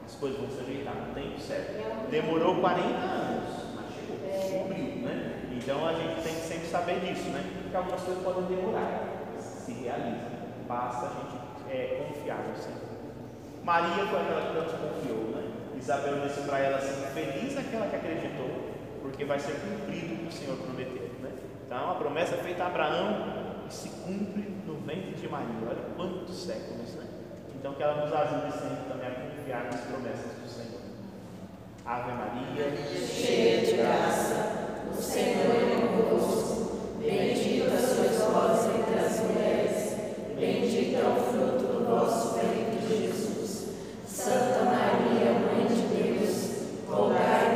[0.05, 2.09] As coisas vão se ajeitar no tempo certo.
[2.11, 3.64] Demorou 40 anos
[4.36, 5.36] cumpriu, né?
[5.52, 7.44] Então a gente tem que sempre saber disso, né?
[7.70, 9.03] Que algumas coisas podem demorar,
[9.40, 10.36] se realizam.
[10.68, 12.95] Basta a gente é, confiar no Senhor.
[13.64, 15.52] Maria foi aquela que tanto confiou, né?
[15.78, 20.28] Isabel disse para ela assim: Feliz aquela que acreditou, porque vai ser cumprido o que
[20.28, 21.32] o Senhor prometeu, né?
[21.66, 25.56] Então a promessa feita a Abraão se cumpre no ventre de Maria.
[25.68, 27.07] Olha quantos séculos, né?
[27.56, 30.44] Então que ela nos ajude sempre também a confiar nas promessas
[31.88, 32.74] Ave Maria,
[33.06, 36.80] cheia de graça, o Senhor é convosco.
[36.99, 39.94] Bendita sois vós entre as mulheres,
[40.36, 43.68] bendito é o fruto do vosso ventre, Jesus.
[44.07, 47.55] Santa Maria, Mãe de Deus, rogai